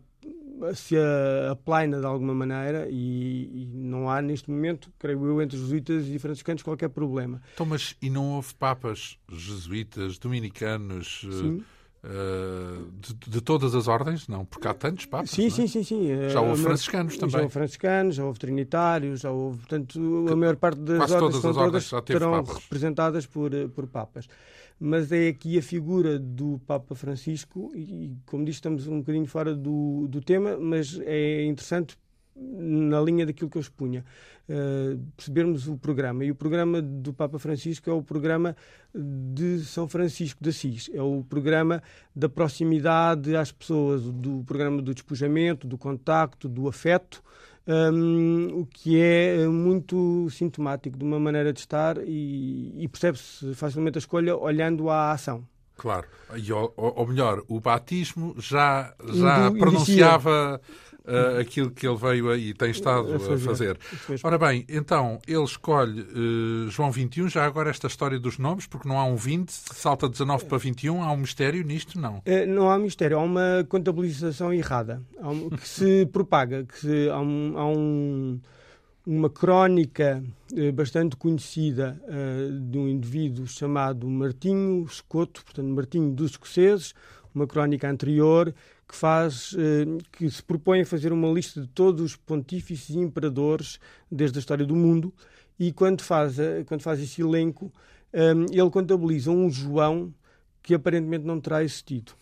se 0.74 0.96
aplaina 1.50 1.98
de 1.98 2.06
alguma 2.06 2.34
maneira 2.34 2.86
e, 2.88 3.50
e, 3.52 3.66
não 3.74 4.08
há 4.08 4.22
neste 4.22 4.50
momento, 4.50 4.92
creio 4.98 5.24
eu, 5.26 5.42
entre 5.42 5.58
jesuítas 5.58 6.06
e 6.06 6.18
franciscanos 6.18 6.62
qualquer 6.62 6.88
problema. 6.88 7.40
Então, 7.54 7.66
mas 7.66 7.96
e 8.00 8.08
não 8.08 8.32
houve 8.32 8.54
papas 8.54 9.18
jesuítas, 9.28 10.18
dominicanos? 10.18 11.26
Sim. 11.30 11.64
Uh, 12.04 12.90
de, 13.00 13.14
de, 13.30 13.40
todas 13.40 13.76
as 13.76 13.86
ordens, 13.86 14.26
não, 14.26 14.44
porque 14.44 14.66
há 14.66 14.74
tantos 14.74 15.06
papas. 15.06 15.30
Sim, 15.30 15.46
é? 15.46 15.50
sim, 15.50 15.68
sim, 15.68 15.84
sim. 15.84 16.08
Já 16.30 16.40
houve 16.40 16.60
franciscanos 16.60 17.16
também. 17.16 17.30
Já 17.30 17.42
houve 17.42 17.52
franciscanos, 17.52 18.14
já 18.16 18.24
houve 18.24 18.38
trinitários, 18.40 19.20
já 19.20 19.30
houve. 19.30 19.58
Portanto, 19.58 20.26
a 20.28 20.34
maior 20.34 20.56
parte 20.56 20.80
das 20.80 20.98
ordens, 21.12 21.20
todas 21.20 21.44
as 21.44 21.56
ordens 21.56 21.88
já 21.88 21.98
estarão 22.00 22.42
papas. 22.42 22.62
representadas 22.64 23.26
por, 23.26 23.52
por 23.72 23.86
papas 23.86 24.26
mas 24.85 25.12
é 25.12 25.28
aqui 25.28 25.57
a 25.57 25.62
figura 25.62 26.18
do 26.18 26.61
Papa 26.66 26.93
Francisco, 26.97 27.70
e 27.72 28.16
como 28.26 28.45
disse, 28.45 28.57
estamos 28.57 28.89
um 28.89 28.99
bocadinho 28.99 29.26
fora 29.26 29.55
do, 29.55 30.09
do 30.09 30.20
tema, 30.20 30.59
mas 30.59 30.99
é 31.05 31.45
interessante 31.45 31.97
na 32.35 33.01
linha 33.01 33.24
daquilo 33.24 33.49
que 33.49 33.57
eu 33.57 33.61
expunha, 33.61 34.05
uh, 34.49 34.99
percebermos 35.16 35.68
o 35.68 35.76
programa. 35.76 36.24
E 36.24 36.33
o 36.33 36.35
programa 36.35 36.83
do 36.83 37.12
Papa 37.12 37.39
Francisco 37.39 37.89
é 37.89 37.93
o 37.93 38.03
programa 38.03 38.57
de 38.93 39.61
São 39.61 39.87
Francisco 39.87 40.43
de 40.43 40.51
Assis, 40.51 40.91
é 40.93 41.01
o 41.01 41.22
programa 41.28 41.80
da 42.12 42.28
proximidade 42.28 43.37
às 43.37 43.53
pessoas, 43.53 44.03
do 44.03 44.43
programa 44.43 44.83
do 44.83 44.93
despojamento, 44.93 45.64
do 45.64 45.78
contacto, 45.78 46.49
do 46.49 46.66
afeto, 46.66 47.22
um, 47.66 48.60
o 48.60 48.66
que 48.66 49.00
é 49.00 49.42
eh, 49.42 49.48
muito 49.48 50.28
sintomático 50.30 50.98
de 50.98 51.04
uma 51.04 51.18
maneira 51.20 51.52
de 51.52 51.60
estar 51.60 51.96
e, 51.98 52.72
e 52.76 52.88
percebe-se 52.88 53.54
facilmente 53.54 53.98
a 53.98 54.00
escolha 54.00 54.36
olhando 54.36 54.90
à 54.90 55.12
ação. 55.12 55.46
Claro, 55.76 56.06
e, 56.36 56.52
ou, 56.52 56.72
ou 56.76 57.06
melhor, 57.06 57.42
o 57.48 57.60
batismo 57.60 58.34
já, 58.38 58.94
já 59.12 59.48
Do, 59.48 59.58
pronunciava 59.58 60.60
uh, 61.07 61.40
aquilo 61.40 61.70
que 61.70 61.86
ele 61.86 61.96
veio 61.96 62.34
e 62.36 62.55
tem 62.55 62.70
estado 62.70 63.14
a 63.14 63.18
fazer. 63.18 63.76
A 63.80 63.96
fazer. 63.96 64.20
Ora 64.22 64.38
bem, 64.38 64.64
então, 64.68 65.18
ele 65.26 65.44
escolhe 65.44 66.00
uh, 66.00 66.70
João 66.70 66.90
21, 66.90 67.28
já 67.28 67.44
agora 67.44 67.70
esta 67.70 67.86
história 67.86 68.18
dos 68.18 68.38
nomes, 68.38 68.66
porque 68.66 68.88
não 68.88 68.98
há 68.98 69.05
um 69.05 69.16
20, 69.16 69.50
salta 69.50 70.09
19 70.09 70.44
para 70.46 70.59
21, 70.59 71.03
há 71.03 71.12
um 71.12 71.16
mistério 71.16 71.62
nisto? 71.64 71.98
Não. 71.98 72.18
Uh, 72.18 72.46
não 72.46 72.70
há 72.70 72.78
mistério, 72.78 73.18
há 73.18 73.22
uma 73.22 73.66
contabilização 73.68 74.53
errada, 74.53 75.03
um, 75.20 75.50
que 75.50 75.68
se 75.68 76.07
propaga, 76.12 76.64
que 76.64 76.78
se, 76.78 77.09
há 77.09 77.20
um, 77.20 77.55
há 77.57 77.66
um 77.66 78.40
uma 79.05 79.28
crónica 79.28 80.22
bastante 80.74 81.16
conhecida 81.16 82.00
de 82.70 82.78
um 82.78 82.86
indivíduo 82.86 83.48
chamado 83.48 84.09
Martinho 84.09 84.84
Escoto, 84.84 85.44
portanto 85.44 85.66
Martinho 85.66 86.12
dos 86.12 86.30
Escoceses, 86.30 86.94
uma 87.34 87.44
crónica 87.44 87.90
anterior 87.90 88.55
que 88.93 88.97
faz 88.99 89.57
eh, 89.59 89.86
que 90.12 90.30
se 90.30 90.43
propõe 90.43 90.82
a 90.82 90.86
fazer 90.86 91.14
uma 91.14 91.32
lista 91.32 91.62
de 91.62 91.66
todos 91.66 92.03
os 92.03 92.14
pontífices 92.14 92.90
e 92.90 92.99
imperadores 92.99 93.80
desde 94.11 94.38
a 94.38 94.40
história 94.40 94.66
do 94.66 94.76
mundo. 94.76 95.14
E 95.59 95.72
quando 95.72 96.03
faz 96.03 96.36
quando 96.66 96.82
faz 96.82 97.01
esse 97.01 97.22
elenco 97.22 97.72
eh, 98.12 98.32
ele 98.51 98.70
contabiliza 98.70 99.30
um 99.30 99.51
João 99.51 100.12
que 100.62 100.74
aparentemente 100.74 101.24
não 101.24 101.40
terá 101.40 101.64
existido. 101.64 102.12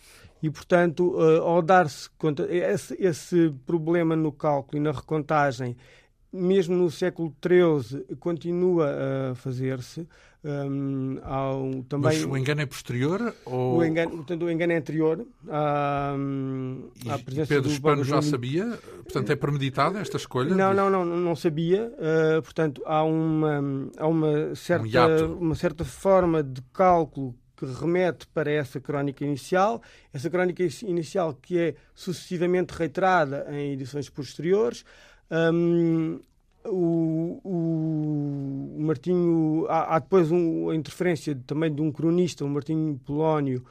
E 0.40 0.48
portanto 0.48 1.16
eh, 1.18 1.38
ao 1.38 1.60
dar-se 1.60 2.08
conta 2.10 2.46
esse, 2.48 2.94
esse 3.00 3.52
problema 3.66 4.14
no 4.14 4.30
cálculo 4.30 4.80
e 4.80 4.80
na 4.80 4.92
recontagem 4.92 5.76
mesmo 6.32 6.76
no 6.76 6.90
século 6.90 7.34
XIII 7.42 8.16
continua 8.16 9.30
a 9.30 9.34
fazer-se 9.34 10.06
um, 10.42 11.18
ao, 11.22 11.82
também, 11.84 12.12
Mas 12.16 12.24
o 12.24 12.34
engano 12.34 12.62
é 12.62 12.66
posterior? 12.66 13.34
Ou... 13.44 13.76
O, 13.76 13.84
engano, 13.84 14.12
portanto, 14.12 14.44
o 14.44 14.50
engano 14.50 14.72
é 14.72 14.76
anterior 14.76 15.26
à, 15.48 16.14
à 17.10 17.18
presença 17.18 17.48
Pedro 17.48 17.68
do 17.68 17.72
Hispano 17.72 18.04
já 18.04 18.22
sabia? 18.22 18.78
Portanto, 19.02 19.30
é 19.30 19.36
premeditada 19.36 19.98
esta 19.98 20.16
escolha? 20.16 20.54
Não, 20.54 20.72
não, 20.72 20.88
não, 20.88 21.04
não 21.04 21.36
sabia. 21.36 21.92
Uh, 21.98 22.42
portanto, 22.42 22.82
há 22.86 23.04
uma, 23.04 23.60
há 23.98 24.06
uma, 24.06 24.54
certa, 24.54 25.26
um 25.26 25.38
uma 25.40 25.54
certa 25.54 25.84
forma 25.84 26.42
de 26.42 26.62
cálculo 26.72 27.34
que 27.60 27.66
remete 27.66 28.26
para 28.28 28.50
essa 28.50 28.80
crónica 28.80 29.22
inicial, 29.22 29.82
essa 30.14 30.30
crónica 30.30 30.66
inicial 30.82 31.34
que 31.34 31.58
é 31.58 31.74
sucessivamente 31.94 32.72
reiterada 32.72 33.46
em 33.50 33.72
edições 33.72 34.08
posteriores. 34.08 34.82
Um, 35.30 36.20
o, 36.64 37.40
o, 37.44 38.76
Martinho. 38.80 39.66
Há, 39.68 39.96
há 39.96 39.98
depois 39.98 40.30
um, 40.30 40.70
a 40.70 40.74
interferência 40.74 41.38
também 41.46 41.72
de 41.74 41.80
um 41.80 41.92
cronista, 41.92 42.44
o 42.44 42.48
Martinho 42.48 42.98
Polónio, 43.04 43.64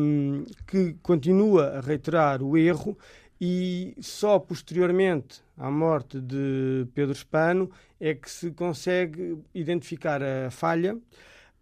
um, 0.00 0.44
que 0.66 0.94
continua 1.02 1.78
a 1.78 1.80
reiterar 1.80 2.42
o 2.42 2.56
erro 2.56 2.96
e 3.40 3.94
só 4.00 4.38
posteriormente 4.38 5.42
à 5.56 5.70
morte 5.70 6.20
de 6.20 6.86
Pedro 6.94 7.12
Espano 7.12 7.70
é 8.00 8.14
que 8.14 8.30
se 8.30 8.50
consegue 8.50 9.38
identificar 9.54 10.22
a 10.22 10.50
falha. 10.50 10.96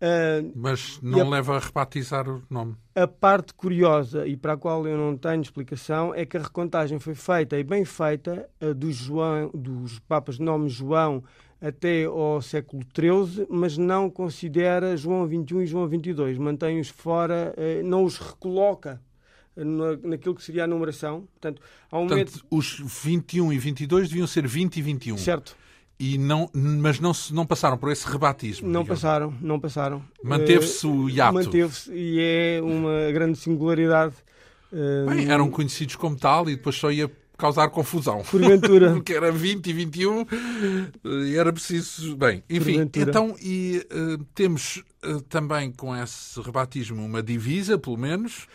Uh, 0.00 0.52
Mas 0.54 1.00
não 1.00 1.20
a, 1.20 1.30
leva 1.30 1.56
a 1.56 1.58
rebatizar 1.58 2.28
o 2.28 2.42
nome. 2.50 2.76
A 2.94 3.06
parte 3.06 3.54
curiosa 3.54 4.26
e 4.26 4.36
para 4.36 4.54
a 4.54 4.56
qual 4.56 4.86
eu 4.86 4.98
não 4.98 5.16
tenho 5.16 5.40
explicação 5.40 6.14
é 6.14 6.26
que 6.26 6.36
a 6.36 6.42
recontagem 6.42 6.98
foi 6.98 7.14
feita 7.14 7.58
e 7.58 7.64
bem 7.64 7.84
feita 7.84 8.48
uh, 8.60 8.74
do 8.74 8.92
João, 8.92 9.50
dos 9.54 9.98
papas 10.00 10.36
de 10.36 10.42
nome 10.42 10.68
João 10.68 11.22
até 11.60 12.04
ao 12.04 12.42
século 12.42 12.82
XIII, 12.94 13.46
mas 13.48 13.78
não 13.78 14.10
considera 14.10 14.96
João 14.96 15.26
XXI 15.26 15.62
e 15.62 15.66
João 15.66 15.88
XXII. 15.88 16.38
Mantém-os 16.38 16.88
fora, 16.88 17.54
uh, 17.56 17.86
não 17.86 18.04
os 18.04 18.18
recoloca 18.18 19.00
naquilo 19.56 20.34
que 20.34 20.42
seria 20.42 20.64
a 20.64 20.66
numeração. 20.66 21.28
Portanto, 21.32 21.62
há 21.90 21.98
um 21.98 22.08
Portanto, 22.08 22.32
momento... 22.32 22.46
os 22.50 22.80
21 23.04 23.52
e 23.52 23.58
22 23.58 24.08
deviam 24.08 24.26
ser 24.26 24.46
20 24.46 24.76
e 24.76 24.82
21. 24.82 25.16
Certo. 25.18 25.56
E 25.98 26.18
não, 26.18 26.50
mas 26.52 26.98
não, 26.98 27.12
não 27.30 27.46
passaram 27.46 27.78
por 27.78 27.90
esse 27.90 28.06
rebatismo. 28.06 28.66
Não 28.66 28.82
digamos. 28.82 29.00
passaram, 29.00 29.34
não 29.40 29.60
passaram. 29.60 30.04
Manteve-se 30.22 30.86
o 30.86 31.08
hiato. 31.08 31.34
Manteve-se 31.34 31.92
e 31.92 32.18
é 32.20 32.60
uma 32.62 33.12
grande 33.12 33.38
singularidade. 33.38 34.14
Bem, 35.08 35.30
eram 35.30 35.48
conhecidos 35.48 35.94
como 35.94 36.16
tal 36.16 36.50
e 36.50 36.56
depois 36.56 36.74
só 36.74 36.90
ia 36.90 37.08
causar 37.36 37.68
confusão. 37.68 38.22
Porventura. 38.22 38.90
Porque 38.94 39.12
era 39.12 39.30
20 39.30 39.66
e 39.66 39.72
21 39.72 40.26
e 41.26 41.36
era 41.36 41.52
preciso. 41.52 42.16
Bem, 42.16 42.42
enfim, 42.48 42.72
Porventura. 42.72 43.10
então, 43.10 43.36
e 43.40 43.86
uh, 43.92 44.24
temos 44.34 44.82
uh, 45.04 45.20
também 45.22 45.70
com 45.70 45.94
esse 45.94 46.40
rebatismo 46.40 47.04
uma 47.04 47.22
divisa, 47.22 47.78
pelo 47.78 47.96
menos. 47.96 48.46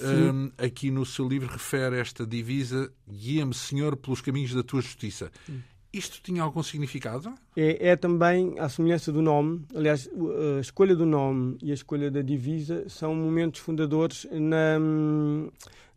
Um, 0.00 0.50
aqui 0.56 0.90
no 0.90 1.04
seu 1.04 1.28
livro 1.28 1.46
refere 1.46 1.98
esta 2.00 2.26
divisa: 2.26 2.90
Guia-me, 3.08 3.54
Senhor, 3.54 3.96
pelos 3.96 4.20
caminhos 4.20 4.54
da 4.54 4.62
tua 4.62 4.80
justiça. 4.80 5.30
Hum. 5.48 5.60
Isto 5.94 6.20
tinha 6.20 6.42
algum 6.42 6.62
significado? 6.62 7.32
É, 7.56 7.90
é, 7.90 7.96
também 7.96 8.58
a 8.58 8.68
semelhança 8.68 9.12
do 9.12 9.22
nome. 9.22 9.64
Aliás, 9.74 10.10
a 10.56 10.60
escolha 10.60 10.96
do 10.96 11.06
nome 11.06 11.56
e 11.62 11.70
a 11.70 11.74
escolha 11.74 12.10
da 12.10 12.20
divisa 12.20 12.84
são 12.88 13.14
momentos 13.14 13.60
fundadores 13.60 14.26
na, 14.32 14.78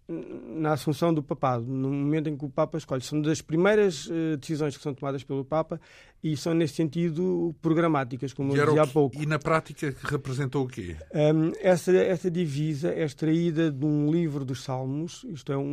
na 0.08 0.74
assunção 0.74 1.14
do 1.14 1.22
papado, 1.22 1.66
no 1.66 1.90
momento 1.90 2.30
em 2.30 2.38
que 2.38 2.46
o 2.46 2.50
Papa 2.50 2.78
escolhe. 2.78 3.02
São 3.02 3.22
das 3.22 3.42
primeiras 3.42 4.08
uh, 4.08 4.38
decisões 4.38 4.78
que 4.78 4.84
são 4.84 4.94
tomadas 4.94 5.24
pelo 5.24 5.44
Papa 5.44 5.82
e 6.24 6.38
são, 6.38 6.54
nesse 6.54 6.76
sentido, 6.76 7.56
programáticas, 7.62 8.34
como 8.34 8.56
e 8.56 8.60
eu 8.60 8.66
dizia 8.66 8.84
há 8.84 8.88
pouco. 8.88 9.22
E 9.22 9.26
na 9.26 9.38
prática 9.38 9.94
representou 10.04 10.66
o 10.66 10.68
quê? 10.68 10.96
Um, 11.14 11.52
essa, 11.60 11.92
essa 11.96 12.32
divisa 12.32 12.90
é 12.90 13.04
extraída 13.04 13.72
de 13.72 13.86
um 13.86 14.12
livro 14.12 14.46
dos 14.46 14.64
Salmos, 14.64 15.26
isto 15.30 15.52
é, 15.52 15.58
um, 15.58 15.64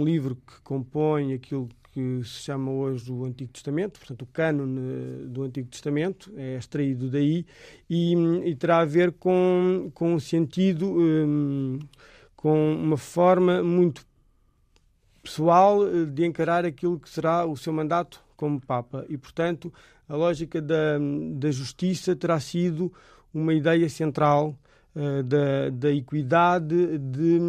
um 0.00 0.04
livro 0.04 0.36
que 0.36 0.60
compõe 0.62 1.34
aquilo 1.34 1.68
que 1.92 2.24
se 2.24 2.42
chama 2.44 2.70
hoje 2.70 3.12
o 3.12 3.24
Antigo 3.24 3.52
Testamento, 3.52 3.98
portanto, 3.98 4.22
o 4.22 4.26
cânone 4.26 5.26
do 5.28 5.42
Antigo 5.42 5.68
Testamento 5.68 6.32
é 6.36 6.56
extraído 6.56 7.10
daí 7.10 7.44
e, 7.88 8.14
e 8.44 8.56
terá 8.56 8.78
a 8.78 8.84
ver 8.84 9.12
com, 9.12 9.90
com 9.94 10.14
um 10.14 10.18
sentido, 10.18 10.90
um, 10.90 11.78
com 12.34 12.74
uma 12.74 12.96
forma 12.96 13.62
muito 13.62 14.06
pessoal 15.22 15.86
eh, 15.86 16.06
de 16.06 16.24
encarar 16.24 16.64
aquilo 16.64 16.98
que 16.98 17.08
será 17.08 17.44
o 17.46 17.56
seu 17.56 17.72
mandato 17.72 18.22
como 18.36 18.60
Papa. 18.60 19.04
E, 19.08 19.16
portanto, 19.18 19.72
a 20.08 20.16
lógica 20.16 20.60
da, 20.60 20.98
da 21.34 21.50
justiça 21.50 22.16
terá 22.16 22.40
sido 22.40 22.92
uma 23.32 23.54
ideia 23.54 23.88
central 23.88 24.58
da, 25.24 25.70
da 25.70 25.90
equidade 25.90 26.98
de, 26.98 27.40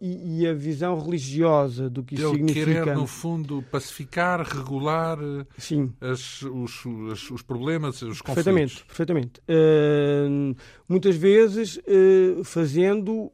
e, 0.00 0.42
e, 0.42 0.46
a 0.46 0.54
visão 0.54 0.98
religiosa 1.00 1.90
do 1.90 2.02
que 2.02 2.14
isso 2.14 2.26
Ele 2.28 2.32
significa. 2.34 2.66
querer, 2.66 2.94
no 2.94 3.06
fundo, 3.06 3.62
pacificar, 3.70 4.40
regular 4.42 5.18
eh, 5.20 5.44
Sim. 5.58 5.92
As, 6.00 6.42
os, 6.42 6.84
os, 6.84 7.30
os, 7.30 7.42
problemas, 7.42 8.02
os 8.02 8.20
conflitos. 8.20 8.24
Perfeitamente, 8.24 8.84
perfeitamente. 8.84 9.40
Uh, 9.48 10.54
muitas 10.88 11.16
vezes 11.16 11.78
uh, 11.78 12.44
fazendo 12.44 13.32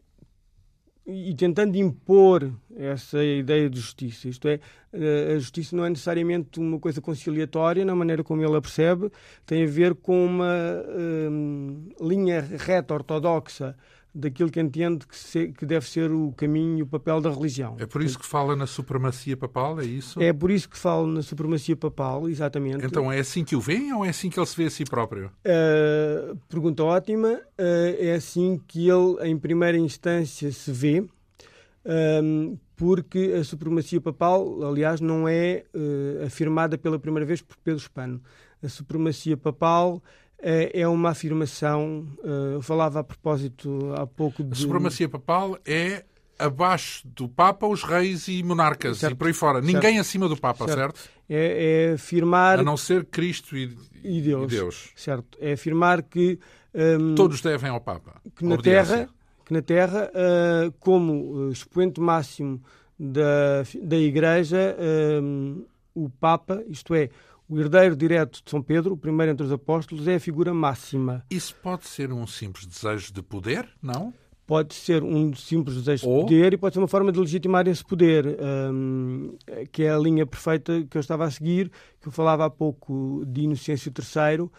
e 1.08 1.34
tentando 1.34 1.74
impor 1.76 2.52
essa 2.76 3.24
ideia 3.24 3.70
de 3.70 3.80
justiça. 3.80 4.28
Isto 4.28 4.46
é, 4.46 4.60
a 5.34 5.38
justiça 5.38 5.74
não 5.74 5.86
é 5.86 5.88
necessariamente 5.88 6.60
uma 6.60 6.78
coisa 6.78 7.00
conciliatória 7.00 7.82
na 7.82 7.94
maneira 7.94 8.22
como 8.22 8.42
ele 8.42 8.54
a 8.54 8.60
percebe, 8.60 9.10
tem 9.46 9.64
a 9.64 9.66
ver 9.66 9.94
com 9.94 10.26
uma 10.26 10.84
um, 11.30 11.88
linha 11.98 12.42
reta 12.42 12.92
ortodoxa 12.92 13.74
daquilo 14.18 14.50
que 14.50 14.60
entende 14.60 15.06
que, 15.06 15.16
se, 15.16 15.48
que, 15.48 15.64
deve 15.64 15.88
ser 15.88 16.10
o 16.10 16.32
caminho 16.32 16.78
e 16.78 16.82
o 16.82 16.86
papel 16.86 17.20
da 17.20 17.30
religião. 17.30 17.76
É 17.78 17.86
por 17.86 18.02
isso 18.02 18.18
que 18.18 18.26
fala 18.26 18.56
na 18.56 18.66
supremacia 18.66 19.36
papal, 19.36 19.80
é 19.80 19.84
isso? 19.84 20.20
É 20.20 20.32
por 20.32 20.50
isso 20.50 20.68
que 20.68 20.76
fala 20.76 21.06
na 21.06 21.22
supremacia 21.22 21.76
papal, 21.76 22.28
exatamente. 22.28 22.84
Então 22.84 23.10
é 23.12 23.20
assim 23.20 23.44
que 23.44 23.54
o 23.54 23.60
vê 23.60 23.92
ou 23.92 24.04
é 24.04 24.08
assim 24.08 24.28
que 24.28 24.38
ele 24.38 24.46
se 24.46 24.56
vê 24.56 24.64
a 24.64 24.70
si 24.70 24.84
próprio? 24.84 25.30
Uh, 25.44 26.36
pergunta 26.48 26.82
ótima. 26.82 27.40
Uh, 27.58 27.96
é 27.98 28.14
assim 28.14 28.60
que 28.66 28.88
ele, 28.88 29.16
em 29.22 29.38
primeira 29.38 29.78
instância, 29.78 30.50
se 30.50 30.72
vê. 30.72 31.04
Um, 31.84 32.58
porque 32.74 33.34
a 33.38 33.44
supremacia 33.44 34.00
papal, 34.00 34.62
aliás, 34.64 35.00
não 35.00 35.28
é 35.28 35.64
uh, 35.74 36.26
afirmada 36.26 36.76
pela 36.76 36.98
primeira 36.98 37.24
vez 37.24 37.40
por 37.40 37.56
Pedro 37.58 37.80
Hispano. 37.80 38.20
A 38.62 38.68
supremacia 38.68 39.36
papal 39.36 40.02
é, 40.40 40.80
é 40.80 40.88
uma 40.88 41.10
afirmação. 41.10 42.06
Uh, 42.18 42.54
eu 42.54 42.62
falava 42.62 43.00
a 43.00 43.04
propósito 43.04 43.92
há 43.96 44.06
pouco 44.06 44.42
de. 44.42 44.52
A 44.52 44.54
supremacia 44.54 45.08
papal 45.08 45.58
é 45.64 46.04
abaixo 46.38 47.06
do 47.08 47.28
Papa 47.28 47.66
os 47.66 47.82
reis 47.82 48.28
e 48.28 48.42
monarcas 48.42 48.98
certo. 48.98 49.14
e 49.14 49.16
por 49.16 49.26
aí 49.26 49.32
fora. 49.32 49.60
Certo. 49.60 49.74
Ninguém 49.74 49.98
acima 49.98 50.28
do 50.28 50.36
Papa, 50.36 50.66
certo? 50.66 50.78
certo? 50.78 51.10
É, 51.28 51.90
é, 51.90 51.92
afirmar. 51.94 52.60
A 52.60 52.62
não 52.62 52.76
ser 52.76 53.04
Cristo 53.06 53.56
e, 53.56 53.76
e, 54.04 54.20
Deus, 54.20 54.44
e 54.44 54.56
Deus. 54.56 54.90
Certo. 54.94 55.36
É 55.40 55.52
afirmar 55.52 56.02
que. 56.02 56.38
Um, 56.74 57.14
Todos 57.14 57.40
devem 57.40 57.70
ao 57.70 57.80
Papa. 57.80 58.20
Que 58.36 58.44
na 58.44 58.56
Terra, 58.56 59.08
que 59.44 59.52
na 59.52 59.62
Terra 59.62 60.10
uh, 60.14 60.72
como 60.78 61.50
expoente 61.50 62.00
máximo 62.00 62.62
da, 62.98 63.64
da 63.82 63.96
Igreja, 63.96 64.76
um, 65.22 65.64
o 65.94 66.08
Papa, 66.08 66.62
isto 66.68 66.94
é, 66.94 67.10
o 67.48 67.58
herdeiro 67.58 67.96
direto 67.96 68.42
de 68.44 68.50
São 68.50 68.62
Pedro, 68.62 68.94
o 68.94 68.96
primeiro 68.96 69.32
entre 69.32 69.44
os 69.44 69.52
apóstolos, 69.52 70.06
é 70.06 70.16
a 70.16 70.20
figura 70.20 70.52
máxima. 70.52 71.24
Isso 71.30 71.54
pode 71.62 71.86
ser 71.86 72.12
um 72.12 72.26
simples 72.26 72.66
desejo 72.66 73.12
de 73.12 73.22
poder, 73.22 73.68
não? 73.82 74.12
Pode 74.46 74.74
ser 74.74 75.02
um 75.02 75.34
simples 75.34 75.76
desejo 75.76 76.08
Ou... 76.08 76.16
de 76.16 76.22
poder 76.24 76.52
e 76.52 76.56
pode 76.56 76.74
ser 76.74 76.80
uma 76.80 76.88
forma 76.88 77.10
de 77.10 77.18
legitimar 77.18 77.66
esse 77.66 77.84
poder, 77.84 78.38
um, 78.72 79.36
que 79.72 79.82
é 79.84 79.90
a 79.90 79.98
linha 79.98 80.26
perfeita 80.26 80.86
que 80.88 80.96
eu 80.96 81.00
estava 81.00 81.24
a 81.24 81.30
seguir, 81.30 81.70
que 82.00 82.08
eu 82.08 82.12
falava 82.12 82.44
há 82.44 82.50
pouco 82.50 83.24
de 83.26 83.42
Inocêncio 83.42 83.92
III. 83.96 84.40
Uh, 84.40 84.50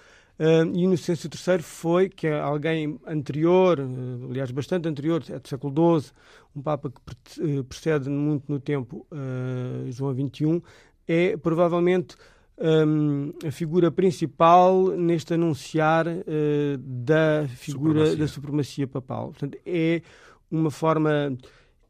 e 0.73 0.83
Inocêncio 0.83 1.29
III 1.29 1.59
foi, 1.61 2.07
que 2.07 2.25
é 2.25 2.39
alguém 2.39 2.97
anterior, 3.05 3.79
uh, 3.79 4.29
aliás, 4.29 4.51
bastante 4.51 4.87
anterior, 4.87 5.23
é 5.27 5.37
do 5.37 5.47
século 5.47 5.99
XII, 5.99 6.11
um 6.55 6.61
Papa 6.61 6.89
que 6.89 7.41
uh, 7.41 7.63
precede 7.65 8.09
muito 8.09 8.45
no 8.47 8.59
tempo 8.59 9.05
uh, 9.11 9.91
João 9.91 10.13
XXI, 10.13 10.63
é 11.07 11.35
provavelmente 11.35 12.15
um, 12.59 13.31
a 13.45 13.51
figura 13.51 13.89
principal 13.89 14.89
neste 14.89 15.33
anunciar 15.33 16.07
uh, 16.07 16.77
da 16.77 17.47
figura 17.47 17.99
supremacia. 17.99 18.17
da 18.17 18.27
supremacia 18.27 18.87
papal. 18.87 19.27
Portanto, 19.29 19.57
é 19.65 20.01
uma 20.51 20.69
forma, 20.69 21.37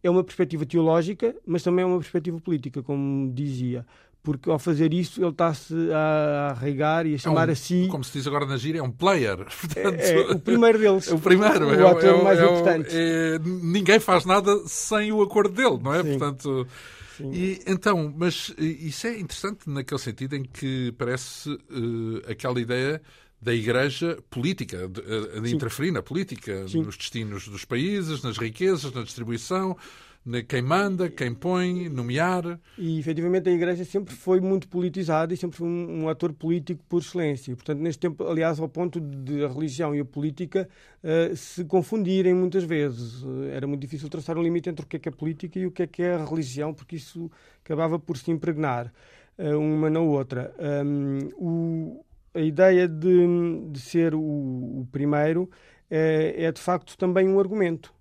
é 0.04 0.10
uma 0.10 0.24
perspectiva 0.24 0.66
teológica, 0.66 1.36
mas 1.46 1.64
também 1.64 1.84
é 1.84 1.86
uma 1.86 1.98
perspectiva 1.98 2.40
política, 2.40 2.84
como 2.84 3.32
dizia. 3.34 3.86
Porque 4.22 4.50
ao 4.50 4.60
fazer 4.60 4.94
isso 4.94 5.22
ele 5.22 5.30
está-se 5.30 5.74
a 5.94 6.50
arraigar 6.52 7.08
e 7.08 7.16
a 7.16 7.18
chamar 7.18 7.48
é 7.48 7.52
um, 7.52 7.54
a 7.54 7.56
si. 7.56 7.88
Como 7.90 8.04
se 8.04 8.18
diz 8.18 8.28
agora 8.28 8.46
na 8.46 8.58
gira, 8.58 8.78
é 8.78 8.84
um 8.84 8.92
player. 8.92 9.38
Portanto, 9.38 9.96
é, 9.98 10.14
é 10.14 10.32
o 10.32 10.40
primeiro 10.40 10.78
deles. 10.78 11.08
o 11.12 11.18
primeiro, 11.18 11.68
o, 11.68 11.70
o 11.70 11.88
ator 11.88 12.20
é, 12.20 12.24
mais 12.24 12.40
importante. 12.40 12.90
É, 12.92 13.40
ninguém 13.40 14.00
faz 14.00 14.26
nada 14.26 14.56
sem 14.68 15.12
o 15.12 15.22
acordo 15.22 15.56
dele, 15.56 15.80
não 15.82 15.94
é? 15.94 16.04
Sim. 16.04 16.10
Portanto. 16.20 16.68
E, 17.34 17.62
então, 17.68 18.14
mas 18.16 18.54
isso 18.58 19.08
é 19.08 19.20
interessante 19.20 19.70
naquele 19.70 20.00
sentido 20.00 20.36
em 20.36 20.44
que 20.44 20.94
parece 20.98 21.50
uh, 21.50 22.22
aquela 22.30 22.60
ideia 22.60 23.02
da 23.42 23.54
Igreja 23.54 24.18
política, 24.30 24.88
de, 24.88 25.00
eh, 25.00 25.40
de 25.40 25.56
interferir 25.56 25.92
na 25.92 26.04
política, 26.04 26.68
Sim. 26.68 26.82
nos 26.82 26.98
destinos 26.98 27.48
dos 27.48 27.64
países, 27.64 28.22
nas 28.22 28.38
riquezas, 28.38 28.92
na 28.92 29.02
distribuição 29.02 29.78
quem 30.48 30.62
manda, 30.62 31.10
quem 31.10 31.34
põe, 31.34 31.90
nomear. 31.90 32.60
E 32.78 33.00
efetivamente 33.00 33.50
a 33.50 33.52
Igreja 33.52 33.84
sempre 33.84 34.14
foi 34.14 34.40
muito 34.40 34.68
politizada 34.68 35.34
e 35.34 35.38
sempre 35.38 35.58
foi 35.58 35.68
um, 35.68 36.04
um 36.04 36.10
ator 36.10 36.32
político 36.34 36.84
por 36.88 37.02
excelência. 37.02 37.56
Portanto, 37.56 37.80
neste 37.80 38.00
tempo, 38.00 38.24
aliás, 38.24 38.60
ao 38.60 38.70
ponto 38.70 39.00
de 39.00 39.44
a 39.44 39.48
religião 39.48 39.96
e 39.96 40.00
a 40.00 40.06
política 40.06 40.70
uh, 41.04 41.36
se 41.36 41.66
confundirem 41.66 42.34
muitas 42.34 42.64
vezes. 42.64 43.24
Uh, 43.24 43.46
era 43.52 43.66
muito 43.66 43.82
difícil 43.82 44.10
traçar 44.10 44.38
um 44.38 44.44
limite 44.44 44.70
entre 44.70 44.86
o 44.86 44.88
que 44.88 44.98
é 44.98 45.00
que 45.00 45.10
é 45.10 45.12
política 45.12 45.58
e 45.60 45.66
o 45.66 45.72
que 45.72 45.84
é 45.84 45.88
que 45.88 46.04
é 46.04 46.14
a 46.14 46.26
religião, 46.26 46.74
porque 46.74 46.96
isso 46.96 47.32
acabava 47.64 47.98
por 47.98 48.18
se 48.18 48.30
impregnar 48.30 48.94
uh, 49.38 49.58
uma 49.58 49.90
na 49.90 50.00
outra. 50.00 50.54
Um, 50.60 51.30
o, 51.38 52.06
a 52.34 52.42
ideia 52.42 52.88
de, 52.88 53.70
de 53.72 53.80
ser 53.80 54.14
o, 54.14 54.20
o 54.20 54.88
primeiro 54.92 55.50
é, 55.90 56.36
é 56.46 56.52
de 56.52 56.62
facto 56.62 56.98
também 56.98 57.28
um 57.28 57.40
argumento. 57.40 57.94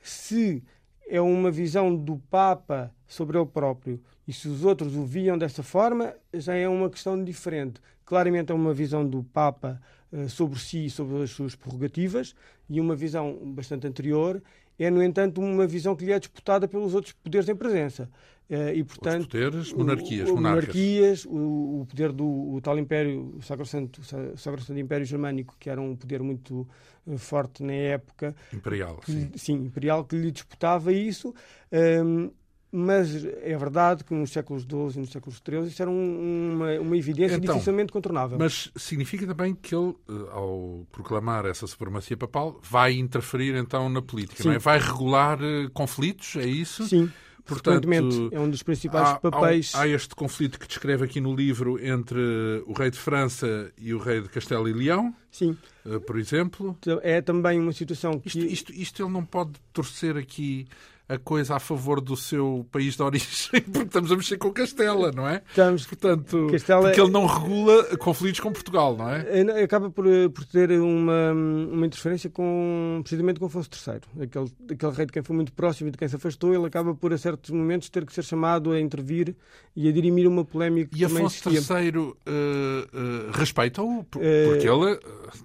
Se 0.00 0.62
é 1.06 1.20
uma 1.20 1.50
visão 1.50 1.94
do 1.94 2.18
Papa 2.30 2.92
sobre 3.06 3.38
ele 3.38 3.46
próprio 3.46 4.00
E 4.26 4.32
se 4.32 4.48
os 4.48 4.64
outros 4.64 4.96
o 4.96 5.04
viam 5.04 5.38
dessa 5.38 5.62
forma, 5.62 6.14
já 6.34 6.54
é 6.54 6.68
uma 6.68 6.90
questão 6.90 7.22
diferente. 7.22 7.80
Claramente 8.04 8.50
é 8.50 8.54
uma 8.54 8.74
visão 8.74 9.06
do 9.06 9.22
Papa 9.22 9.80
uh, 10.12 10.28
sobre 10.28 10.58
si 10.58 10.86
e 10.86 10.90
sobre 10.90 11.22
as 11.22 11.30
suas 11.30 11.54
prerrogativas, 11.54 12.34
e 12.68 12.80
uma 12.80 12.96
visão 12.96 13.38
bastante 13.54 13.86
anterior 13.86 14.42
é, 14.78 14.90
no 14.90 15.02
entanto, 15.02 15.40
uma 15.40 15.66
visão 15.66 15.96
que 15.96 16.04
lhe 16.04 16.12
é 16.12 16.18
disputada 16.18 16.68
pelos 16.68 16.94
outros 16.94 17.14
poderes 17.14 17.48
em 17.48 17.56
presença. 17.56 18.10
Uh, 18.48 18.70
e, 18.74 18.84
portanto, 18.84 19.22
Os 19.22 19.26
poderes, 19.26 19.72
monarquias, 19.72 20.28
o, 20.28 20.34
monarquias 20.36 21.24
o, 21.24 21.80
o, 21.80 21.86
poder 21.88 22.12
do 22.12 22.24
o 22.24 22.60
tal 22.60 22.78
Império, 22.78 23.34
o 23.36 23.42
Sacrosanto, 23.42 24.00
Sacrosanto 24.36 24.78
Império 24.78 25.04
Germânico, 25.04 25.56
que 25.58 25.68
era 25.68 25.80
um 25.80 25.96
poder 25.96 26.22
muito 26.22 26.66
uh, 27.06 27.18
forte 27.18 27.64
na 27.64 27.72
época. 27.72 28.36
Imperial, 28.52 28.98
que, 28.98 29.10
sim. 29.10 29.30
Sim, 29.34 29.54
imperial, 29.64 30.04
que 30.04 30.14
lhe 30.14 30.30
disputava 30.30 30.92
isso. 30.92 31.34
Um, 31.72 32.30
mas 32.70 33.24
é 33.24 33.56
verdade 33.56 34.04
que 34.04 34.12
nos 34.12 34.30
séculos 34.30 34.62
XII 34.62 34.96
e 34.96 35.00
nos 35.00 35.10
séculos 35.10 35.40
XIII 35.44 35.68
isso 35.68 35.80
era 35.80 35.90
uma, 35.90 36.72
uma 36.78 36.96
evidência 36.96 37.36
então, 37.36 37.54
dificilmente 37.54 37.92
contornável. 37.92 38.38
Mas 38.38 38.70
significa 38.76 39.26
também 39.26 39.54
que 39.54 39.74
ele, 39.74 39.94
eh, 40.08 40.12
ao 40.30 40.86
proclamar 40.92 41.46
essa 41.46 41.66
supremacia 41.66 42.16
papal, 42.16 42.60
vai 42.62 42.92
interferir 42.92 43.54
então 43.54 43.88
na 43.88 44.02
política, 44.02 44.52
é? 44.52 44.58
Vai 44.58 44.78
regular 44.78 45.38
conflitos, 45.72 46.36
é 46.36 46.44
isso? 46.44 46.86
Sim. 46.86 47.10
Portanto, 47.46 47.88
é 48.32 48.40
um 48.40 48.50
dos 48.50 48.62
principais 48.62 49.08
há, 49.08 49.14
papéis. 49.20 49.72
Há, 49.74 49.82
há, 49.82 49.88
este 49.88 50.14
conflito 50.14 50.58
que 50.58 50.66
descreve 50.66 51.04
aqui 51.04 51.20
no 51.20 51.34
livro 51.34 51.78
entre 51.84 52.18
o 52.66 52.72
rei 52.72 52.90
de 52.90 52.98
França 52.98 53.72
e 53.78 53.94
o 53.94 53.98
rei 53.98 54.20
de 54.20 54.28
Castelo 54.28 54.68
e 54.68 54.72
Leão. 54.72 55.14
Sim. 55.30 55.56
Uh, 55.84 56.00
por 56.00 56.18
exemplo. 56.18 56.76
É 57.02 57.20
também 57.20 57.60
uma 57.60 57.72
situação 57.72 58.18
que. 58.18 58.28
Isto, 58.28 58.44
isto, 58.44 58.72
isto 58.72 59.02
ele 59.02 59.12
não 59.12 59.24
pode 59.24 59.52
torcer 59.72 60.16
aqui 60.16 60.66
a 61.08 61.18
coisa 61.18 61.54
a 61.54 61.60
favor 61.60 62.00
do 62.00 62.16
seu 62.16 62.66
país 62.72 62.96
de 62.96 63.02
origem, 63.02 63.60
porque 63.72 63.86
estamos 63.86 64.10
a 64.10 64.16
mexer 64.16 64.38
com 64.38 64.52
Castela, 64.52 65.12
não 65.12 65.28
é? 65.28 65.42
Estamos. 65.48 65.86
Portanto, 65.86 66.48
Castela... 66.50 66.82
porque 66.82 67.00
ele 67.00 67.10
não 67.10 67.26
regula 67.26 67.96
conflitos 67.96 68.40
com 68.40 68.52
Portugal, 68.52 68.96
não 68.96 69.08
é? 69.08 69.24
é 69.40 69.62
acaba 69.62 69.88
por, 69.88 70.06
eh, 70.06 70.28
por 70.28 70.44
ter 70.44 70.72
uma, 70.72 71.32
uma 71.32 71.86
interferência 71.86 72.28
com, 72.28 73.00
precisamente 73.02 73.38
com 73.38 73.46
Afonso 73.46 73.70
III, 73.72 74.24
aquele, 74.24 74.52
aquele 74.72 74.92
rei 74.92 75.06
de 75.06 75.12
quem 75.12 75.22
foi 75.22 75.36
muito 75.36 75.52
próximo 75.52 75.88
e 75.88 75.92
de 75.92 75.98
quem 75.98 76.08
se 76.08 76.16
afastou, 76.16 76.52
ele 76.52 76.66
acaba 76.66 76.92
por, 76.94 77.12
a 77.12 77.18
certos 77.18 77.50
momentos, 77.50 77.88
ter 77.88 78.04
que 78.04 78.12
ser 78.12 78.24
chamado 78.24 78.72
a 78.72 78.80
intervir 78.80 79.36
e 79.76 79.88
a 79.88 79.92
dirimir 79.92 80.26
uma 80.26 80.44
polémica 80.44 80.90
E 80.96 81.04
Afonso 81.04 81.48
III 81.48 81.98
uh, 81.98 82.10
uh, 82.10 83.30
respeita-o? 83.32 84.02
Porque 84.04 84.68
ele 84.68 84.98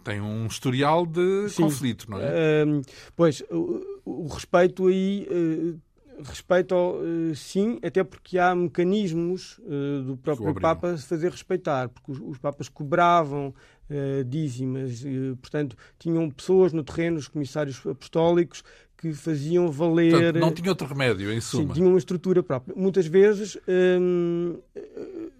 tem 0.04 0.22
um 0.22 0.48
historial 0.48 1.06
de 1.06 1.50
Sim. 1.50 1.64
conflito, 1.64 2.10
não 2.10 2.18
é? 2.20 2.64
pois, 3.16 3.44
o 4.12 4.28
respeito 4.28 4.88
aí 4.88 5.28
uh, 5.30 5.80
respeito 6.24 6.76
ao, 6.76 6.98
uh, 6.98 7.36
sim, 7.36 7.80
até 7.84 8.04
porque 8.04 8.38
há 8.38 8.54
mecanismos 8.54 9.60
uh, 9.60 10.04
do 10.04 10.18
próprio 10.18 10.54
Papa 10.54 10.96
se 10.98 11.08
fazer 11.08 11.32
respeitar, 11.32 11.90
porque 11.90 12.12
os, 12.12 12.20
os 12.20 12.38
Papas 12.38 12.70
cobravam 12.70 13.54
dízimas, 14.26 15.04
portanto, 15.42 15.76
tinham 16.00 16.30
pessoas 16.30 16.72
no 16.72 16.82
terreno, 16.82 17.18
os 17.18 17.28
comissários 17.28 17.86
apostólicos, 17.86 18.64
que 18.96 19.12
faziam 19.14 19.70
valer. 19.70 20.12
Portanto, 20.12 20.40
não 20.40 20.52
tinha 20.54 20.70
outro 20.70 20.88
remédio, 20.88 21.30
em 21.30 21.42
suma. 21.42 21.68
Sim, 21.68 21.74
tinha 21.74 21.90
uma 21.90 21.98
estrutura 21.98 22.42
própria. 22.42 22.74
Muitas 22.74 23.06
vezes 23.06 23.58
hum, 24.00 24.58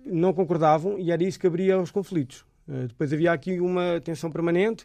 não 0.06 0.34
concordavam 0.34 1.00
e 1.00 1.12
era 1.12 1.24
isso 1.24 1.40
que 1.40 1.48
abria 1.48 1.76
aos 1.76 1.92
conflitos. 1.92 2.44
Depois 2.68 3.14
havia 3.14 3.32
aqui 3.32 3.62
uma 3.62 4.02
tensão 4.04 4.30
permanente 4.30 4.84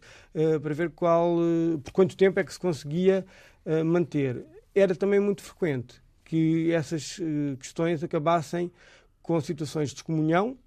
para 0.62 0.72
ver 0.72 0.90
qual, 0.90 1.36
por 1.82 1.92
quanto 1.92 2.16
tempo 2.16 2.38
é 2.38 2.44
que 2.44 2.52
se 2.52 2.60
conseguia 2.60 3.26
manter. 3.84 4.44
Era 4.74 4.94
também 4.94 5.18
muito 5.18 5.42
frequente 5.42 6.00
que 6.26 6.72
essas 6.72 7.18
uh, 7.18 7.56
questões 7.58 8.02
acabassem 8.02 8.70
com 9.22 9.40
situações 9.40 9.90
de 9.90 9.96
excomunhão 9.96 10.58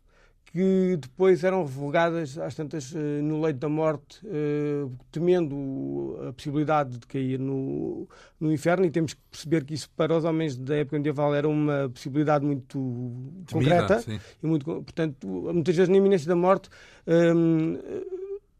que 0.51 0.97
depois 0.99 1.43
eram 1.43 1.63
revogadas 1.63 2.37
às 2.39 2.55
tantas 2.55 2.91
uh, 2.91 2.97
no 2.97 3.39
leito 3.39 3.59
da 3.59 3.69
morte, 3.69 4.19
uh, 4.25 4.91
temendo 5.11 6.17
a 6.27 6.33
possibilidade 6.33 6.97
de 6.97 7.05
cair 7.05 7.37
no, 7.37 8.07
no 8.39 8.51
inferno, 8.51 8.83
e 8.85 8.89
temos 8.89 9.13
que 9.13 9.21
perceber 9.29 9.63
que 9.63 9.75
isso 9.75 9.87
para 9.95 10.17
os 10.17 10.25
homens 10.25 10.57
da 10.57 10.77
época 10.77 10.97
medieval 10.97 11.35
era 11.35 11.47
uma 11.47 11.87
possibilidade 11.89 12.43
muito 12.43 13.13
concreta, 13.51 14.03
e 14.41 14.47
muito, 14.47 14.65
portanto, 14.65 15.27
muitas 15.27 15.75
vezes 15.75 15.89
na 15.89 15.97
iminência 15.97 16.27
da 16.27 16.35
morte 16.35 16.67
um, 17.05 17.77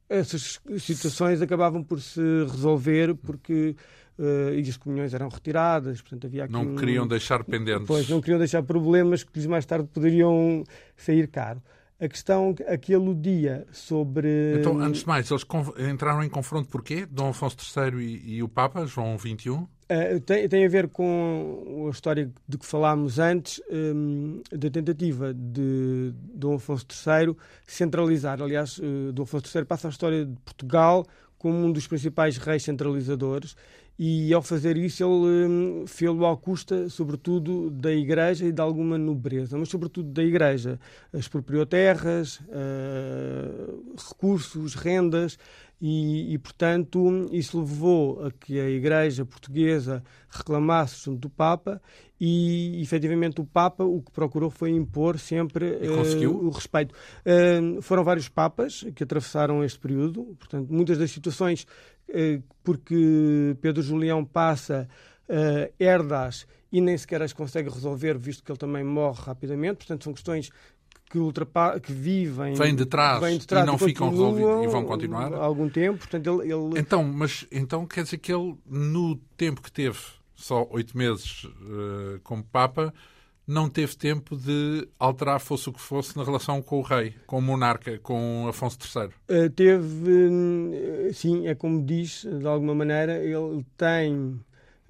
essas 0.08 0.60
situações 0.80 1.42
acabavam 1.42 1.84
por 1.84 2.00
se 2.02 2.22
resolver 2.52 3.16
porque 3.16 3.76
uh, 4.20 4.54
e 4.54 4.62
as 4.62 4.78
comunhões 4.78 5.14
eram 5.14 5.30
retiradas, 5.30 6.02
portanto 6.02 6.28
havia 6.28 6.44
aqui 6.44 6.54
Não 6.54 6.62
um... 6.62 6.76
queriam 6.76 7.08
deixar 7.08 7.44
pendentes. 7.44 7.88
Pois, 7.88 8.10
não 8.10 8.20
queriam 8.20 8.38
deixar 8.38 8.62
problemas 8.62 9.24
que 9.24 9.32
lhes 9.36 9.48
mais 9.48 9.66
tarde 9.66 9.88
poderiam 9.92 10.64
sair 10.98 11.28
caro. 11.28 11.62
A 12.02 12.08
questão 12.08 12.56
a 12.66 12.78
que 12.78 12.94
aludia 12.94 13.68
sobre... 13.74 14.56
Então, 14.58 14.80
antes 14.80 15.02
de 15.02 15.08
mais, 15.08 15.30
eles 15.30 15.46
entraram 15.92 16.24
em 16.24 16.30
confronto 16.30 16.70
porquê? 16.70 17.06
Dom 17.06 17.30
Afonso 17.30 17.58
III 17.58 18.02
e, 18.02 18.36
e 18.36 18.44
o 18.44 18.48
Papa, 18.48 18.86
João 18.86 19.18
XXI? 19.18 19.50
Uh, 19.50 19.68
eh, 19.90 20.20
tem, 20.20 20.48
tem, 20.48 20.66
a 20.66 20.70
ver 20.70 20.88
com 20.88 21.88
a 21.88 21.90
história 21.90 22.32
de 22.48 22.58
que 22.58 22.66
falámos 22.66 23.20
antes, 23.20 23.62
um, 23.70 24.42
da 24.50 24.70
tentativa 24.70 25.34
de 25.34 26.14
Dom 26.34 26.56
Afonso 26.56 26.86
III 26.90 27.36
centralizar. 27.68 28.42
Aliás, 28.42 28.78
uh, 28.78 29.12
Dom 29.12 29.24
Afonso 29.24 29.58
III 29.58 29.66
passa 29.66 29.90
a 29.90 29.92
história 29.92 30.26
de 30.26 30.38
Portugal 30.46 31.06
como 31.38 31.58
um 31.66 31.72
dos 31.72 31.88
principais 31.88 32.38
reis 32.38 32.64
centralizadores 32.64 33.56
e 34.02 34.34
ao 34.34 34.41
fazer 34.41 34.78
isso 34.78 35.04
ele 35.04 35.45
hum, 35.45 35.84
fez-lo 35.86 36.26
à 36.26 36.38
custa, 36.38 36.88
sobretudo, 36.88 37.70
da 37.70 37.91
Igreja 37.91 38.45
e 38.45 38.52
de 38.52 38.62
alguma 38.62 38.97
nobreza, 38.97 39.58
mas 39.58 39.68
sobretudo 39.68 40.10
da 40.10 40.24
Igreja. 40.24 40.80
Expropriou 41.14 41.66
terras, 41.66 42.39
uh, 42.47 43.93
recursos, 43.97 44.74
rendas 44.74 45.38
e, 45.82 46.34
e, 46.34 46.38
portanto, 46.38 47.30
isso 47.32 47.60
levou 47.60 48.26
a 48.26 48.32
que 48.32 48.60
a 48.60 48.70
Igreja 48.70 49.24
portuguesa 49.26 50.04
reclamasse 50.30 51.06
junto 51.06 51.20
do 51.20 51.30
Papa 51.30 51.82
e, 52.20 52.82
efetivamente, 52.82 53.40
o 53.40 53.46
Papa 53.46 53.86
o 53.86 54.02
que 54.02 54.12
procurou 54.12 54.50
foi 54.50 54.72
impor 54.72 55.18
sempre 55.18 55.78
uh, 55.88 56.46
o 56.46 56.50
respeito. 56.50 56.94
Uh, 57.26 57.82
foram 57.82 58.04
vários 58.04 58.28
Papas 58.28 58.86
que 58.94 59.04
atravessaram 59.04 59.64
este 59.64 59.80
período, 59.80 60.36
portanto, 60.38 60.68
muitas 60.70 60.98
das 60.98 61.12
situações 61.12 61.66
eh, 62.12 62.42
porque 62.64 63.56
Pedro 63.62 63.82
Julião 63.84 64.26
passa 64.26 64.88
uh, 65.30 65.74
herdas 65.80 66.48
e 66.72 66.82
nem 66.82 66.98
sequer 66.98 67.22
as 67.22 67.34
consegue 67.34 67.70
resolver, 67.70 68.18
visto 68.18 68.44
que 68.44 68.52
ele 68.52 68.58
também 68.58 68.84
morre 68.84 69.22
rapidamente. 69.24 69.78
Portanto, 69.78 70.04
são 70.04 70.14
questões 70.14 70.50
que, 71.10 71.18
ultrapa 71.18 71.80
que 71.80 71.91
vivem 71.91 72.53
vêm 72.53 72.76
de 72.76 72.86
trás, 72.86 73.20
vêm 73.20 73.38
de 73.38 73.47
trás 73.47 73.64
e 73.64 73.68
não 73.68 73.76
e 73.76 73.80
ficam 73.80 74.10
resolvidos 74.10 74.66
e 74.66 74.68
vão 74.68 74.86
continuar 74.86 75.34
algum 75.34 75.68
tempo 75.70 75.99
portanto 75.99 76.41
ele, 76.41 76.53
ele, 76.53 76.80
então 76.80 77.03
mas 77.03 77.47
então 77.51 77.86
quer 77.86 78.03
dizer 78.03 78.18
que 78.18 78.32
ele 78.32 78.55
no 78.66 79.16
tempo 79.36 79.62
que 79.62 79.72
teve 79.72 79.99
só 80.36 80.68
oito 80.72 80.97
meses 80.97 81.43
uh, 81.43 82.20
como 82.24 82.43
papa 82.43 82.93
não 83.49 83.68
teve 83.68 83.97
tempo 83.97 84.38
de 84.38 84.88
alterar, 84.99 85.39
fosse 85.39 85.68
o 85.70 85.74
que 85.74 85.82
fosse, 85.82 86.16
na 86.16 86.24
relação 86.24 86.62
com 86.62 86.78
o 86.78 86.82
rei, 86.84 87.16
com 87.26 87.39
o 87.39 87.41
monarca, 87.41 87.97
com 87.97 88.45
Afonso 88.47 88.78
III? 88.95 89.07
Uh, 89.07 89.12
eh, 89.28 89.49
teve, 89.49 90.12
uh, 90.12 91.14
sim, 91.16 91.47
é 91.47 91.55
como 91.55 91.84
diz, 91.84 92.26
de 92.26 92.45
alguma 92.45 92.76
maneira, 92.76 93.18
ele 93.18 93.66
tem 93.76 94.39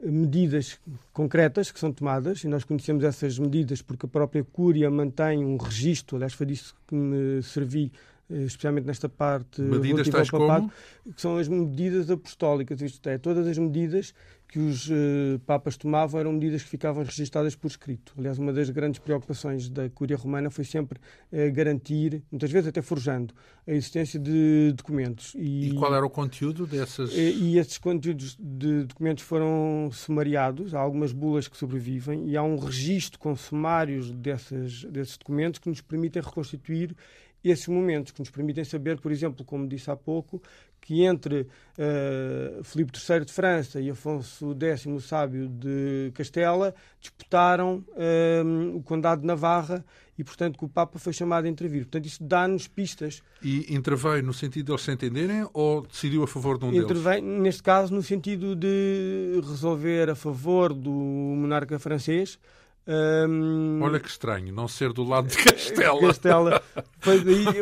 medidas 0.04 0.80
concretas 1.12 1.72
que 1.72 1.80
são 1.80 1.92
tomadas, 1.92 2.44
e 2.44 2.48
nós 2.48 2.64
conhecemos 2.64 3.04
essas 3.04 3.38
medidas 3.38 3.82
porque 3.82 4.06
a 4.06 4.10
própria 4.10 4.44
Cúria 4.44 4.90
mantém 4.90 5.44
um 5.44 5.58
registro, 5.58 6.16
aliás, 6.16 6.34
foi 6.34 6.46
disso 6.46 6.76
que 6.88 6.96
me 6.96 7.42
servi 7.44 7.92
eh, 8.30 8.44
especialmente 8.44 8.86
nesta 8.86 9.10
parte 9.10 9.62
medidas 9.62 10.08
tais 10.08 10.30
papado, 10.30 10.72
como? 11.04 11.14
que 11.14 11.22
são 11.22 11.38
as 11.38 11.48
medidas 11.48 12.10
apostólicas, 12.10 12.82
isto 12.82 13.08
é, 13.10 13.18
todas 13.18 13.48
as 13.48 13.58
medidas 13.58 14.14
que 14.50 14.58
os 14.58 14.90
uh, 14.90 15.40
papas 15.46 15.78
tomavam 15.78 16.20
eram 16.20 16.34
medidas 16.34 16.64
que 16.64 16.70
ficavam 16.70 17.04
registadas 17.04 17.56
por 17.56 17.68
escrito. 17.68 18.16
Aliás, 18.18 18.40
uma 18.40 18.52
das 18.52 18.68
grandes 18.72 19.00
preocupações 19.00 19.70
da 19.70 19.88
Cúria 19.92 20.18
Romana 20.18 20.50
foi 20.50 20.66
sempre 20.66 21.00
uh, 21.32 21.54
garantir, 21.54 22.24
muitas 22.32 22.52
vezes 22.52 22.68
até 22.68 22.82
forjando, 22.82 23.32
a 23.68 23.72
existência 23.72 24.20
de 24.20 24.74
documentos. 24.76 25.36
E, 25.36 25.70
e 25.70 25.74
qual 25.76 25.96
era 25.96 26.04
o 26.04 26.10
conteúdo 26.10 26.66
dessas? 26.66 27.14
E, 27.14 27.32
e 27.32 27.58
esses 27.60 27.78
conteúdos 27.78 28.36
de 28.40 28.86
documentos 28.86 29.24
foram 29.24 29.92
sumariados, 29.94 30.74
há 30.74 30.80
algumas 30.80 31.12
bulas 31.12 31.48
que 31.48 31.56
sobrevivem 31.56 32.28
e 32.28 32.36
há 32.36 32.42
um 32.42 32.58
registro 32.58 33.20
com 33.20 33.36
sumários 33.36 34.12
dessas, 34.12 34.84
desses 34.86 35.16
documentos 35.16 35.60
que 35.60 35.70
nos 35.70 35.80
permitem 35.80 36.24
reconstituir 36.24 36.96
esses 37.44 37.68
momentos 37.68 38.12
que 38.12 38.20
nos 38.20 38.30
permitem 38.30 38.64
saber, 38.64 39.00
por 39.00 39.12
exemplo, 39.12 39.46
como 39.46 39.68
disse 39.68 39.90
há 39.90 39.96
pouco, 39.96 40.42
que 40.82 41.04
entre 41.04 41.42
uh, 41.42 42.64
Filipe 42.64 42.92
III 42.98 43.26
de 43.26 43.32
França 43.32 43.80
e 43.80 43.90
Afonso 43.90 44.56
X 44.60 44.86
o 44.86 45.00
Sábio 45.00 45.48
de 45.48 46.12
Castela 46.14 46.74
disputaram 47.00 47.84
uh, 47.90 48.78
o 48.78 48.82
Condado 48.82 49.22
de 49.22 49.28
Navarra 49.28 49.84
e, 50.18 50.24
portanto, 50.24 50.58
que 50.58 50.66
o 50.66 50.68
Papa 50.68 51.00
foi 51.00 51.14
chamado 51.14 51.46
a 51.46 51.48
intervir. 51.48 51.84
Portanto, 51.84 52.06
isso 52.06 52.22
dá-nos 52.22 52.68
pistas. 52.68 53.24
E 53.42 53.74
interveio 53.74 54.22
no 54.22 54.34
sentido 54.34 54.66
de 54.66 54.72
eles 54.74 54.82
se 54.82 54.92
entenderem 54.92 55.48
ou 55.54 55.82
decidiu 55.82 56.24
a 56.24 56.28
favor 56.28 56.58
de 56.58 56.66
um 56.66 56.74
intervém, 56.74 57.24
deles? 57.24 57.42
Neste 57.42 57.64
caso, 57.64 57.94
no 57.94 58.04
sentido 58.04 58.54
de 58.54 59.40
resolver 59.42 60.10
a 60.10 60.16
favor 60.16 60.74
do 60.74 60.92
monarca 60.92 61.80
francês 61.80 62.38
Um, 62.92 63.84
Olha 63.84 64.00
que 64.00 64.10
estranho, 64.10 64.52
não 64.52 64.68
ser 64.68 64.92
do 64.92 65.04
lado 65.04 65.28
de 65.28 65.38
Castela. 65.38 66.02
Castela. 66.10 66.64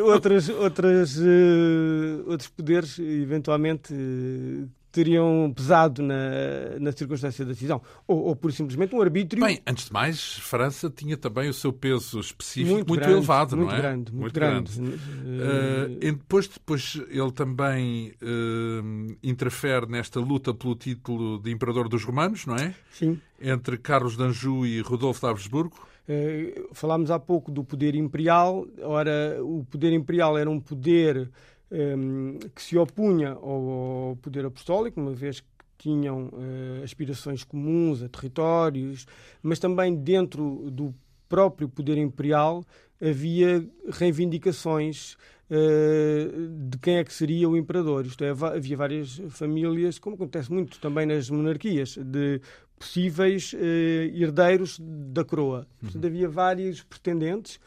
Outras, 0.02 0.48
outras, 0.48 1.18
uh, 1.18 2.24
outros 2.26 2.48
poderes, 2.48 2.98
eventualmente, 2.98 3.92
uh, 3.92 4.70
teriam 4.90 5.52
pesado 5.54 6.02
na, 6.02 6.78
na 6.80 6.92
circunstância 6.92 7.44
da 7.44 7.52
decisão. 7.52 7.80
Ou, 8.06 8.24
ou 8.24 8.36
por 8.36 8.52
simplesmente 8.52 8.94
um 8.94 9.00
arbítrio. 9.00 9.44
Bem, 9.44 9.60
antes 9.66 9.86
de 9.86 9.92
mais, 9.92 10.34
França 10.38 10.90
tinha 10.90 11.16
também 11.16 11.48
o 11.48 11.54
seu 11.54 11.72
peso 11.72 12.20
específico 12.20 12.74
muito, 12.74 12.88
muito 12.88 13.00
grande, 13.00 13.16
elevado, 13.16 13.56
muito 13.56 13.70
não 13.70 13.76
é? 13.76 13.80
Grande, 13.80 14.12
muito, 14.12 14.20
muito 14.20 14.34
grande. 14.34 14.80
grande. 14.80 14.96
Uh, 14.96 15.98
e 16.00 16.12
depois, 16.12 16.48
depois 16.48 17.00
ele 17.08 17.32
também 17.32 18.12
uh, 18.22 19.16
interfere 19.22 19.86
nesta 19.86 20.20
luta 20.20 20.54
pelo 20.54 20.74
título 20.74 21.38
de 21.38 21.50
Imperador 21.50 21.88
dos 21.88 22.04
Romanos, 22.04 22.46
não 22.46 22.56
é? 22.56 22.74
Sim. 22.90 23.20
Entre 23.40 23.76
Carlos 23.76 24.16
de 24.16 24.22
Anjou 24.22 24.66
e 24.66 24.80
Rodolfo 24.80 25.20
de 25.20 25.26
Habsburgo. 25.26 25.88
Uh, 26.08 26.74
falámos 26.74 27.10
há 27.10 27.18
pouco 27.18 27.52
do 27.52 27.62
poder 27.62 27.94
imperial. 27.94 28.66
Ora, 28.80 29.38
o 29.42 29.64
poder 29.70 29.92
imperial 29.92 30.38
era 30.38 30.48
um 30.48 30.58
poder 30.58 31.30
um, 31.70 32.38
que 32.54 32.62
se 32.62 32.76
opunha 32.76 33.30
ao, 33.30 33.70
ao, 34.10 34.16
poder 34.16 34.44
apostólico, 34.44 35.00
uma 35.00 35.12
vez 35.12 35.40
que 35.40 35.46
tinham 35.78 36.28
uh, 36.28 36.82
aspirações 36.82 37.44
comuns 37.44 38.02
a 38.02 38.08
territórios, 38.08 39.06
mas 39.42 39.58
também 39.58 39.94
dentro 39.94 40.70
do 40.70 40.94
próprio 41.28 41.68
poder 41.68 41.98
imperial 41.98 42.64
havia 43.00 43.64
reivindicações 43.90 45.14
uh, 45.50 46.68
de 46.68 46.78
quem 46.78 46.96
é 46.96 47.04
que 47.04 47.12
seria 47.12 47.48
o 47.48 47.56
imperador. 47.56 48.06
Isto 48.06 48.24
é, 48.24 48.30
havia 48.30 48.76
várias 48.76 49.20
famílias, 49.30 49.98
como 49.98 50.16
acontece 50.16 50.52
muito 50.52 50.80
também 50.80 51.06
nas 51.06 51.30
monarquias, 51.30 51.96
de 51.96 52.40
possíveis 52.78 53.52
uh, 53.52 53.56
herdeiros 53.56 54.80
da 54.80 55.24
coroa. 55.24 55.66
Portanto, 55.80 56.02
uhum. 56.02 56.10
havia 56.10 56.28
vários 56.28 56.82
pretendentes 56.82 57.60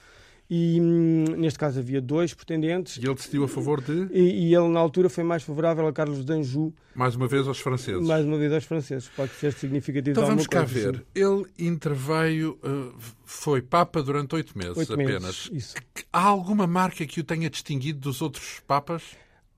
e 0.53 0.81
hum, 0.81 1.23
neste 1.37 1.57
caso 1.57 1.79
havia 1.79 2.01
dois 2.01 2.33
pretendentes. 2.33 2.97
E 2.97 3.05
ele 3.05 3.15
decidiu 3.15 3.45
a 3.45 3.47
favor 3.47 3.79
de? 3.79 4.09
E, 4.11 4.49
e 4.49 4.53
ele, 4.53 4.67
na 4.67 4.81
altura, 4.81 5.09
foi 5.09 5.23
mais 5.23 5.43
favorável 5.43 5.87
a 5.87 5.93
Carlos 5.93 6.25
d'Anjou. 6.25 6.73
Mais 6.93 7.15
uma 7.15 7.25
vez 7.25 7.47
aos 7.47 7.59
franceses. 7.59 8.05
Mais 8.05 8.25
uma 8.25 8.37
vez 8.37 8.51
aos 8.51 8.65
franceses. 8.65 9.09
Pode 9.15 9.31
ser 9.35 9.53
significativo. 9.53 10.11
Então 10.11 10.25
vamos 10.25 10.47
cá 10.47 10.65
ver. 10.65 11.05
Ele 11.15 11.45
interveio, 11.57 12.59
uh, 12.65 12.93
foi 13.23 13.61
Papa 13.61 14.03
durante 14.03 14.35
oito 14.35 14.57
meses 14.57 14.75
oito 14.75 14.93
apenas. 14.93 15.49
Meses, 15.49 15.51
isso. 15.53 15.75
Há 16.11 16.25
alguma 16.25 16.67
marca 16.67 17.05
que 17.05 17.21
o 17.21 17.23
tenha 17.23 17.49
distinguido 17.49 17.99
dos 18.01 18.21
outros 18.21 18.59
Papas? 18.67 19.03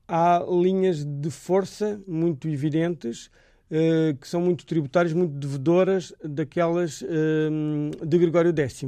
Há 0.06 0.46
linhas 0.48 1.04
de 1.04 1.30
força 1.30 2.00
muito 2.06 2.46
evidentes. 2.46 3.30
Uh, 3.68 4.14
que 4.20 4.28
são 4.28 4.40
muito 4.42 4.64
tributárias, 4.64 5.12
muito 5.12 5.32
devedoras 5.32 6.12
daquelas 6.22 7.00
uh, 7.02 8.06
de 8.06 8.18
Gregório 8.18 8.54
X. 8.56 8.84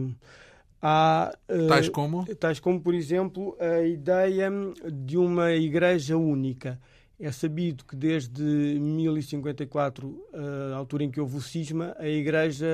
Há, 0.81 1.33
uh, 1.51 1.67
tais 1.69 1.89
como? 1.89 2.27
Tais 2.37 2.61
como, 2.61 2.81
por 2.81 2.95
exemplo, 2.95 3.57
a 3.59 3.83
ideia 3.83 4.51
de 4.93 5.17
uma 5.17 5.53
igreja 5.53 6.17
única. 6.17 6.79
É 7.19 7.33
sabido 7.33 7.83
que 7.85 7.97
desde 7.97 8.43
1054, 8.43 10.23
a 10.73 10.77
altura 10.77 11.05
em 11.05 11.11
que 11.11 11.19
houve 11.19 11.39
o 11.39 11.41
cisma, 11.41 11.97
a 11.99 12.07
igreja 12.07 12.67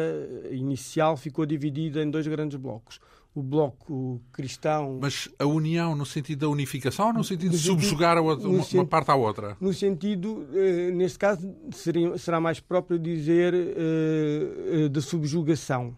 inicial 0.50 1.16
ficou 1.16 1.46
dividida 1.46 2.02
em 2.02 2.10
dois 2.10 2.26
grandes 2.26 2.58
blocos. 2.58 2.98
O 3.34 3.42
bloco 3.42 4.20
cristão. 4.32 4.98
Mas 5.00 5.28
a 5.38 5.46
união 5.46 5.94
no 5.94 6.04
sentido 6.04 6.40
da 6.40 6.48
unificação 6.48 7.06
ou 7.06 7.12
no 7.14 7.24
sentido 7.24 7.52
de 7.52 7.58
subjugar 7.58 8.18
outra, 8.18 8.48
uma, 8.48 8.64
uma, 8.74 8.84
parte 8.84 9.10
à 9.10 9.14
outra? 9.14 9.56
No 9.60 9.72
sentido, 9.72 10.46
eh, 10.52 10.90
neste 10.90 11.18
caso, 11.18 11.54
seria, 11.70 12.18
será 12.18 12.40
mais 12.40 12.60
próprio 12.60 12.98
dizer 12.98 13.54
eh, 13.54 14.88
de 14.88 15.00
subjugação. 15.00 15.96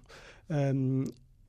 Um, 0.48 1.04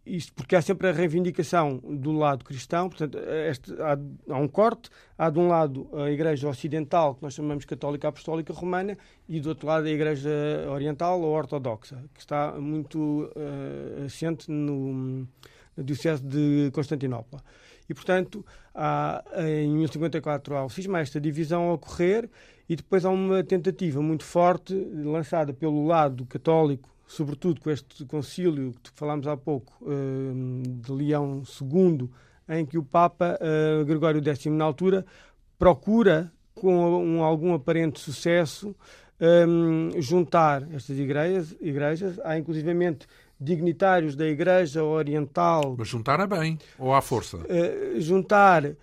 isto 0.05 0.33
porque 0.33 0.55
há 0.55 0.61
sempre 0.61 0.87
a 0.87 0.91
reivindicação 0.91 1.77
do 1.83 2.11
lado 2.11 2.45
cristão, 2.45 2.89
portanto, 2.89 3.17
este, 3.17 3.73
há, 3.81 3.97
há, 4.33 4.37
um 4.37 4.47
corte, 4.47 4.89
há 5.17 5.29
de 5.29 5.39
um 5.39 5.47
lado 5.47 5.89
a 5.93 6.11
Igreja 6.11 6.47
Ocidental, 6.47 7.15
que 7.15 7.23
nós 7.23 7.33
chamamos 7.33 7.65
Católica 7.65 8.07
Apostólica 8.07 8.53
Romana, 8.53 8.97
e 9.27 9.39
do 9.39 9.49
outro 9.49 9.67
lado 9.67 9.87
a 9.87 9.89
Igreja 9.89 10.29
Oriental 10.69 11.19
ou 11.21 11.33
Ortodoxa, 11.33 12.03
que 12.13 12.19
está 12.19 12.53
muito 12.53 13.31
uh, 13.35 14.05
assente 14.05 14.51
no, 14.51 15.27
na 15.75 15.83
Diocese 15.83 16.23
de 16.23 16.69
Constantinopla. 16.71 17.41
E, 17.89 17.93
portanto, 17.93 18.45
há, 18.73 19.23
em 19.37 19.69
1054 19.71 20.55
há 20.55 20.65
o 20.65 20.69
cisma, 20.69 20.99
esta 20.99 21.19
divisão 21.19 21.69
a 21.69 21.73
ocorrer, 21.73 22.29
e 22.67 22.75
depois 22.75 23.05
há 23.05 23.09
uma 23.09 23.43
tentativa 23.43 24.01
muito 24.01 24.23
forte, 24.23 24.73
lançada 24.73 25.53
pelo 25.53 25.85
lado 25.85 26.25
católico 26.25 26.94
sobretudo 27.07 27.61
com 27.61 27.69
este 27.69 28.05
concílio 28.05 28.73
que 28.81 28.89
falámos 28.95 29.27
há 29.27 29.37
pouco, 29.37 29.73
eh, 29.85 30.63
de 30.67 30.91
Leão 30.91 31.43
II, 31.61 32.09
em 32.49 32.65
que 32.65 32.77
o 32.77 32.83
Papa 32.83 33.37
eh, 33.39 33.83
Gregório 33.83 34.23
X, 34.23 34.45
na 34.47 34.65
altura, 34.65 35.05
procura, 35.57 36.31
com 36.53 37.03
um, 37.03 37.23
algum 37.23 37.53
aparente 37.53 37.99
sucesso, 37.99 38.75
um, 39.19 39.89
eh, 39.93 40.01
juntar 40.01 40.67
estas 40.73 40.97
igrejas, 40.97 41.55
igrejas. 41.59 42.19
Há 42.23 42.37
inclusivamente 42.37 43.07
dignitários 43.39 44.15
da 44.15 44.25
Igreja 44.25 44.83
Oriental. 44.83 45.75
Mas 45.77 45.87
juntar 45.87 46.21
a 46.21 46.27
bem 46.27 46.57
ou 46.79 46.93
à 46.93 47.01
força? 47.01 47.37
Uh, 47.37 47.99
juntar 47.99 48.75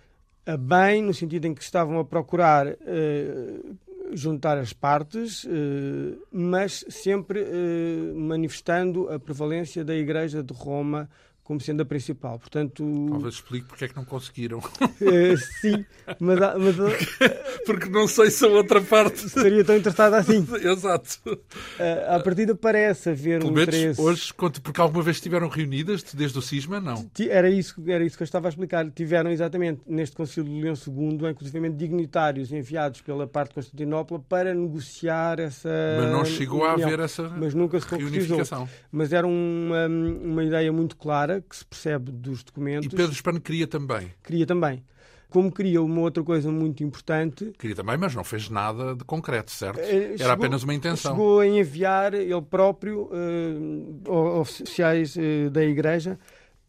a 0.45 0.57
bem, 0.57 1.01
no 1.01 1.13
sentido 1.13 1.45
em 1.45 1.53
que 1.53 1.63
estavam 1.63 1.99
a 1.99 2.05
procurar 2.05 2.67
uh, 2.67 3.77
juntar 4.11 4.57
as 4.57 4.73
partes, 4.73 5.45
eh, 5.45 6.17
mas 6.31 6.85
sempre 6.89 7.39
eh, 7.41 8.13
manifestando 8.15 9.09
a 9.09 9.19
prevalência 9.19 9.83
da 9.83 9.95
Igreja 9.95 10.43
de 10.43 10.53
Roma 10.53 11.09
como 11.43 11.59
sendo 11.59 11.81
a 11.81 11.85
principal. 11.85 12.39
Portanto, 12.39 12.83
Talvez 13.09 13.35
explique 13.35 13.67
porque 13.67 13.85
é 13.85 13.87
que 13.87 13.95
não 13.95 14.05
conseguiram. 14.05 14.59
Uh, 14.59 15.37
sim, 15.61 15.85
mas, 16.19 16.39
mas 16.39 16.75
porque 17.65 17.89
não 17.89 18.07
sei 18.07 18.31
se 18.31 18.45
a 18.45 18.49
outra 18.49 18.81
parte 18.81 19.29
seria 19.29 19.63
tão 19.63 19.75
interessada 19.75 20.17
assim. 20.17 20.45
Exato. 20.63 21.19
Uh, 21.27 21.39
à 22.09 22.19
partida 22.19 22.55
parece 22.55 23.09
haver 23.09 23.39
Pelo 23.39 23.51
um 23.51 23.55
menos 23.55 23.75
interesse. 23.75 24.01
Hoje, 24.01 24.33
porque 24.33 24.79
alguma 24.79 25.03
vez 25.03 25.17
estiveram 25.17 25.49
reunidas 25.49 26.03
desde 26.13 26.37
o 26.39 26.41
cisma, 26.41 26.79
não? 26.79 27.09
Era 27.29 27.49
isso, 27.49 27.75
era 27.87 28.05
isso 28.05 28.15
que 28.15 28.23
eu 28.23 28.25
estava 28.25 28.47
a 28.47 28.49
explicar. 28.49 28.89
Tiveram 28.91 29.29
exatamente 29.29 29.81
neste 29.85 30.15
Concílio 30.15 30.49
de 30.49 30.61
Leão 30.61 30.75
II, 30.75 31.29
inclusive 31.29 31.69
dignitários 31.71 32.51
enviados 32.51 33.01
pela 33.01 33.27
parte 33.27 33.49
de 33.49 33.55
Constantinopla 33.55 34.19
para 34.19 34.53
negociar 34.53 35.39
essa. 35.39 35.69
Mas 35.99 36.11
não 36.11 36.25
chegou 36.25 36.65
a 36.65 36.73
haver 36.73 36.99
essa 36.99 37.23
mas 37.29 37.53
nunca 37.53 37.79
se. 37.79 37.87
Mas 38.91 39.13
era 39.13 39.27
uma, 39.27 39.87
uma 39.87 40.43
ideia 40.43 40.71
muito 40.71 40.95
clara 40.95 41.32
que 41.41 41.55
se 41.55 41.65
percebe 41.65 42.11
dos 42.11 42.43
documentos. 42.43 42.85
E 42.85 42.89
Pedro 42.89 43.11
Hispano 43.11 43.39
queria 43.39 43.67
também. 43.67 44.11
Queria 44.23 44.45
também. 44.45 44.83
Como 45.29 45.51
queria 45.51 45.81
uma 45.81 46.01
outra 46.01 46.23
coisa 46.23 46.51
muito 46.51 46.83
importante. 46.83 47.53
Queria 47.57 47.75
também, 47.75 47.97
mas 47.97 48.13
não 48.13 48.23
fez 48.23 48.49
nada 48.49 48.95
de 48.95 49.03
concreto, 49.03 49.49
certo? 49.49 49.79
Eh, 49.79 50.09
Era 50.09 50.17
chegou, 50.17 50.31
apenas 50.33 50.63
uma 50.63 50.75
intenção. 50.75 51.13
Chegou 51.13 51.39
a 51.39 51.47
enviar 51.47 52.13
ele 52.13 52.39
próprio 52.43 53.09
uh, 53.11 54.39
oficiais 54.39 55.15
uh, 55.15 55.49
da 55.49 55.65
Igreja 55.65 56.19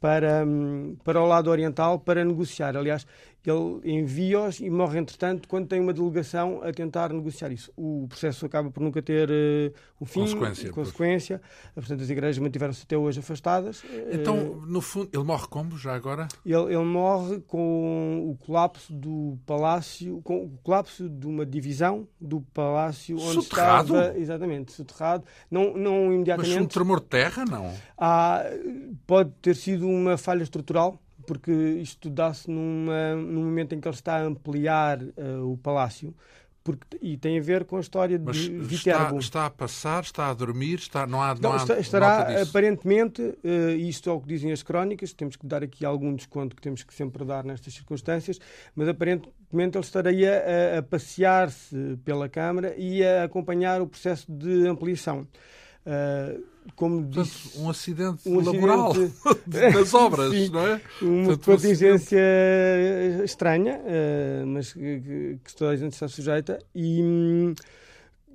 para, 0.04 0.44
um, 0.44 0.96
para 1.02 1.18
o 1.18 1.26
lado 1.26 1.48
oriental 1.50 1.98
para 1.98 2.22
negociar. 2.22 2.76
Aliás, 2.76 3.06
ele 3.46 3.80
envia-os 3.84 4.58
e 4.60 4.70
morre, 4.70 4.98
entretanto, 4.98 5.46
quando 5.46 5.66
tem 5.66 5.78
uma 5.78 5.92
delegação 5.92 6.62
a 6.62 6.72
tentar 6.72 7.12
negociar 7.12 7.52
isso. 7.52 7.70
O 7.76 8.06
processo 8.08 8.46
acaba 8.46 8.70
por 8.70 8.82
nunca 8.82 9.02
ter 9.02 9.30
uh, 9.30 9.74
o 10.00 10.06
fim, 10.06 10.20
consequência. 10.20 10.70
consequência. 10.70 11.42
Portanto, 11.74 12.02
as 12.02 12.08
igrejas 12.08 12.38
mantiveram-se 12.38 12.84
até 12.84 12.96
hoje 12.96 13.20
afastadas. 13.20 13.82
Então, 14.10 14.36
uh, 14.36 14.66
no 14.66 14.80
fundo, 14.80 15.10
ele 15.12 15.24
morre 15.24 15.46
como, 15.48 15.76
já 15.76 15.94
agora? 15.94 16.26
Ele, 16.44 16.74
ele, 16.74 16.84
morre 16.84 17.40
com 17.40 18.30
o 18.30 18.36
colapso 18.46 18.92
do 18.94 19.38
palácio, 19.44 20.22
com 20.22 20.44
o 20.44 20.58
colapso 20.62 21.06
de 21.06 21.26
uma 21.26 21.44
divisão 21.44 22.08
do 22.18 22.40
palácio 22.40 23.18
onde 23.18 23.42
soterrado? 23.42 23.94
estava... 23.94 24.18
Exatamente, 24.18 24.72
soterrado. 24.72 25.24
Não, 25.50 25.76
não 25.76 26.12
imediatamente... 26.12 26.54
Mas 26.54 26.64
um 26.64 26.66
tremor 26.66 27.00
de 27.00 27.06
terra, 27.06 27.44
não? 27.44 27.74
Há, 27.98 28.42
pode 29.06 29.32
ter 29.42 29.54
sido 29.54 29.86
uma 29.94 30.16
falha 30.16 30.42
estrutural 30.42 31.00
porque 31.26 31.50
isto 31.52 32.08
dá-se 32.10 32.50
num 32.50 33.44
momento 33.44 33.74
em 33.74 33.80
que 33.80 33.88
ele 33.88 33.94
está 33.94 34.16
a 34.16 34.22
ampliar 34.22 35.02
uh, 35.02 35.52
o 35.52 35.56
palácio. 35.56 36.14
Porque, 36.62 36.98
e 37.02 37.18
tem 37.18 37.38
a 37.38 37.42
ver 37.42 37.66
com 37.66 37.76
a 37.76 37.80
história 37.80 38.18
Mas 38.18 38.36
de 38.38 38.48
Viterbo. 38.48 39.18
Está, 39.18 39.40
está, 39.40 39.46
a 39.46 39.50
passar, 39.50 40.02
está 40.02 40.30
a 40.30 40.34
dormir, 40.34 40.78
está, 40.78 41.06
não 41.06 41.20
há, 41.20 41.34
não, 41.34 41.50
não 41.50 41.56
está, 41.56 41.78
Estará 41.78 42.40
aparentemente, 42.40 43.20
uh, 43.20 43.70
isto 43.76 44.08
é 44.08 44.12
o 44.14 44.18
que 44.18 44.26
dizem 44.28 44.50
as 44.50 44.62
crónicas, 44.62 45.12
temos 45.12 45.36
que 45.36 45.46
dar 45.46 45.62
aqui 45.62 45.84
algum 45.84 46.14
desconto 46.14 46.56
que 46.56 46.62
temos 46.62 46.82
que 46.82 46.94
sempre 46.94 47.22
dar 47.22 47.44
nestas 47.44 47.74
circunstâncias, 47.74 48.38
mas 48.74 48.88
aparentemente 48.88 49.76
ele 49.76 49.84
estaria 49.84 50.42
a, 50.74 50.78
a 50.78 50.82
passear-se 50.82 51.98
pela 52.02 52.30
Câmara 52.30 52.74
e 52.78 53.04
a 53.04 53.24
acompanhar 53.24 53.82
o 53.82 53.86
processo 53.86 54.24
de 54.32 54.66
ampliação. 54.66 55.28
Uh, 55.86 56.42
como 56.76 57.02
Portanto, 57.02 57.24
disse, 57.24 57.58
um 57.58 57.68
acidente 57.68 58.26
um 58.26 58.40
laboral 58.40 58.92
acidente, 58.92 59.14
das 59.46 59.92
obras, 59.92 60.32
sim, 60.32 60.48
não 60.48 60.66
é? 60.66 60.80
Uma 61.02 61.24
Portanto, 61.26 61.44
contingência 61.44 62.18
um 63.20 63.24
estranha, 63.24 63.80
uh, 63.80 64.46
mas 64.46 64.72
que, 64.72 65.38
que, 65.44 65.54
toda 65.54 65.72
a 65.72 65.76
gente 65.76 65.92
está 65.92 66.08
sujeita 66.08 66.58
e 66.74 67.02
hum, 67.02 67.54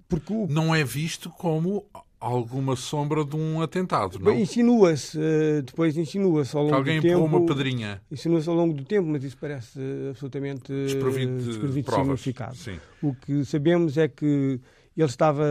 porque 0.07 0.31
o... 0.31 0.47
não 0.47 0.75
é 0.75 0.83
visto 0.83 1.29
como 1.31 1.85
alguma 2.19 2.75
sombra 2.75 3.25
de 3.25 3.35
um 3.35 3.61
atentado, 3.61 4.19
não? 4.19 4.37
Insinua-se, 4.37 5.17
uh, 5.17 5.63
depois 5.63 5.97
insinua-se 5.97 6.55
ao 6.55 6.63
longo 6.63 6.73
que 6.73 6.77
alguém 6.77 6.99
do 6.99 7.01
tempo. 7.01 7.19
empurrou 7.19 7.39
uma 7.39 7.47
pedrinha. 7.47 8.01
Insinua-se 8.11 8.47
ao 8.47 8.55
longo 8.55 8.73
do 8.75 8.83
tempo, 8.83 9.07
mas 9.07 9.23
isso 9.23 9.37
parece 9.39 9.79
absolutamente 10.09 10.71
desprovido 10.71 11.37
de, 11.37 11.45
desprovido 11.45 11.89
de 11.89 11.95
significado. 11.95 12.55
Sim. 12.55 12.79
O 13.01 13.15
que 13.15 13.43
sabemos 13.43 13.97
é 13.97 14.07
que 14.07 14.59
ele 15.01 15.09
estava 15.09 15.45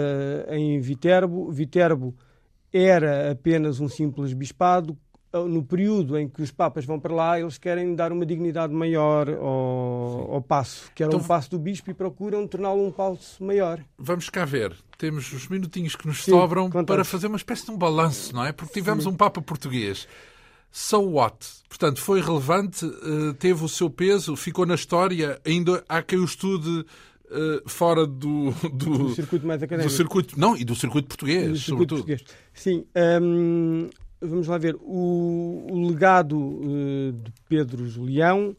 em 0.50 0.80
Viterbo. 0.80 1.50
Viterbo 1.50 2.14
era 2.72 3.32
apenas 3.32 3.80
um 3.80 3.88
simples 3.88 4.32
bispado. 4.32 4.96
No 5.30 5.62
período 5.62 6.16
em 6.16 6.26
que 6.26 6.40
os 6.40 6.50
papas 6.50 6.86
vão 6.86 6.98
para 6.98 7.14
lá, 7.14 7.38
eles 7.38 7.58
querem 7.58 7.94
dar 7.94 8.12
uma 8.12 8.24
dignidade 8.24 8.72
maior 8.72 9.28
ao, 9.28 10.32
ao 10.32 10.42
passo, 10.42 10.90
que 10.94 11.02
era 11.02 11.10
então, 11.12 11.22
um 11.22 11.28
passo 11.28 11.50
do 11.50 11.58
bispo, 11.58 11.90
e 11.90 11.94
procuram 11.94 12.46
torná-lo 12.46 12.86
um 12.86 12.90
passo 12.90 13.44
maior. 13.44 13.78
Vamos 13.98 14.30
cá 14.30 14.46
ver. 14.46 14.74
Temos 14.96 15.30
os 15.30 15.46
minutinhos 15.46 15.94
que 15.94 16.06
nos 16.06 16.24
Sim, 16.24 16.30
sobram 16.30 16.70
para 16.70 17.04
fazer 17.04 17.26
uma 17.26 17.36
espécie 17.36 17.66
de 17.66 17.70
um 17.70 17.76
balanço, 17.76 18.34
não 18.34 18.42
é? 18.42 18.52
Porque 18.52 18.72
tivemos 18.72 19.04
Sim. 19.04 19.10
um 19.10 19.14
Papa 19.14 19.42
português. 19.42 20.08
So 20.70 21.00
what? 21.00 21.46
Portanto, 21.68 22.00
foi 22.00 22.22
relevante, 22.22 22.86
eh, 22.86 23.34
teve 23.38 23.62
o 23.64 23.68
seu 23.68 23.90
peso, 23.90 24.34
ficou 24.34 24.64
na 24.64 24.74
história, 24.74 25.38
ainda 25.44 25.84
há 25.88 26.02
quem 26.02 26.18
o 26.18 26.24
estude 26.24 26.86
uh, 27.30 27.68
fora 27.68 28.06
do, 28.06 28.50
do, 28.72 28.98
do, 28.98 29.08
circuito 29.10 29.46
mais 29.46 29.62
académico. 29.62 29.90
Do 29.90 29.96
circuito, 29.96 30.38
não, 30.38 30.56
e 30.56 30.64
do 30.64 30.74
circuito 30.74 31.08
português, 31.08 31.50
do 31.50 31.58
circuito 31.58 31.96
sobretudo. 31.96 31.98
Português. 31.98 32.24
Sim. 32.52 32.84
Um, 33.22 33.88
vamos 34.20 34.48
lá 34.48 34.58
ver. 34.58 34.76
O, 34.80 35.66
o 35.70 35.88
legado 35.88 36.38
uh, 36.38 37.12
de 37.12 37.32
Pedro 37.48 37.86
Julião 37.86 38.56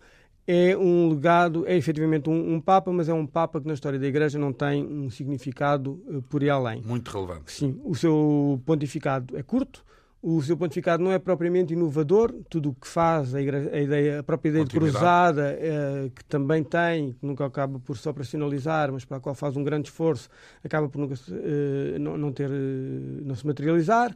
é 0.48 0.76
um 0.76 1.10
legado, 1.10 1.68
é 1.68 1.78
efetivamente 1.78 2.28
um, 2.28 2.56
um, 2.56 2.60
Papa, 2.60 2.92
mas 2.92 3.08
é 3.08 3.14
um 3.14 3.28
Papa 3.28 3.62
que 3.62 3.68
na 3.68 3.74
história 3.74 4.00
da 4.00 4.08
Igreja 4.08 4.40
não 4.40 4.52
tem 4.52 4.84
um 4.84 5.10
significado 5.10 6.02
uh, 6.08 6.22
por 6.24 6.42
aí 6.42 6.50
além. 6.50 6.82
Muito 6.82 7.10
relevante. 7.12 7.52
Sim. 7.52 7.80
O 7.84 7.94
seu 7.94 8.60
pontificado 8.66 9.38
é 9.38 9.44
curto, 9.44 9.84
o 10.22 10.42
seu 10.42 10.58
pontificado 10.58 11.02
não 11.02 11.12
é 11.12 11.18
propriamente 11.18 11.74
inovador, 11.74 12.34
tudo 12.50 12.72
o 12.72 12.74
que 12.74 12.88
faz, 12.88 13.34
a, 13.34 13.42
ideia, 13.42 14.20
a 14.20 14.24
própria 14.24 14.50
ideia 14.50 14.66
de 14.66 14.72
cruzada, 14.72 15.58
é, 15.60 16.10
que 16.14 16.26
também 16.26 16.62
tem, 16.62 17.14
que 17.14 17.26
nunca 17.26 17.46
acaba 17.46 17.80
por 17.80 17.98
se 17.98 18.08
operacionalizar, 18.08 18.92
mas 18.92 19.06
para 19.06 19.18
a 19.18 19.20
qual 19.20 19.34
faz 19.34 19.56
um 19.56 19.64
grande 19.64 19.88
esforço, 19.88 20.30
acaba 20.64 20.90
por 20.90 21.00
nunca 21.00 21.16
eh, 21.32 21.98
não, 22.00 22.18
não, 22.18 22.34
ter, 22.34 22.50
eh, 22.50 23.22
não 23.24 23.34
se 23.34 23.48
materializar. 23.48 24.14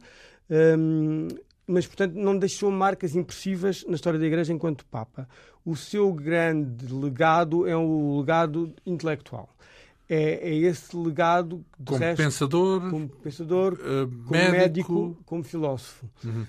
Um, 0.50 1.28
mas, 1.66 1.86
portanto, 1.86 2.14
não 2.14 2.36
deixou 2.36 2.70
marcas 2.70 3.16
impressivas 3.16 3.84
na 3.88 3.94
história 3.94 4.18
da 4.18 4.26
Igreja 4.26 4.52
enquanto 4.52 4.84
Papa. 4.84 5.26
O 5.64 5.74
seu 5.74 6.12
grande 6.12 6.92
legado 6.92 7.66
é 7.66 7.74
o 7.74 8.18
legado 8.18 8.74
intelectual 8.84 9.53
é, 10.08 10.50
é 10.50 10.54
esse 10.54 10.96
legado 10.96 11.64
como 11.84 11.98
resto, 11.98 12.22
pensador, 12.22 12.90
como 12.90 13.08
pensador, 13.08 13.74
uh, 13.74 14.06
como 14.06 14.30
médico, 14.30 14.52
médico, 14.52 15.22
como 15.24 15.42
filósofo. 15.42 16.08
Uhum. 16.22 16.46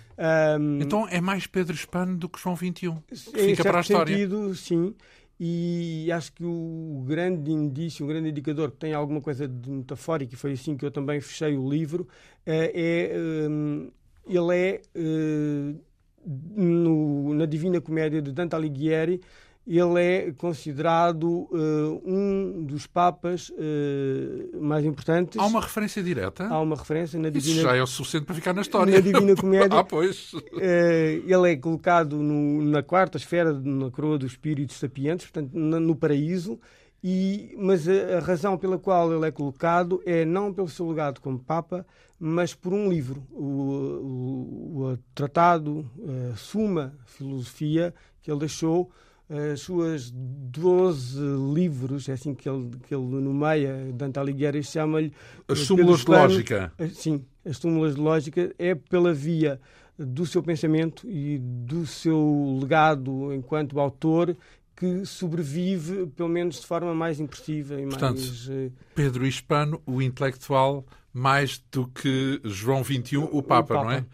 Um, 0.60 0.80
então 0.82 1.08
é 1.08 1.22
mais 1.22 1.48
Pedro 1.48 1.74
Hispano 1.74 2.18
do 2.18 2.28
que 2.28 2.40
João 2.40 2.56
XXI. 2.56 2.94
Fica 3.14 3.64
para 3.64 3.80
a 3.80 3.82
história. 3.82 4.16
Sentido, 4.16 4.56
sim. 4.56 4.94
E 5.40 6.10
acho 6.14 6.32
que 6.32 6.46
o 6.46 7.04
grande 7.06 7.52
indício, 7.52 8.06
o 8.06 8.08
grande 8.08 8.30
indicador 8.30 8.72
que 8.72 8.78
tem 8.78 8.94
alguma 8.94 9.20
coisa 9.20 9.48
de 9.48 9.70
metafórico, 9.70 10.34
e 10.34 10.38
foi 10.38 10.54
assim 10.54 10.78
que 10.78 10.86
eu 10.86 10.92
também 10.92 11.20
fechei 11.20 11.58
o 11.58 11.70
livro, 11.70 12.08
é, 12.46 12.72
é 13.14 13.50
um, 13.50 13.92
ele 14.26 14.58
é 14.58 14.82
uh, 14.96 15.80
no, 16.26 17.34
na 17.34 17.46
Divina 17.46 17.82
Comédia 17.82 18.22
de 18.22 18.32
Dante 18.32 18.56
Alighieri 18.56 19.22
ele 19.68 20.00
é 20.00 20.32
considerado 20.32 21.24
uh, 21.24 22.02
um 22.06 22.64
dos 22.66 22.86
papas 22.86 23.50
uh, 23.50 24.62
mais 24.62 24.86
importantes. 24.86 25.40
Há 25.40 25.46
uma 25.46 25.60
referência 25.60 26.04
direta? 26.04 26.48
Há 26.48 26.60
uma 26.62 26.76
referência 26.76 27.20
na 27.20 27.30
Divina... 27.30 27.56
Isso 27.56 27.64
já 27.64 27.76
é 27.76 27.82
o 27.82 27.88
suficiente 27.88 28.26
para 28.26 28.36
ficar 28.36 28.54
na 28.54 28.62
história. 28.62 28.94
Na 28.94 29.00
Divina 29.00 29.34
Comédia. 29.36 29.80
ah, 29.80 29.84
pois. 29.84 30.34
Uh, 30.34 30.42
ele 30.62 31.52
é 31.52 31.56
colocado 31.56 32.18
no, 32.18 32.62
na 32.62 32.84
quarta 32.84 33.18
esfera, 33.18 33.54
na 33.54 33.90
coroa 33.90 34.20
dos 34.20 34.34
espíritos 34.34 34.78
sapientes, 34.78 35.26
portanto, 35.26 35.52
no, 35.54 35.80
no 35.80 35.96
paraíso, 35.96 36.60
e, 37.04 37.56
mas 37.58 37.88
a, 37.88 38.18
a, 38.18 38.20
razão 38.20 38.58
pela 38.58 38.78
qual 38.78 39.12
ele 39.12 39.28
é 39.28 39.32
colocado 39.32 40.02
é 40.06 40.26
não 40.26 40.54
pelo 40.54 40.70
seu 40.70 40.88
legado 40.88 41.20
como 41.22 41.40
Papa, 41.40 41.86
mas 42.20 42.54
por 42.54 42.72
um 42.72 42.88
livro, 42.88 43.26
o, 43.32 43.44
o, 43.44 44.84
o 44.84 44.98
Tratado, 45.16 45.90
a 46.32 46.36
Suma 46.36 46.94
Filosofia, 47.06 47.94
que 48.22 48.32
ele 48.32 48.40
deixou 48.40 48.92
as 49.30 49.62
suas 49.62 50.12
12 50.12 51.20
livros, 51.54 52.08
é 52.10 52.14
assim 52.14 52.34
que 52.34 52.48
ele, 52.48 52.72
que 52.88 52.94
ele 52.94 53.04
nomeia, 53.04 53.92
Dante 53.94 54.20
Alighieri 54.20 54.64
chama-lhe... 54.64 55.12
As 55.48 55.60
súmulas 55.60 56.02
de 56.02 56.12
lógica. 56.12 56.74
Sim, 56.94 57.26
as 57.44 57.58
súmulas 57.58 57.96
de 57.96 58.02
lógica 58.02 58.54
é 58.60 58.76
pela 58.76 59.14
via 59.14 59.60
do 59.98 60.26
seu 60.26 60.44
pensamento 60.44 61.10
e 61.10 61.40
do 61.40 61.88
seu 61.88 62.60
legado 62.62 63.34
enquanto 63.34 63.80
autor 63.80 64.36
que 64.76 65.06
sobrevive, 65.06 66.06
pelo 66.08 66.28
menos 66.28 66.60
de 66.60 66.68
forma 66.68 66.94
mais 66.94 67.20
impressiva 67.20 67.80
e 67.80 67.86
Portanto, 67.86 68.20
mais... 68.20 68.50
Eh, 68.50 68.72
Pedro 68.94 69.26
Hispano, 69.26 69.82
o 69.86 70.02
intelectual, 70.02 70.86
mais 71.14 71.64
do 71.72 71.88
que 71.88 72.42
João 72.44 72.84
XXI, 72.84 73.18
o 73.18 73.42
Papa, 73.42 73.74
o 73.74 73.78
Papa. 73.78 73.84
não 73.86 73.92
é? 73.92 74.06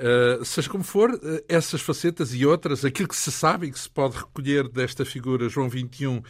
Uh, 0.00 0.42
seja 0.44 0.70
como 0.70 0.82
for, 0.82 1.10
uh, 1.10 1.18
essas 1.46 1.82
facetas 1.82 2.32
e 2.32 2.46
outras, 2.46 2.84
aquilo 2.84 3.08
que 3.08 3.16
se 3.16 3.30
sabe 3.30 3.66
e 3.66 3.70
que 3.70 3.78
se 3.78 3.90
pode 3.90 4.16
recolher 4.16 4.66
desta 4.66 5.04
figura 5.04 5.48
João 5.48 5.68
XXI 5.68 6.22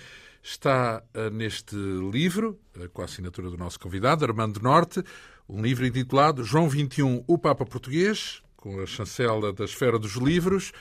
está 0.42 1.02
uh, 1.14 1.30
neste 1.30 1.76
livro, 1.76 2.58
com 2.92 3.02
a 3.02 3.04
assinatura 3.04 3.48
do 3.48 3.56
nosso 3.56 3.78
convidado, 3.78 4.24
Armando 4.24 4.60
Norte, 4.60 5.04
um 5.48 5.62
livro 5.62 5.86
intitulado 5.86 6.42
João 6.42 6.68
XXI, 6.68 7.22
o 7.26 7.38
Papa 7.38 7.64
Português, 7.64 8.42
com 8.56 8.80
a 8.80 8.86
chancela 8.86 9.52
da 9.52 9.64
Esfera 9.64 9.98
dos 9.98 10.14
Livros, 10.14 10.72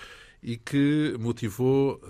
e 0.41 0.57
que 0.57 1.15
motivou 1.19 2.01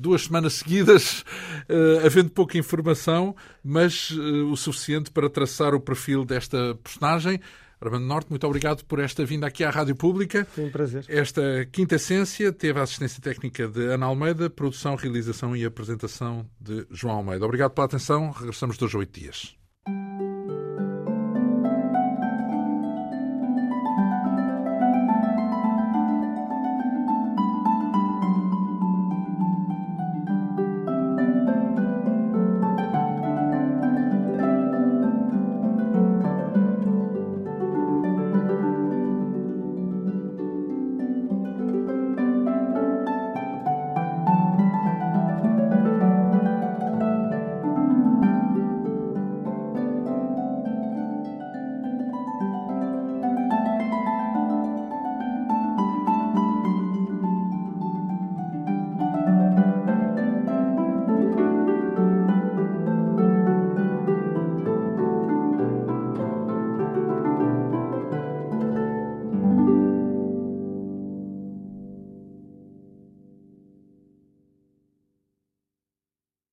duas 0.00 0.22
semanas 0.22 0.54
seguidas, 0.54 1.24
uh, 1.68 2.04
havendo 2.06 2.30
pouca 2.30 2.58
informação, 2.58 3.34
mas 3.62 4.10
uh, 4.10 4.50
o 4.50 4.56
suficiente 4.56 5.10
para 5.10 5.28
traçar 5.28 5.74
o 5.74 5.80
perfil 5.80 6.24
desta 6.24 6.74
personagem. 6.82 7.40
Armando 7.80 8.04
Norte, 8.04 8.30
muito 8.30 8.46
obrigado 8.46 8.84
por 8.84 8.98
esta 8.98 9.24
vinda 9.24 9.46
aqui 9.46 9.64
à 9.64 9.70
Rádio 9.70 9.96
Pública. 9.96 10.46
Foi 10.50 10.64
um 10.64 10.70
prazer. 10.70 11.04
Esta 11.08 11.66
quinta 11.72 11.94
essência 11.94 12.52
teve 12.52 12.78
a 12.78 12.82
assistência 12.82 13.22
técnica 13.22 13.66
de 13.66 13.86
Ana 13.86 14.06
Almeida, 14.06 14.50
produção, 14.50 14.96
realização 14.96 15.56
e 15.56 15.64
apresentação 15.64 16.46
de 16.60 16.86
João 16.90 17.16
Almeida. 17.16 17.44
Obrigado 17.44 17.70
pela 17.72 17.86
atenção. 17.86 18.30
Regressamos 18.30 18.76
dois 18.76 18.94
a 18.94 18.98
oito 18.98 19.18
dias. 19.18 19.59